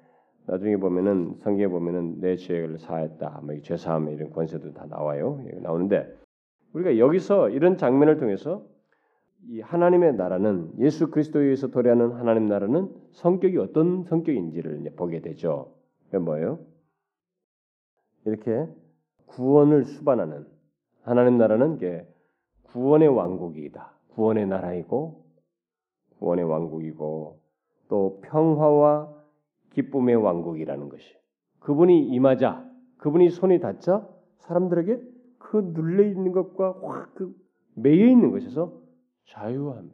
나중에 0.46 0.78
보면은 0.78 1.34
성경에 1.40 1.68
보면은 1.68 2.20
내 2.20 2.36
죄를 2.36 2.78
사했다, 2.78 3.42
뭐 3.44 3.54
죄사함의 3.60 4.14
이런 4.14 4.30
권세도 4.30 4.72
다 4.72 4.86
나와요. 4.86 5.44
나오는데 5.60 6.10
우리가 6.72 6.96
여기서 6.96 7.50
이런 7.50 7.76
장면을 7.76 8.16
통해서 8.16 8.64
이 9.46 9.60
하나님의 9.60 10.14
나라는 10.14 10.72
예수 10.78 11.10
그리스도에 11.10 11.44
의해서 11.44 11.68
도래하는 11.68 12.12
하나님 12.12 12.46
나라는 12.46 12.88
성격이 13.12 13.58
어떤 13.58 14.04
성격인지를 14.04 14.80
이제 14.80 14.90
보게 14.94 15.20
되죠. 15.20 15.74
그 16.10 16.16
뭐예요? 16.16 16.58
이렇게 18.24 18.66
구원을 19.26 19.84
수반하는 19.84 20.46
하나님 21.02 21.36
나라는 21.36 21.76
게 21.76 22.06
구원의 22.64 23.08
왕국이다. 23.08 23.97
구원의 24.14 24.46
나라이고 24.46 25.24
구원의 26.18 26.44
왕국이고 26.44 27.40
또 27.88 28.20
평화와 28.22 29.14
기쁨의 29.70 30.16
왕국이라는 30.16 30.88
것이 30.88 31.04
그분이 31.60 32.08
임하자 32.08 32.68
그분이 32.98 33.30
손이 33.30 33.60
닿자 33.60 34.08
사람들에게 34.38 35.00
그 35.38 35.56
눌려 35.74 36.04
있는 36.04 36.32
것과 36.32 36.80
확 36.82 37.14
그 37.14 37.34
매여 37.74 38.06
있는 38.06 38.30
것에서 38.30 38.80
자유함에 39.26 39.90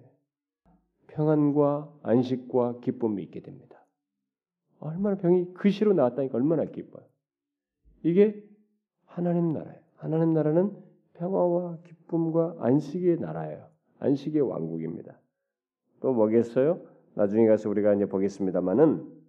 평안과 1.09 1.93
안식과 2.03 2.81
기쁨이 2.81 3.23
있게 3.25 3.41
됩니다. 3.41 3.85
얼마나 4.81 5.17
병이 5.17 5.55
그시로 5.55 5.93
나왔다니까 5.93 6.37
얼마나 6.37 6.65
기뻐요. 6.65 7.05
이게 8.03 8.43
하나님 9.07 9.53
나라예요. 9.53 9.81
하나님 9.97 10.35
나라는 10.35 10.77
평화와 11.15 11.79
기쁨과 11.85 12.57
안식의 12.59 13.19
나라예요. 13.21 13.69
안식의 13.99 14.43
왕국입니다. 14.43 15.19
또 16.01 16.13
뭐겠어요? 16.13 16.81
나중에 17.15 17.47
가서 17.47 17.69
우리가 17.71 17.95
이제 17.95 18.07
보겠습니다만은 18.07 19.25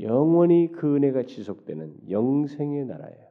영원히 0.00 0.72
그 0.72 0.96
은혜가 0.96 1.24
지속되는 1.24 2.10
영생의 2.10 2.86
나라예요. 2.86 3.30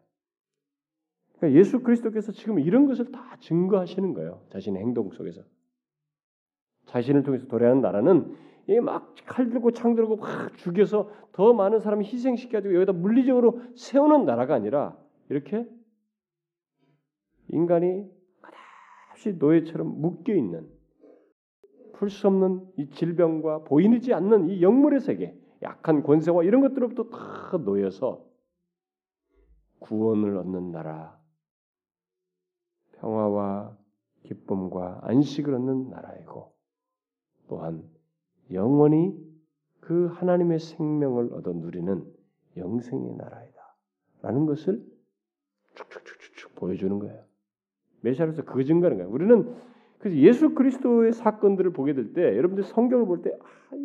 그러니까 1.38 1.60
예수 1.60 1.82
그리스도께서 1.82 2.32
지금 2.32 2.60
이런 2.60 2.86
것을 2.86 3.12
다 3.12 3.38
증거하시는 3.40 4.14
거예요. 4.14 4.42
자신의 4.50 4.82
행동 4.82 5.10
속에서. 5.12 5.42
자신을 6.86 7.24
통해서 7.24 7.48
도래하는 7.48 7.82
나라는 7.82 8.36
막칼 8.84 9.50
들고 9.50 9.72
창 9.72 9.96
들고 9.96 10.18
막 10.18 10.56
죽여서 10.58 11.10
더 11.32 11.54
많은 11.54 11.80
사람을 11.80 12.06
희생시켜가지고 12.06 12.76
여기다 12.76 12.94
물리적으로 12.94 13.62
세우는 13.76 14.26
나라가 14.26 14.54
아니라 14.54 14.98
이렇게 15.30 15.68
인간이 17.48 18.06
끝없이 19.20 19.34
노예처럼 19.34 20.02
묶여 20.02 20.34
있는 20.34 20.68
풀 21.94 22.10
수 22.10 22.28
없는 22.28 22.66
이 22.78 22.90
질병과 22.92 23.66
보이지 23.66 24.14
않는 24.14 24.50
이 24.50 24.62
영물의 24.62 25.02
세계, 25.02 25.38
약한 25.62 26.02
권세와 26.02 26.44
이런 26.44 26.62
것들로부터 26.62 27.10
다 27.10 27.58
놓여서 27.58 28.26
구원을 29.80 30.38
얻는 30.38 30.72
나라, 30.72 31.20
평화와 32.94 33.78
기쁨과 34.24 35.02
안식을 35.04 35.54
얻는 35.54 35.90
나라이고 35.90 36.54
또한 37.50 37.84
영원히 38.52 39.14
그 39.82 40.08
하나님의 40.08 40.60
생명을 40.60 41.34
얻어 41.34 41.52
누리는 41.52 42.06
영생의 42.56 43.16
나라이다. 43.16 43.76
라는 44.22 44.46
것을 44.46 44.86
쭉쭉쭉쭉 45.76 46.56
보여주는 46.56 46.98
거예요. 47.00 47.29
메시아로서 48.02 48.44
그 48.44 48.64
증거하는 48.64 48.98
거예요. 48.98 49.12
우리는 49.12 49.54
그래서 50.00 50.18
예수 50.18 50.54
그리스도의 50.56 51.14
사건들을 51.14 51.72
보게 51.74 51.94
될 51.94 52.14
때 52.14 52.38
여러분들 52.38 52.64
성경을 52.64 53.06
볼 53.06 53.22
때 53.22 53.32
아, 53.32 53.76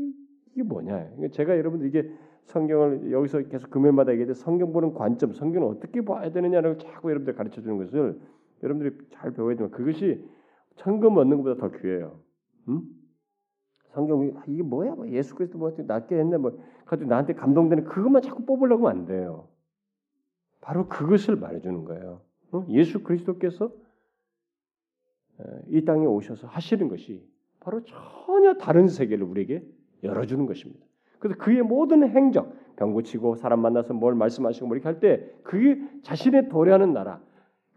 이게 0.53 0.63
뭐냐? 0.63 1.11
제가 1.33 1.57
여러분들 1.59 1.89
이게 1.89 2.11
성경을 2.45 3.11
여기서 3.11 3.43
계속 3.49 3.71
금요일마다 3.71 4.13
얘기할 4.13 4.29
때 4.29 4.35
성경 4.35 4.73
보는 4.73 4.95
관점, 4.95 5.33
성경을 5.33 5.69
어떻게 5.69 6.05
봐야 6.05 6.31
되느냐를 6.31 6.79
자꾸 6.79 7.11
여러분들 7.11 7.35
가르쳐 7.35 7.61
주는 7.61 7.79
것을 7.79 8.21
여러분들이 8.63 8.97
잘 9.11 9.33
배워야 9.33 9.57
되면 9.57 9.71
그것이 9.73 10.25
천금 10.77 11.17
얻는 11.17 11.39
것보다 11.43 11.61
더 11.69 11.77
귀해요. 11.77 12.21
응? 12.69 12.83
성경이 13.95 14.33
아, 14.37 14.43
이게 14.47 14.63
뭐야? 14.63 14.95
뭐 14.95 15.09
예수 15.09 15.35
그리스도 15.35 15.59
뭐 15.59 15.75
낫게 15.77 16.17
했네 16.17 16.37
뭐 16.37 16.59
가지고 16.85 17.09
나한테 17.11 17.35
감동되는 17.35 17.85
그것만 17.85 18.23
자꾸 18.23 18.45
뽑으려고 18.45 18.89
하면 18.89 19.01
안 19.01 19.07
돼요. 19.07 19.49
바로 20.61 20.89
그것을 20.89 21.37
말해주는 21.37 21.85
거예요. 21.85 22.21
어? 22.53 22.65
예수 22.71 23.03
그리스도께서 23.03 23.71
이 25.69 25.85
땅에 25.85 26.07
오셔서 26.07 26.47
하시는 26.47 26.89
것이 26.89 27.27
바로 27.61 27.81
전혀 27.83 28.55
다른 28.55 28.89
세계를 28.89 29.25
우리에게 29.25 29.65
열어주는 30.03 30.47
것입니다. 30.47 30.85
그래서 31.19 31.39
그의 31.39 31.63
모든 31.63 32.09
행적, 32.09 32.53
병 32.77 32.93
고치고 32.93 33.37
사람 33.37 33.61
만나서 33.61 33.95
뭘 33.95 34.15
말씀하시고 34.15 34.67
뭐 34.67 34.77
이렇게 34.77 34.89
할 34.89 35.01
때 35.01 35.25
그게 35.43 35.81
자신의 36.03 36.49
도래하는 36.51 36.93
나라, 36.93 37.21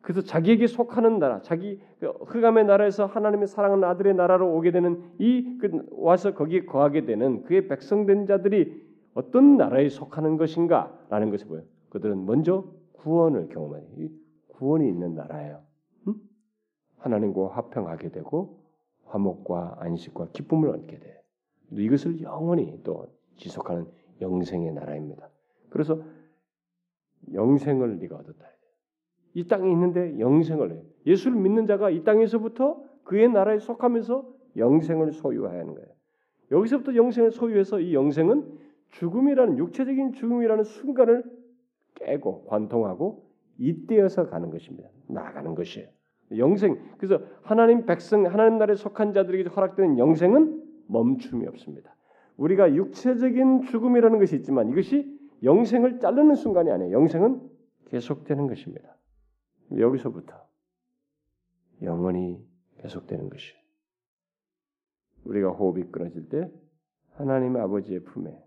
그래서 0.01 0.21
자기에게 0.21 0.67
속하는 0.67 1.19
나라, 1.19 1.41
자기 1.41 1.81
그 1.99 2.07
흑암의 2.07 2.65
나라에서 2.65 3.05
하나님의 3.05 3.47
사랑하는 3.47 3.83
아들의 3.85 4.15
나라로 4.15 4.55
오게 4.55 4.71
되는 4.71 5.03
이그 5.17 5.87
와서 5.91 6.33
거기에 6.33 6.65
거하게 6.65 7.05
되는 7.05 7.43
그의 7.43 7.67
백성된 7.67 8.25
자들이 8.25 8.85
어떤 9.13 9.57
나라에 9.57 9.89
속하는 9.89 10.37
것인가라는 10.37 11.29
것을 11.31 11.47
보여. 11.47 11.61
그들은 11.89 12.25
먼저 12.25 12.65
구원을 12.93 13.49
경험하는 13.49 14.09
구원이 14.49 14.87
있는 14.87 15.15
나라예요. 15.15 15.61
응? 16.07 16.15
하나님과 16.97 17.49
화평하게 17.49 18.09
되고 18.09 18.59
화목과 19.05 19.77
안식과 19.79 20.29
기쁨을 20.33 20.69
얻게 20.69 20.99
돼. 20.99 21.21
이것을 21.71 22.21
영원히 22.21 22.81
또 22.83 23.07
지속하는 23.37 23.87
영생의 24.21 24.73
나라입니다. 24.73 25.29
그래서 25.69 26.01
영생을 27.33 27.99
네가 27.99 28.15
얻었다. 28.15 28.47
이 29.33 29.47
땅에 29.47 29.69
있는데 29.71 30.19
영생을 30.19 30.71
해요. 30.71 30.81
예수를 31.05 31.37
믿는 31.37 31.67
자가 31.67 31.89
이 31.89 32.03
땅에서부터 32.03 32.81
그의 33.03 33.29
나라에 33.29 33.59
속하면서 33.59 34.27
영생을 34.57 35.11
소유해야 35.11 35.59
하는 35.59 35.75
거예요. 35.75 35.87
여기서부터 36.51 36.95
영생을 36.95 37.31
소유해서 37.31 37.79
이 37.79 37.93
영생은 37.93 38.57
죽음이라는 38.91 39.57
육체적인 39.57 40.13
죽음이라는 40.13 40.63
순간을 40.63 41.23
깨고 41.95 42.45
관통하고 42.45 43.27
이때여서 43.57 44.29
가는 44.29 44.49
것입니다. 44.49 44.89
나가는 45.07 45.53
것이에요. 45.55 45.89
영생. 46.35 46.77
그래서 46.97 47.23
하나님 47.41 47.85
백성 47.85 48.25
하나님 48.25 48.57
나라에 48.57 48.75
속한 48.75 49.13
자들에게 49.13 49.49
허락되는 49.49 49.97
영생은 49.97 50.63
멈춤이 50.87 51.47
없습니다. 51.47 51.95
우리가 52.37 52.73
육체적인 52.75 53.63
죽음이라는 53.63 54.19
것이 54.19 54.35
있지만 54.37 54.69
이것이 54.69 55.17
영생을 55.43 55.99
자르는 55.99 56.35
순간이 56.35 56.71
아니에요. 56.71 56.91
영생은 56.91 57.41
계속되는 57.85 58.47
것입니다. 58.47 58.95
여기서부터 59.75 60.35
영원히 61.81 62.43
계속되는 62.79 63.29
것이. 63.29 63.53
우리가 65.25 65.49
호흡이 65.49 65.83
끊어질 65.91 66.29
때 66.29 66.51
하나님 67.11 67.55
아버지의 67.57 68.03
품에 68.03 68.37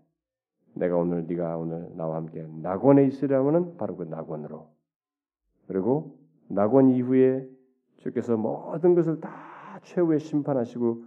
내가 0.73 0.97
오늘 0.97 1.27
네가 1.27 1.57
오늘 1.57 1.89
나와 1.95 2.15
함께 2.17 2.45
낙원에 2.61 3.05
있으려면은 3.05 3.77
바로 3.77 3.97
그 3.97 4.03
낙원으로 4.03 4.69
그리고 5.67 6.17
낙원 6.47 6.89
이후에 6.89 7.47
주께서 8.01 8.35
모든 8.35 8.95
것을 8.95 9.19
다 9.19 9.79
최후의 9.83 10.19
심판하시고 10.19 11.05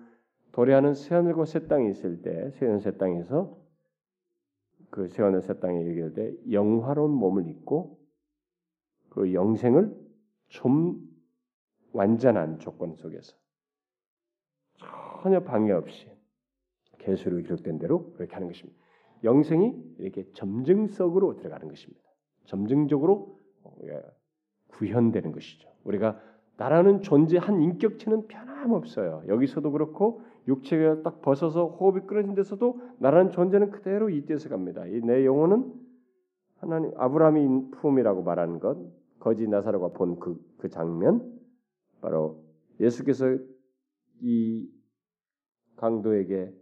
도래하는 0.52 0.94
새하늘과 0.94 1.44
새 1.44 1.66
땅이 1.66 1.90
있을 1.90 2.22
때 2.22 2.50
새하늘 2.52 2.80
새 2.80 2.96
땅에서 2.96 3.58
그 4.90 5.08
새하늘 5.08 5.42
새 5.42 5.58
땅에 5.58 5.84
얘기할 5.86 6.14
때 6.14 6.32
영화로운 6.50 7.10
몸을 7.10 7.48
입고 7.48 7.98
그 9.10 9.32
영생을 9.34 9.94
좀 10.48 11.00
완전한 11.92 12.60
조건 12.60 12.94
속에서 12.94 13.36
전혀 14.76 15.42
방해 15.42 15.72
없이 15.72 16.08
계시로 16.98 17.38
기록된 17.38 17.78
대로 17.78 18.12
그렇게 18.12 18.34
하는 18.34 18.48
것입니다. 18.48 18.78
영생이 19.24 19.96
이렇게 19.98 20.30
점증석으로 20.32 21.36
들어가는 21.36 21.68
것입니다. 21.68 22.02
점증적으로 22.44 23.40
예, 23.84 24.00
구현되는 24.68 25.32
것이죠. 25.32 25.68
우리가 25.84 26.20
나라는 26.56 27.02
존재 27.02 27.38
한 27.38 27.60
인격체는 27.60 28.28
변함없어요. 28.28 29.24
여기서도 29.28 29.72
그렇고 29.72 30.22
육체가 30.48 31.02
딱 31.02 31.22
벗어서 31.22 31.66
호흡이 31.68 32.06
끊어진 32.06 32.34
데서도 32.34 32.80
나라는 32.98 33.30
존재는 33.32 33.70
그대로 33.70 34.10
이때서 34.10 34.48
갑니다. 34.48 34.86
이 34.86 35.00
내 35.00 35.24
영혼은 35.24 35.72
하나님 36.58 36.92
아브라함이 36.96 37.70
품이라고 37.72 38.22
말하는 38.22 38.60
것 38.60 38.78
거지 39.18 39.48
나사로가 39.48 39.88
본 39.88 40.18
그 40.18 40.38
그 40.58 40.68
장면 40.68 41.38
바로 42.00 42.42
예수께서 42.80 43.38
이 44.20 44.68
강도에게 45.76 46.52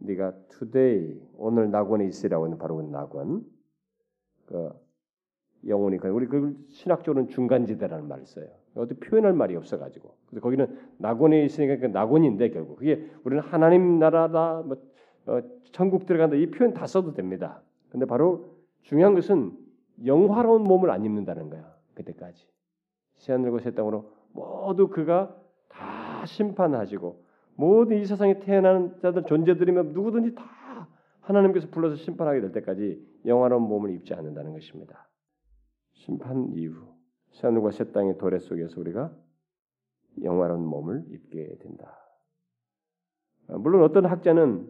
네가 0.00 0.34
today 0.48 1.20
오늘 1.36 1.70
낙원에 1.70 2.06
있으라고 2.06 2.44
하는 2.46 2.58
바로 2.58 2.76
그 2.76 2.82
낙원 2.82 3.44
그 4.46 4.70
영혼이 5.66 5.98
우리 6.12 6.26
그 6.26 6.56
신학적으로는 6.68 7.28
중간지대라는 7.30 8.08
말을 8.08 8.26
써요. 8.26 8.48
어떻게 8.74 8.98
표현할 9.00 9.32
말이 9.32 9.54
없어가지고 9.56 10.14
그래서 10.26 10.42
거기는 10.42 10.78
낙원에 10.98 11.44
있으니까 11.44 11.76
그 11.76 11.86
낙원인데 11.86 12.50
결국 12.50 12.76
그게 12.76 13.08
우리는 13.24 13.42
하나님 13.42 13.98
나라다 13.98 14.62
뭐 14.64 14.76
어, 15.26 15.40
천국 15.72 16.06
들어간다 16.06 16.36
이 16.36 16.50
표현 16.50 16.74
다 16.74 16.86
써도 16.86 17.14
됩니다. 17.14 17.62
근데 17.88 18.06
바로 18.06 18.56
중요한 18.82 19.14
것은 19.14 19.52
영화로운 20.04 20.64
몸을 20.64 20.90
안 20.90 21.04
입는다는 21.04 21.50
거야 21.50 21.72
그때까지 21.94 22.46
새하늘과 23.18 23.60
새 23.60 23.70
땅으로 23.74 24.10
모두 24.32 24.88
그가 24.88 25.36
다 25.68 26.26
심판하시고 26.26 27.24
모든 27.56 27.98
이 27.98 28.04
세상에 28.04 28.40
태어나는 28.40 28.98
자들 29.00 29.24
존재들이면 29.24 29.92
누구든지 29.92 30.34
다 30.34 30.88
하나님께서 31.20 31.68
불러서 31.70 31.96
심판하게 31.96 32.40
될 32.40 32.52
때까지 32.52 33.00
영화로운 33.24 33.62
몸을 33.62 33.90
입지 33.90 34.12
않는다는 34.14 34.52
것입니다. 34.52 35.08
심판 35.92 36.52
이후 36.52 36.74
새 36.74 36.93
하늘과 37.40 37.70
새 37.70 37.90
땅의 37.92 38.18
도래 38.18 38.38
속에서 38.38 38.80
우리가 38.80 39.12
영화로운 40.22 40.64
몸을 40.64 41.04
입게 41.10 41.56
된다. 41.60 41.98
아, 43.48 43.58
물론 43.58 43.82
어떤 43.82 44.06
학자는 44.06 44.68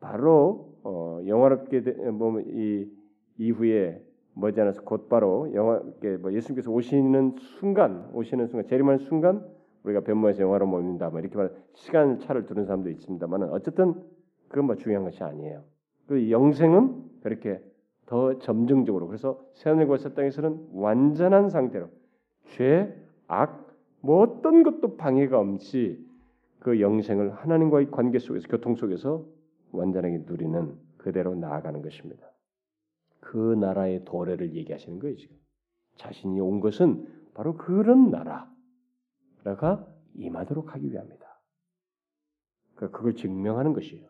바로 0.00 0.74
어, 0.82 1.20
영화롭게 1.26 1.80
몸이 1.80 2.90
이후에 3.38 4.04
머지않아서 4.34 4.82
곧바로 4.82 5.52
영화 5.54 5.80
뭐 6.20 6.32
예수님께서 6.32 6.70
오시는 6.70 7.36
순간 7.38 8.10
오시는 8.14 8.48
순간 8.48 8.66
재림하는 8.66 8.98
순간 8.98 9.46
우리가 9.84 10.00
변모에서 10.00 10.42
영화로 10.42 10.66
모입니다. 10.66 11.10
뭐 11.10 11.20
이렇게 11.20 11.36
말 11.36 11.52
시간 11.74 12.18
차를 12.18 12.46
두는 12.46 12.64
사람도 12.64 12.90
있습니다만 12.90 13.44
어쨌든 13.50 13.94
그건 14.48 14.66
뭐 14.66 14.76
중요한 14.76 15.04
것이 15.04 15.22
아니에요. 15.22 15.64
그 16.06 16.30
영생은 16.30 17.20
그렇게 17.22 17.62
더 18.12 18.38
점증적으로 18.40 19.06
그래서 19.06 19.42
새하늘과 19.54 19.96
새 19.96 20.12
땅에서는 20.12 20.68
완전한 20.74 21.48
상태로 21.48 21.88
죄, 22.44 22.94
악, 23.26 23.74
뭐 24.02 24.20
어떤 24.20 24.62
것도 24.62 24.98
방해가 24.98 25.38
없이 25.40 26.06
그 26.58 26.82
영생을 26.82 27.32
하나님과의 27.32 27.90
관계 27.90 28.18
속에서 28.18 28.48
교통 28.48 28.74
속에서 28.74 29.24
완전하게 29.70 30.24
누리는 30.26 30.76
그대로 30.98 31.34
나아가는 31.34 31.80
것입니다. 31.80 32.30
그 33.20 33.38
나라의 33.38 34.04
도래를 34.04 34.56
얘기하시는 34.56 34.98
거예요 34.98 35.16
지금. 35.16 35.34
자신이 35.96 36.38
온 36.38 36.60
것은 36.60 37.08
바로 37.32 37.56
그런 37.56 38.10
나라가 38.10 39.88
임하도록 40.16 40.74
하기 40.74 40.92
위함이다. 40.92 41.40
그러니까 42.74 42.98
그걸 42.98 43.14
증명하는 43.14 43.72
것이에요. 43.72 44.06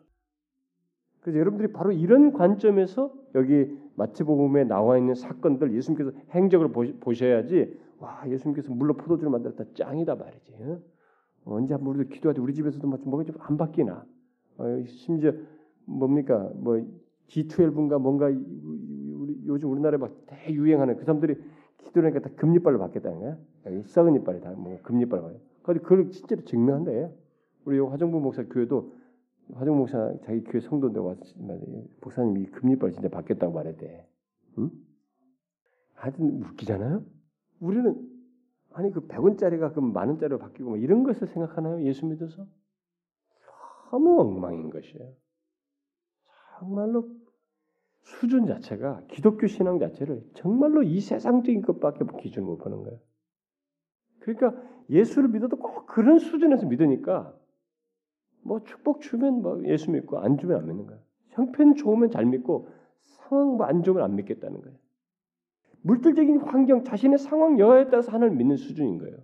그래서 1.21 1.39
여러분들이 1.39 1.71
바로 1.71 1.93
이런 1.93 2.33
관점에서 2.33 3.13
여기 3.35 3.81
마태복음에 3.95 4.63
나와 4.65 4.97
있는 4.97 5.15
사건들 5.15 5.73
예수님께서 5.75 6.11
행적을 6.31 6.69
보셔야지 6.99 7.77
와 7.99 8.23
예수님께서 8.27 8.73
물로 8.73 8.95
포도주를 8.95 9.29
만들었다 9.31 9.63
짱이다 9.73 10.15
말이지. 10.15 10.53
어? 10.59 10.79
언제 11.45 11.73
한번 11.73 11.95
우리도 11.95 12.13
기도하지 12.13 12.39
우리 12.41 12.53
집에서도 12.53 12.87
뭐가 12.87 13.23
좀 13.25 13.35
안 13.39 13.57
바뀌나. 13.57 14.05
어, 14.57 14.83
심지어 14.85 15.33
뭡니까 15.85 16.49
뭐 16.55 16.81
G12인가 17.27 17.99
뭔가 17.99 18.31
요즘 19.45 19.71
우리나라에 19.71 19.97
막 19.97 20.13
대유행하는 20.27 20.97
그 20.97 21.03
사람들이 21.05 21.35
기도하니까 21.77 22.19
다 22.21 22.29
금리빨로 22.35 22.79
바뀌었다는 22.79 23.19
거야. 23.19 23.37
썩은 23.85 24.15
이빨이 24.15 24.41
다뭐 24.41 24.79
금리빨 24.83 25.21
봐요. 25.21 25.35
근데 25.63 25.79
그걸 25.79 26.11
실제로 26.11 26.43
증명한대요. 26.43 27.11
우리 27.65 27.79
화정부 27.79 28.19
목사 28.19 28.43
교회도 28.43 28.93
화정 29.53 29.77
목사 29.77 30.13
자기 30.23 30.43
교회 30.43 30.61
성도인데 30.61 30.99
와서 30.99 31.21
목사님 32.01 32.37
이 32.37 32.45
금리빨 32.47 32.91
진짜 32.91 33.09
바뀌었다고 33.09 33.53
말했대. 33.53 34.07
응? 34.59 34.71
하여튼 35.93 36.43
웃기잖아요. 36.43 37.03
우리는 37.59 38.09
아니 38.71 38.91
그 38.91 39.07
100원짜리가 39.07 39.73
그 39.73 39.79
만원짜리로 39.79 40.39
바뀌고 40.39 40.69
뭐 40.69 40.77
이런 40.77 41.03
것을 41.03 41.27
생각하나요? 41.27 41.83
예수 41.83 42.05
믿어서? 42.05 42.47
너무 43.91 44.19
엉망인 44.19 44.71
것이에요. 44.71 45.13
정말로 46.59 47.07
수준 48.01 48.47
자체가 48.47 49.03
기독교 49.07 49.47
신앙 49.47 49.79
자체를 49.79 50.23
정말로 50.33 50.81
이 50.81 50.99
세상적인 50.99 51.61
것밖에 51.61 52.05
기준으로 52.19 52.57
보는 52.57 52.83
거예요. 52.83 52.99
그러니까 54.19 54.59
예수를 54.89 55.29
믿어도 55.29 55.57
꼭 55.57 55.85
그런 55.85 56.19
수준에서 56.19 56.65
믿으니까 56.67 57.37
뭐 58.43 58.63
축복 58.63 59.01
주면 59.01 59.41
뭐 59.41 59.63
예수 59.65 59.91
믿고 59.91 60.19
안 60.19 60.37
주면 60.37 60.57
안 60.57 60.67
믿는 60.67 60.87
거야. 60.87 60.99
형편 61.29 61.75
좋으면 61.75 62.11
잘 62.11 62.25
믿고 62.25 62.67
상황 63.01 63.57
뭐안 63.57 63.83
좋으면 63.83 64.03
안 64.03 64.15
믿겠다는 64.15 64.61
거예요. 64.61 64.77
물질적인 65.81 66.41
환경, 66.41 66.83
자신의 66.83 67.17
상황 67.17 67.59
여하에 67.59 67.85
따라서 67.85 68.11
하나님 68.11 68.37
믿는 68.37 68.55
수준인 68.55 68.99
거예요. 68.99 69.17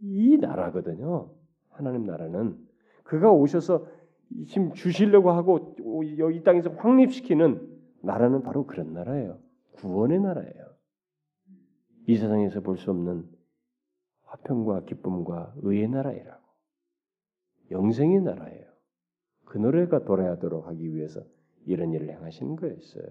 이 0.00 0.38
나라거든요. 0.38 1.30
하나님 1.68 2.04
나라는 2.04 2.56
그가 3.04 3.30
오셔서 3.30 3.86
지금 4.46 4.72
주시려고 4.72 5.30
하고 5.30 5.76
이 6.04 6.42
땅에서 6.42 6.70
확립시키는 6.70 7.68
나라는 8.02 8.42
바로 8.42 8.66
그런 8.66 8.92
나라예요. 8.92 9.38
구원의 9.72 10.20
나라예요. 10.20 10.70
이 12.06 12.16
세상에서 12.16 12.60
볼 12.60 12.76
수 12.76 12.90
없는 12.90 13.28
화평과 14.24 14.84
기쁨과 14.84 15.54
의의 15.62 15.88
나라이라고. 15.88 16.39
영생의 17.70 18.22
나라예요. 18.22 18.66
그 19.44 19.58
노래가 19.58 20.04
도래하도록 20.04 20.66
하기 20.68 20.94
위해서 20.94 21.22
이런 21.66 21.92
일을 21.92 22.08
행하시는 22.10 22.56
거였어요. 22.56 23.04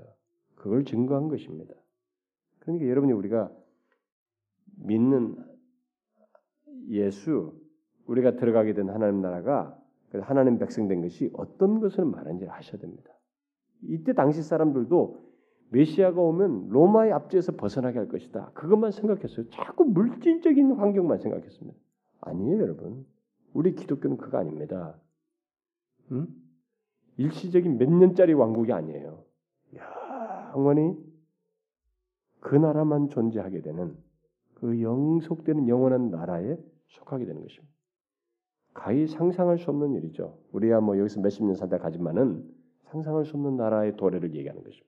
그걸 0.56 0.84
증거한 0.86 1.28
것입니다. 1.28 1.74
그러니까 2.60 2.88
여러분이 2.88 3.14
우리가 3.14 3.52
믿는 4.78 5.36
예수, 6.90 7.54
우리가 8.06 8.36
들어가게 8.36 8.74
된 8.74 8.90
하나님 8.90 9.22
나라가 9.22 9.78
하나님 10.22 10.58
백성 10.58 10.88
된 10.88 11.02
것이 11.02 11.30
어떤 11.34 11.80
것을 11.80 12.06
말하는지 12.06 12.48
아셔야 12.48 12.82
됩니다. 12.82 13.12
이때 13.84 14.14
당시 14.14 14.42
사람들도 14.42 15.30
메시아가 15.72 16.20
오면 16.20 16.70
로마의 16.70 17.12
압제에서 17.14 17.56
벗어나게 17.56 18.00
할 18.00 18.08
것이다. 18.08 18.52
그것만 18.54 18.92
생각했어요. 18.92 19.48
자꾸 19.50 19.86
물질적인 19.86 20.74
환경만 20.74 21.20
생각했습니다. 21.20 21.78
아니에요, 22.22 22.60
여러분. 22.62 23.06
우리 23.54 23.76
기독교는 23.76 24.18
그거 24.18 24.38
아닙니다. 24.38 25.00
음? 26.12 26.28
일시적인 27.18 27.78
몇 27.78 27.90
년짜리 27.90 28.34
왕국이 28.34 28.72
아니에요. 28.72 29.24
영원히 30.56 30.98
그 32.40 32.56
나라만 32.56 33.10
존재하게 33.10 33.62
되는 33.62 33.98
그 34.56 34.82
영속되는 34.82 35.68
영원한 35.68 36.10
나라에 36.10 36.58
속하게 36.88 37.26
되는 37.26 37.42
것입니다. 37.42 37.74
가히 38.74 39.08
상상할 39.08 39.58
수 39.58 39.70
없는 39.72 39.94
일이죠. 39.96 40.40
우리야 40.52 40.80
뭐 40.80 40.98
여기서 40.98 41.22
몇십 41.22 41.46
년 41.46 41.56
살다 41.56 41.80
가지만은 41.80 42.44
상상할 42.86 43.26
수 43.26 43.36
없는 43.36 43.58
나라의 43.58 43.98
도래를 43.98 44.34
얘기하는 44.36 44.64
것입니다. 44.64 44.88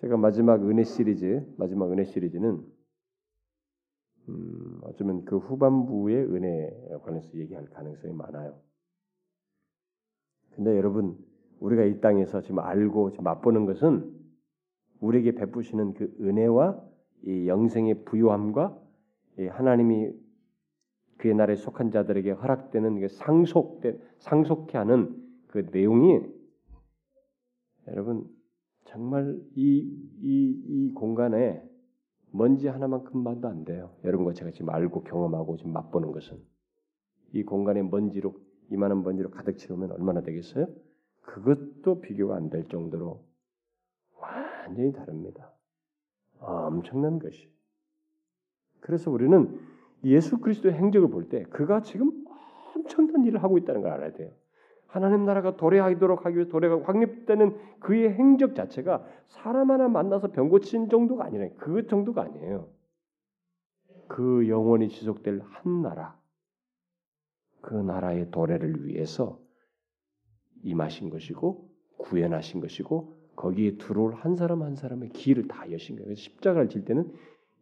제가 0.00 0.16
마지막 0.16 0.62
은혜 0.66 0.84
시리즈, 0.84 1.46
마지막 1.56 1.92
은혜 1.92 2.04
시리즈는 2.04 2.64
음, 4.28 4.80
어쩌면 4.82 5.24
그 5.24 5.38
후반부의 5.38 6.24
은혜에 6.24 6.96
관해서 7.02 7.36
얘기할 7.36 7.68
가능성이 7.70 8.14
많아요. 8.14 8.60
근데 10.54 10.76
여러분, 10.76 11.16
우리가 11.60 11.84
이 11.84 12.00
땅에서 12.00 12.40
지금 12.40 12.58
알고 12.58 13.10
지금 13.10 13.24
맛보는 13.24 13.66
것은 13.66 14.18
우리에게 15.00 15.32
베푸시는 15.32 15.94
그 15.94 16.14
은혜와 16.20 16.82
이 17.22 17.48
영생의 17.48 18.04
부요함과 18.04 18.78
이 19.38 19.46
하나님이 19.46 20.12
그의 21.18 21.34
나라에 21.34 21.56
속한 21.56 21.90
자들에게 21.90 22.30
허락되는 22.30 23.00
그 23.00 23.08
상속된 23.08 24.00
상속케 24.18 24.76
하는 24.78 25.16
그 25.48 25.66
내용이 25.70 26.20
여러분 27.88 28.26
정말 28.84 29.38
이 29.54 29.78
이, 30.22 30.62
이 30.66 30.92
공간에 30.94 31.62
먼지 32.32 32.68
하나만큼만도 32.68 33.48
안 33.48 33.64
돼요. 33.64 33.94
여러분과 34.04 34.32
제가 34.34 34.50
지금 34.50 34.70
알고 34.70 35.02
경험하고 35.04 35.56
지금 35.56 35.72
맛보는 35.72 36.12
것은 36.12 36.38
이 37.32 37.42
공간에 37.42 37.82
먼지로 37.82 38.34
이만한 38.70 39.02
먼지로 39.02 39.30
가득 39.30 39.58
채우면 39.58 39.92
얼마나 39.92 40.20
되겠어요? 40.22 40.66
그것도 41.22 42.00
비교가 42.00 42.36
안 42.36 42.50
될 42.50 42.68
정도로 42.68 43.24
완전히 44.20 44.92
다릅니다. 44.92 45.52
엄청난 46.38 47.18
것이. 47.18 47.50
그래서 48.80 49.10
우리는 49.10 49.60
예수 50.04 50.38
그리스도의 50.38 50.74
행적을 50.74 51.10
볼 51.10 51.28
때 51.28 51.42
그가 51.44 51.82
지금 51.82 52.24
엄청난 52.74 53.24
일을 53.24 53.42
하고 53.42 53.58
있다는 53.58 53.82
걸 53.82 53.90
알아야 53.92 54.12
돼요. 54.12 54.30
하나님 54.90 55.24
나라가 55.24 55.56
도래하도록 55.56 56.26
하기 56.26 56.36
위해 56.36 56.48
도래가 56.48 56.82
확립되는 56.82 57.56
그의 57.78 58.12
행적 58.12 58.56
자체가 58.56 59.04
사람 59.28 59.70
하나 59.70 59.88
만나서 59.88 60.32
병 60.32 60.48
고친 60.48 60.88
정도가 60.88 61.24
아니라 61.24 61.48
그 61.58 61.86
정도가 61.86 62.22
아니에요. 62.22 62.68
그 64.08 64.48
영원히 64.48 64.88
지속될 64.88 65.40
한 65.44 65.82
나라, 65.82 66.18
그 67.60 67.74
나라의 67.74 68.32
도래를 68.32 68.84
위해서 68.86 69.38
임하신 70.64 71.10
것이고 71.10 71.70
구현하신 71.98 72.60
것이고 72.60 73.14
거기에 73.36 73.76
들어올 73.76 74.14
한 74.14 74.34
사람 74.34 74.62
한 74.62 74.74
사람의 74.74 75.10
길을 75.10 75.46
다 75.46 75.70
여신 75.70 75.94
거예요. 75.94 76.06
그래서 76.06 76.20
십자가를 76.20 76.68
질 76.68 76.84
때는 76.84 77.12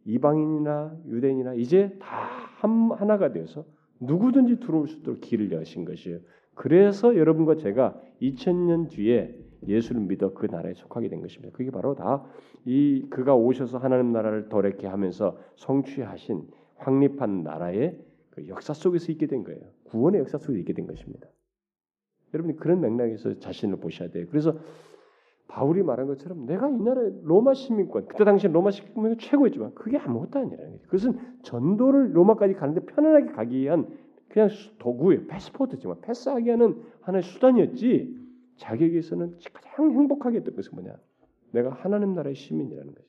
이방인이나 0.06 0.96
유대인이나 1.06 1.54
이제 1.54 1.98
다 2.00 2.08
한, 2.08 2.90
하나가 2.92 3.32
되어서 3.32 3.66
누구든지 4.00 4.60
들어올 4.60 4.88
수 4.88 5.00
있도록 5.00 5.20
길을 5.20 5.52
여신 5.52 5.84
것이에요. 5.84 6.20
그래서 6.58 7.16
여러분과 7.16 7.54
제가 7.54 8.00
2000년 8.20 8.90
뒤에 8.90 9.34
예수를 9.66 10.02
믿어 10.02 10.34
그 10.34 10.46
나라에 10.46 10.74
속하게 10.74 11.08
된 11.08 11.20
것입니다. 11.20 11.56
그게 11.56 11.70
바로 11.70 11.94
다 11.94 12.24
이 12.64 13.06
그가 13.08 13.34
오셔서 13.34 13.78
하나님 13.78 14.12
나라를 14.12 14.50
도래케 14.50 14.86
하면서 14.86 15.38
성취하신 15.56 16.42
확립한 16.76 17.42
나라의 17.42 17.98
그 18.30 18.46
역사 18.48 18.74
속에서 18.74 19.10
있게 19.12 19.26
된 19.26 19.42
거예요. 19.42 19.60
구원의 19.84 20.20
역사 20.20 20.36
속에서 20.36 20.58
있게 20.58 20.74
된 20.74 20.86
것입니다. 20.86 21.26
여러분이 22.34 22.58
그런 22.58 22.82
맥락에서 22.82 23.38
자신을 23.38 23.78
보셔야 23.78 24.10
돼요. 24.10 24.26
그래서 24.28 24.54
바울이 25.48 25.82
말한 25.82 26.06
것처럼 26.08 26.44
내가 26.44 26.68
이 26.68 26.76
나라의 26.78 27.20
로마 27.22 27.54
시민권 27.54 28.06
그때 28.08 28.24
당시 28.24 28.48
로마 28.48 28.70
시민권 28.70 29.16
최고였지만 29.16 29.74
그게 29.74 29.96
아무것도 29.96 30.38
아니라는 30.38 30.72
거죠. 30.72 30.82
그것은 30.84 31.18
전도를 31.42 32.14
로마까지 32.14 32.52
가는데 32.52 32.84
편안하게 32.84 33.32
가기 33.32 33.60
위한 33.60 33.86
그냥 34.28 34.48
도구예요. 34.78 35.26
패스포트지만 35.26 36.00
패스하기 36.02 36.50
하는 36.50 36.82
하나의 37.00 37.22
수단이었지 37.22 38.16
자기에게서는 38.56 39.38
가장 39.52 39.92
행복하게 39.92 40.38
했던 40.38 40.54
것은 40.54 40.72
뭐냐? 40.74 40.96
내가 41.52 41.70
하나님 41.70 42.14
나라의 42.14 42.34
시민이라는 42.34 42.94
것이 42.94 43.08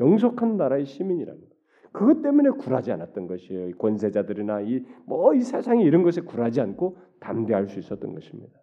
영속한 0.00 0.56
나라의 0.56 0.86
시민이라는 0.86 1.40
것. 1.40 1.48
그것 1.92 2.22
때문에 2.22 2.50
굴하지 2.50 2.92
않았던 2.92 3.26
것이에요. 3.26 3.76
권세자들이나 3.76 4.60
이 4.62 4.84
뭐 5.06 5.34
이 5.34 5.40
세상에 5.42 5.82
이런 5.84 6.02
것에 6.02 6.20
굴하지 6.20 6.60
않고 6.60 6.96
담대할 7.20 7.68
수 7.68 7.78
있었던 7.78 8.14
것입니다. 8.14 8.58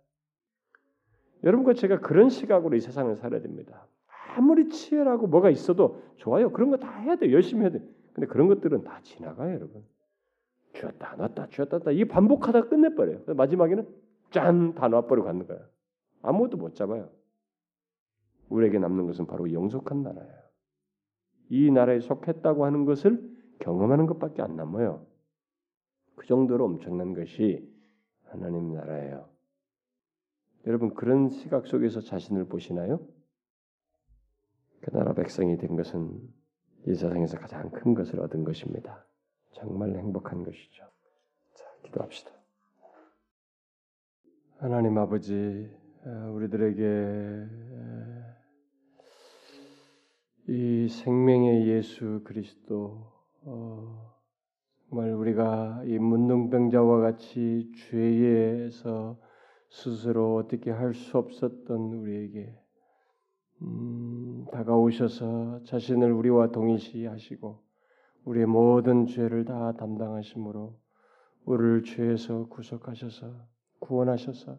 여러분과 1.44 1.74
제가 1.74 2.00
그런 2.00 2.30
시각으로 2.30 2.76
이 2.76 2.80
세상을 2.80 3.16
살아야 3.18 3.42
됩니다. 3.42 3.88
아무리 4.36 4.70
치열하고 4.70 5.28
뭐가 5.28 5.50
있어도 5.50 6.02
좋아요. 6.16 6.52
그런 6.52 6.70
거 6.72 6.78
다 6.78 6.92
해야 7.00 7.16
돼. 7.16 7.32
열심히 7.32 7.62
해야 7.62 7.72
돼. 7.72 7.82
근데 8.14 8.28
그런 8.28 8.48
것들은 8.48 8.84
다 8.84 9.00
지나가요, 9.04 9.54
여러분. 9.54 9.84
쥐었다 10.78 11.16
놨다 11.16 11.48
쥐었다 11.50 11.78
놨다 11.78 11.92
이 11.92 12.06
반복하다 12.06 12.70
끝내버려요. 12.70 13.24
마지막에는 13.36 13.88
짠다 14.32 14.88
놔버리고 14.88 15.26
가는 15.26 15.48
거야. 15.48 15.60
아무것도 16.22 16.58
못 16.58 16.76
잡아요. 16.76 17.10
우리에게 18.50 18.80
남는 18.80 19.08
것은 19.08 19.26
바로 19.28 19.52
영속한 19.52 20.04
나라예요. 20.04 20.48
이 21.50 21.72
나라에 21.72 22.00
속했다고 22.00 22.66
하는 22.66 22.86
것을 22.86 23.36
경험하는 23.60 24.06
것밖에 24.06 24.42
안 24.42 24.56
남아요. 24.56 25.06
그 26.16 26.28
정도로 26.28 26.66
엄청난 26.66 27.14
것이 27.14 27.68
하나님 28.26 28.74
나라예요. 28.74 29.30
여러분 30.66 30.94
그런 30.94 31.30
시각 31.30 31.66
속에서 31.66 32.02
자신을 32.02 32.46
보시나요? 32.46 33.00
그 34.82 34.92
나라 34.92 35.14
백성이 35.14 35.58
된 35.58 35.76
것은 35.76 36.20
이 36.88 36.94
세상에서 36.94 37.38
가장 37.38 37.70
큰 37.72 37.94
것을 37.94 38.20
얻은 38.20 38.44
것입니다. 38.44 39.07
정말 39.58 39.96
행복한 39.96 40.44
것이죠. 40.44 40.84
자, 41.56 41.66
기도합시다. 41.84 42.32
하나님 44.60 44.98
아버지, 45.00 45.68
우리들에게 46.34 47.48
이 50.50 50.88
생명의 50.90 51.68
예수 51.68 52.22
그리스도 52.24 53.12
어, 53.46 54.14
정말 54.90 55.12
우리가 55.14 55.84
이 55.86 55.98
문둥병자와 55.98 57.00
같이 57.02 57.72
죄에서 57.90 59.20
스스로 59.70 60.36
어떻게 60.36 60.70
할 60.70 60.94
수 60.94 61.18
없었던 61.18 61.94
우리에게 61.94 62.56
음, 63.64 64.46
다가오셔서 64.52 65.64
자신을 65.64 66.12
우리와 66.12 66.52
동일시하시고 66.52 67.67
우리의 68.28 68.46
모든 68.46 69.06
죄를 69.06 69.46
다 69.46 69.72
담당하심으로 69.74 70.78
우리를 71.46 71.84
죄에서 71.84 72.48
구속하셔서 72.48 73.34
구원하셔서 73.80 74.58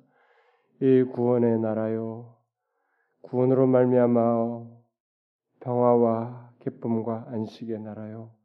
이 0.81 1.03
구원의 1.03 1.61
나라요 1.61 2.37
구원으로 3.23 3.67
말미암아 3.67 4.67
평화와 5.61 6.53
기쁨과 6.61 7.27
안식의 7.29 7.81
나라요 7.81 8.39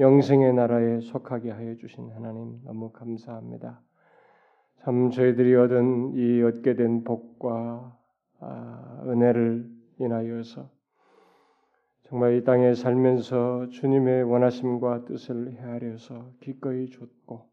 영생의 0.00 0.54
나라에 0.54 1.00
속하게 1.00 1.50
하여 1.50 1.74
주신 1.76 2.10
하나님 2.12 2.60
너무 2.64 2.92
감사합니다. 2.92 3.82
참 4.84 5.10
저희들이 5.10 5.56
얻은 5.56 6.14
이 6.14 6.42
얻게 6.42 6.76
된 6.76 7.02
복과 7.02 7.98
아, 8.40 9.02
은혜를 9.06 9.68
인하여서 9.98 10.70
정말 12.08 12.36
이 12.36 12.42
땅에 12.42 12.72
살면서 12.72 13.68
주님의 13.68 14.22
원하심과 14.22 15.04
뜻을 15.04 15.52
헤아려서 15.52 16.30
기꺼이 16.40 16.88
줬고 16.88 17.46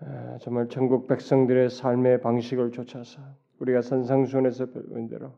아, 0.00 0.38
정말 0.40 0.68
천국 0.68 1.06
백성들의 1.06 1.68
삶의 1.68 2.22
방식을 2.22 2.70
좇아서 2.70 3.20
우리가 3.58 3.82
선상순에서 3.82 4.70
배운 4.70 5.08
대로 5.08 5.34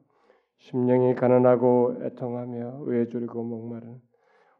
심령이 0.59 1.17
가난하고 1.17 1.97
애통하며 2.05 2.85
줄이고 3.11 3.43
목마른 3.43 4.01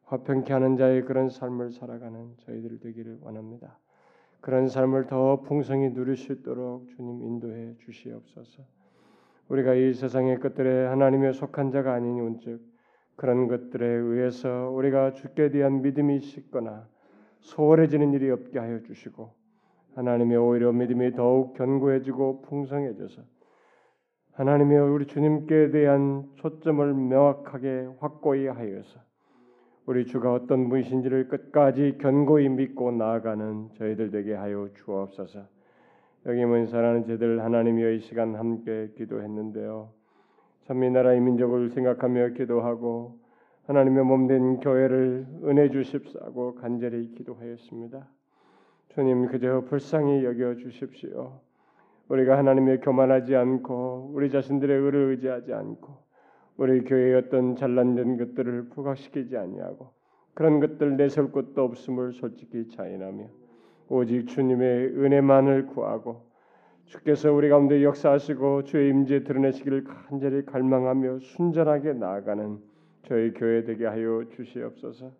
화평케 0.07 0.53
하는 0.53 0.77
자의 0.77 1.05
그런 1.05 1.29
삶을 1.29 1.71
살아가는 1.71 2.35
저희들 2.41 2.81
되기를 2.81 3.19
원합니다. 3.23 3.79
그런 4.41 4.67
삶을 4.67 5.07
더 5.07 5.43
풍성히 5.43 5.95
누릴 5.95 6.17
수 6.17 6.33
있도록 6.33 6.89
주님 6.89 7.23
인도해 7.23 7.77
주시옵소서. 7.85 8.65
우리가 9.47 9.75
이 9.75 9.93
세상의 9.93 10.41
것들에 10.41 10.87
하나님의 10.87 11.35
속한 11.35 11.71
자가 11.71 11.93
아닌 11.93 12.21
온즉 12.21 12.68
그런 13.19 13.49
것들에 13.49 13.85
의해서 13.85 14.71
우리가 14.71 15.13
주께 15.13 15.51
대한 15.51 15.83
믿음이 15.83 16.21
식거나 16.21 16.87
소홀해지는 17.41 18.13
일이 18.13 18.31
없게 18.31 18.61
하여 18.61 18.81
주시고 18.83 19.33
하나님의 19.97 20.37
오히려 20.37 20.71
믿음이 20.71 21.13
더욱 21.15 21.55
견고해지고 21.55 22.43
풍성해져서 22.43 23.23
하나님의 24.35 24.79
우리 24.79 25.07
주님께 25.07 25.73
대한 25.73 26.29
초점을 26.37 26.95
명확하게 26.95 27.89
확고히 27.99 28.47
하여서 28.47 29.01
우리 29.85 30.07
주가 30.07 30.33
어떤 30.33 30.69
분이신지를 30.69 31.27
끝까지 31.27 31.99
견고히 32.01 32.49
믿고 32.49 32.93
나아가는 32.93 33.71
저희들 33.79 34.13
되게 34.13 34.35
하여 34.35 34.69
주옵소서. 34.75 35.45
여기 36.27 36.45
모인 36.45 36.67
사랑하는 36.67 37.07
저들 37.07 37.43
하나님이여 37.43 37.91
이 37.93 38.01
시간 38.01 38.37
함께 38.37 38.93
기도했는데요. 38.97 39.98
참이 40.69 40.91
나라의 40.91 41.23
민족을 41.23 41.71
생각하며 41.71 42.35
기도하고 42.35 43.19
하나님의 43.69 44.05
몸된 44.05 44.61
교회를 44.61 45.27
은혜 45.45 45.71
주십사고 45.71 46.57
간절히 46.57 47.15
기도하였습니다. 47.15 48.07
주님 48.91 49.29
그저 49.29 49.63
불쌍히 49.63 50.23
여겨 50.27 50.57
주십시오. 50.57 51.41
우리가 52.11 52.37
하나님의 52.37 52.81
교만하지 52.81 53.35
않고 53.35 54.11
우리 54.13 54.31
자신들의 54.31 54.79
의를 54.79 55.11
의지하지 55.13 55.55
않고 55.55 55.97
우리 56.59 56.85
교회의 56.85 57.15
어떤 57.15 57.57
잘난된 57.57 58.19
것들을 58.19 58.69
부각시키지 58.69 59.39
아니하고 59.39 59.89
그런 60.35 60.61
것들 60.61 60.99
내세울 60.99 61.33
것도 61.33 61.65
없음을 61.65 62.13
솔직히 62.13 62.69
자인하며 62.69 63.25
오직 63.89 64.27
주님의 64.27 64.89
은혜만을 64.89 65.69
구하고 65.69 66.28
주께서 66.89 67.31
우리 67.31 67.51
가운데 67.51 67.85
역사하시고 67.85 68.65
주의 68.65 68.89
임재 68.89 69.23
드러내시기를 69.25 69.85
간절히 69.85 70.47
갈망하며 70.47 71.19
순전하게 71.19 71.93
나아가는 71.93 72.59
저희 73.03 73.35
교회 73.35 73.63
되게 73.63 73.85
하여 73.85 74.25
주시옵소서. 74.31 75.11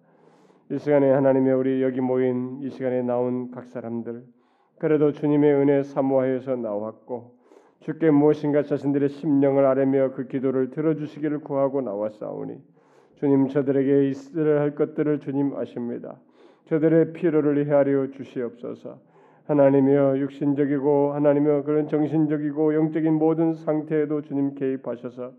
이 0.71 0.79
시간에 0.79 1.11
하나님의 1.11 1.53
우리 1.53 1.83
여기 1.83 2.01
모인 2.01 2.61
이 2.63 2.71
시간에 2.71 3.03
나온 3.03 3.51
각 3.51 3.67
사람들 3.67 4.25
그래도 4.79 5.13
주님의 5.13 5.55
은혜 5.55 5.83
사모하여서 5.83 6.57
나왔고 6.57 7.37
주께 7.81 8.11
무엇인가 8.11 8.63
자신들의 8.63 9.11
심령을 9.11 9.67
아뢰며 9.67 10.13
그 10.13 10.27
기도를 10.27 10.71
들어주시기를 10.71 11.41
구하고 11.41 11.83
나왔사오니 11.83 12.63
주님 13.17 13.49
저들에게 13.49 14.09
있어야 14.09 14.61
할 14.61 14.75
것들을 14.75 15.21
주님 15.21 15.55
아십니다. 15.55 16.19
저들의 16.65 17.13
필요를 17.13 17.67
헤아려 17.67 18.11
주시옵소서. 18.11 19.08
하나님이여 19.49 20.19
육신적이고 20.19 21.15
하나님이여 21.15 21.63
그런 21.63 21.89
정신적이고 21.89 22.75
영적인 22.75 23.15
모든 23.15 23.55
상태에도 23.55 24.21
주님 24.21 24.55
개입하셔서 24.55 25.33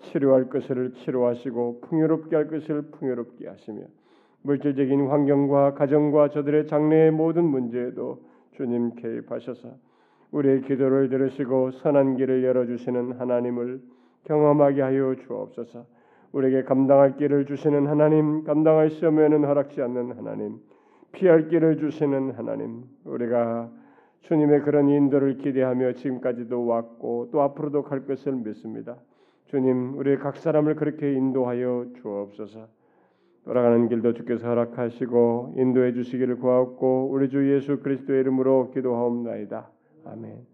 치료할 0.00 0.48
것을 0.48 0.94
치료하시고 0.94 1.82
풍요롭게 1.82 2.36
할 2.36 2.48
것을 2.48 2.82
풍요롭게 2.90 3.46
하시며 3.46 3.82
물질적인 4.42 5.08
환경과 5.08 5.74
가정과 5.74 6.30
저들의 6.30 6.66
장래의 6.66 7.10
모든 7.10 7.44
문제에도 7.44 8.22
주님 8.52 8.94
개입하셔서 8.94 9.68
우리의 10.30 10.62
기도를 10.62 11.10
들으시고 11.10 11.72
선한 11.72 12.16
길을 12.16 12.44
열어주시는 12.44 13.12
하나님을 13.12 13.80
경험하게 14.24 14.80
하여 14.80 15.14
주옵소서. 15.16 15.84
우리에게 16.32 16.64
감당할 16.64 17.16
길을 17.16 17.44
주시는 17.44 17.86
하나님, 17.86 18.42
감당할 18.42 18.90
시험에는 18.90 19.44
허락지 19.44 19.80
않는 19.82 20.12
하나님, 20.12 20.58
피할 21.14 21.48
길을 21.48 21.78
주시는 21.78 22.32
하나님, 22.32 22.84
우리가 23.04 23.70
주님의 24.22 24.62
그런 24.62 24.88
인도를 24.88 25.38
기대하며 25.38 25.92
지금까지도 25.92 26.66
왔고 26.66 27.28
또 27.30 27.42
앞으로도 27.42 27.82
갈 27.84 28.06
것을 28.06 28.32
믿습니다. 28.32 28.96
주님, 29.46 29.96
우리 29.96 30.16
각 30.18 30.36
사람을 30.36 30.74
그렇게 30.74 31.12
인도하여 31.12 31.86
주옵소서. 31.96 32.66
돌아가는 33.44 33.88
길도 33.88 34.14
주께서 34.14 34.48
허락하시고 34.48 35.54
인도해 35.56 35.92
주시기를 35.92 36.36
구하옵고 36.36 37.10
우리 37.12 37.28
주 37.28 37.54
예수 37.54 37.78
그리스도의 37.80 38.20
이름으로 38.20 38.70
기도하옵나이다. 38.70 39.70
아멘. 40.06 40.53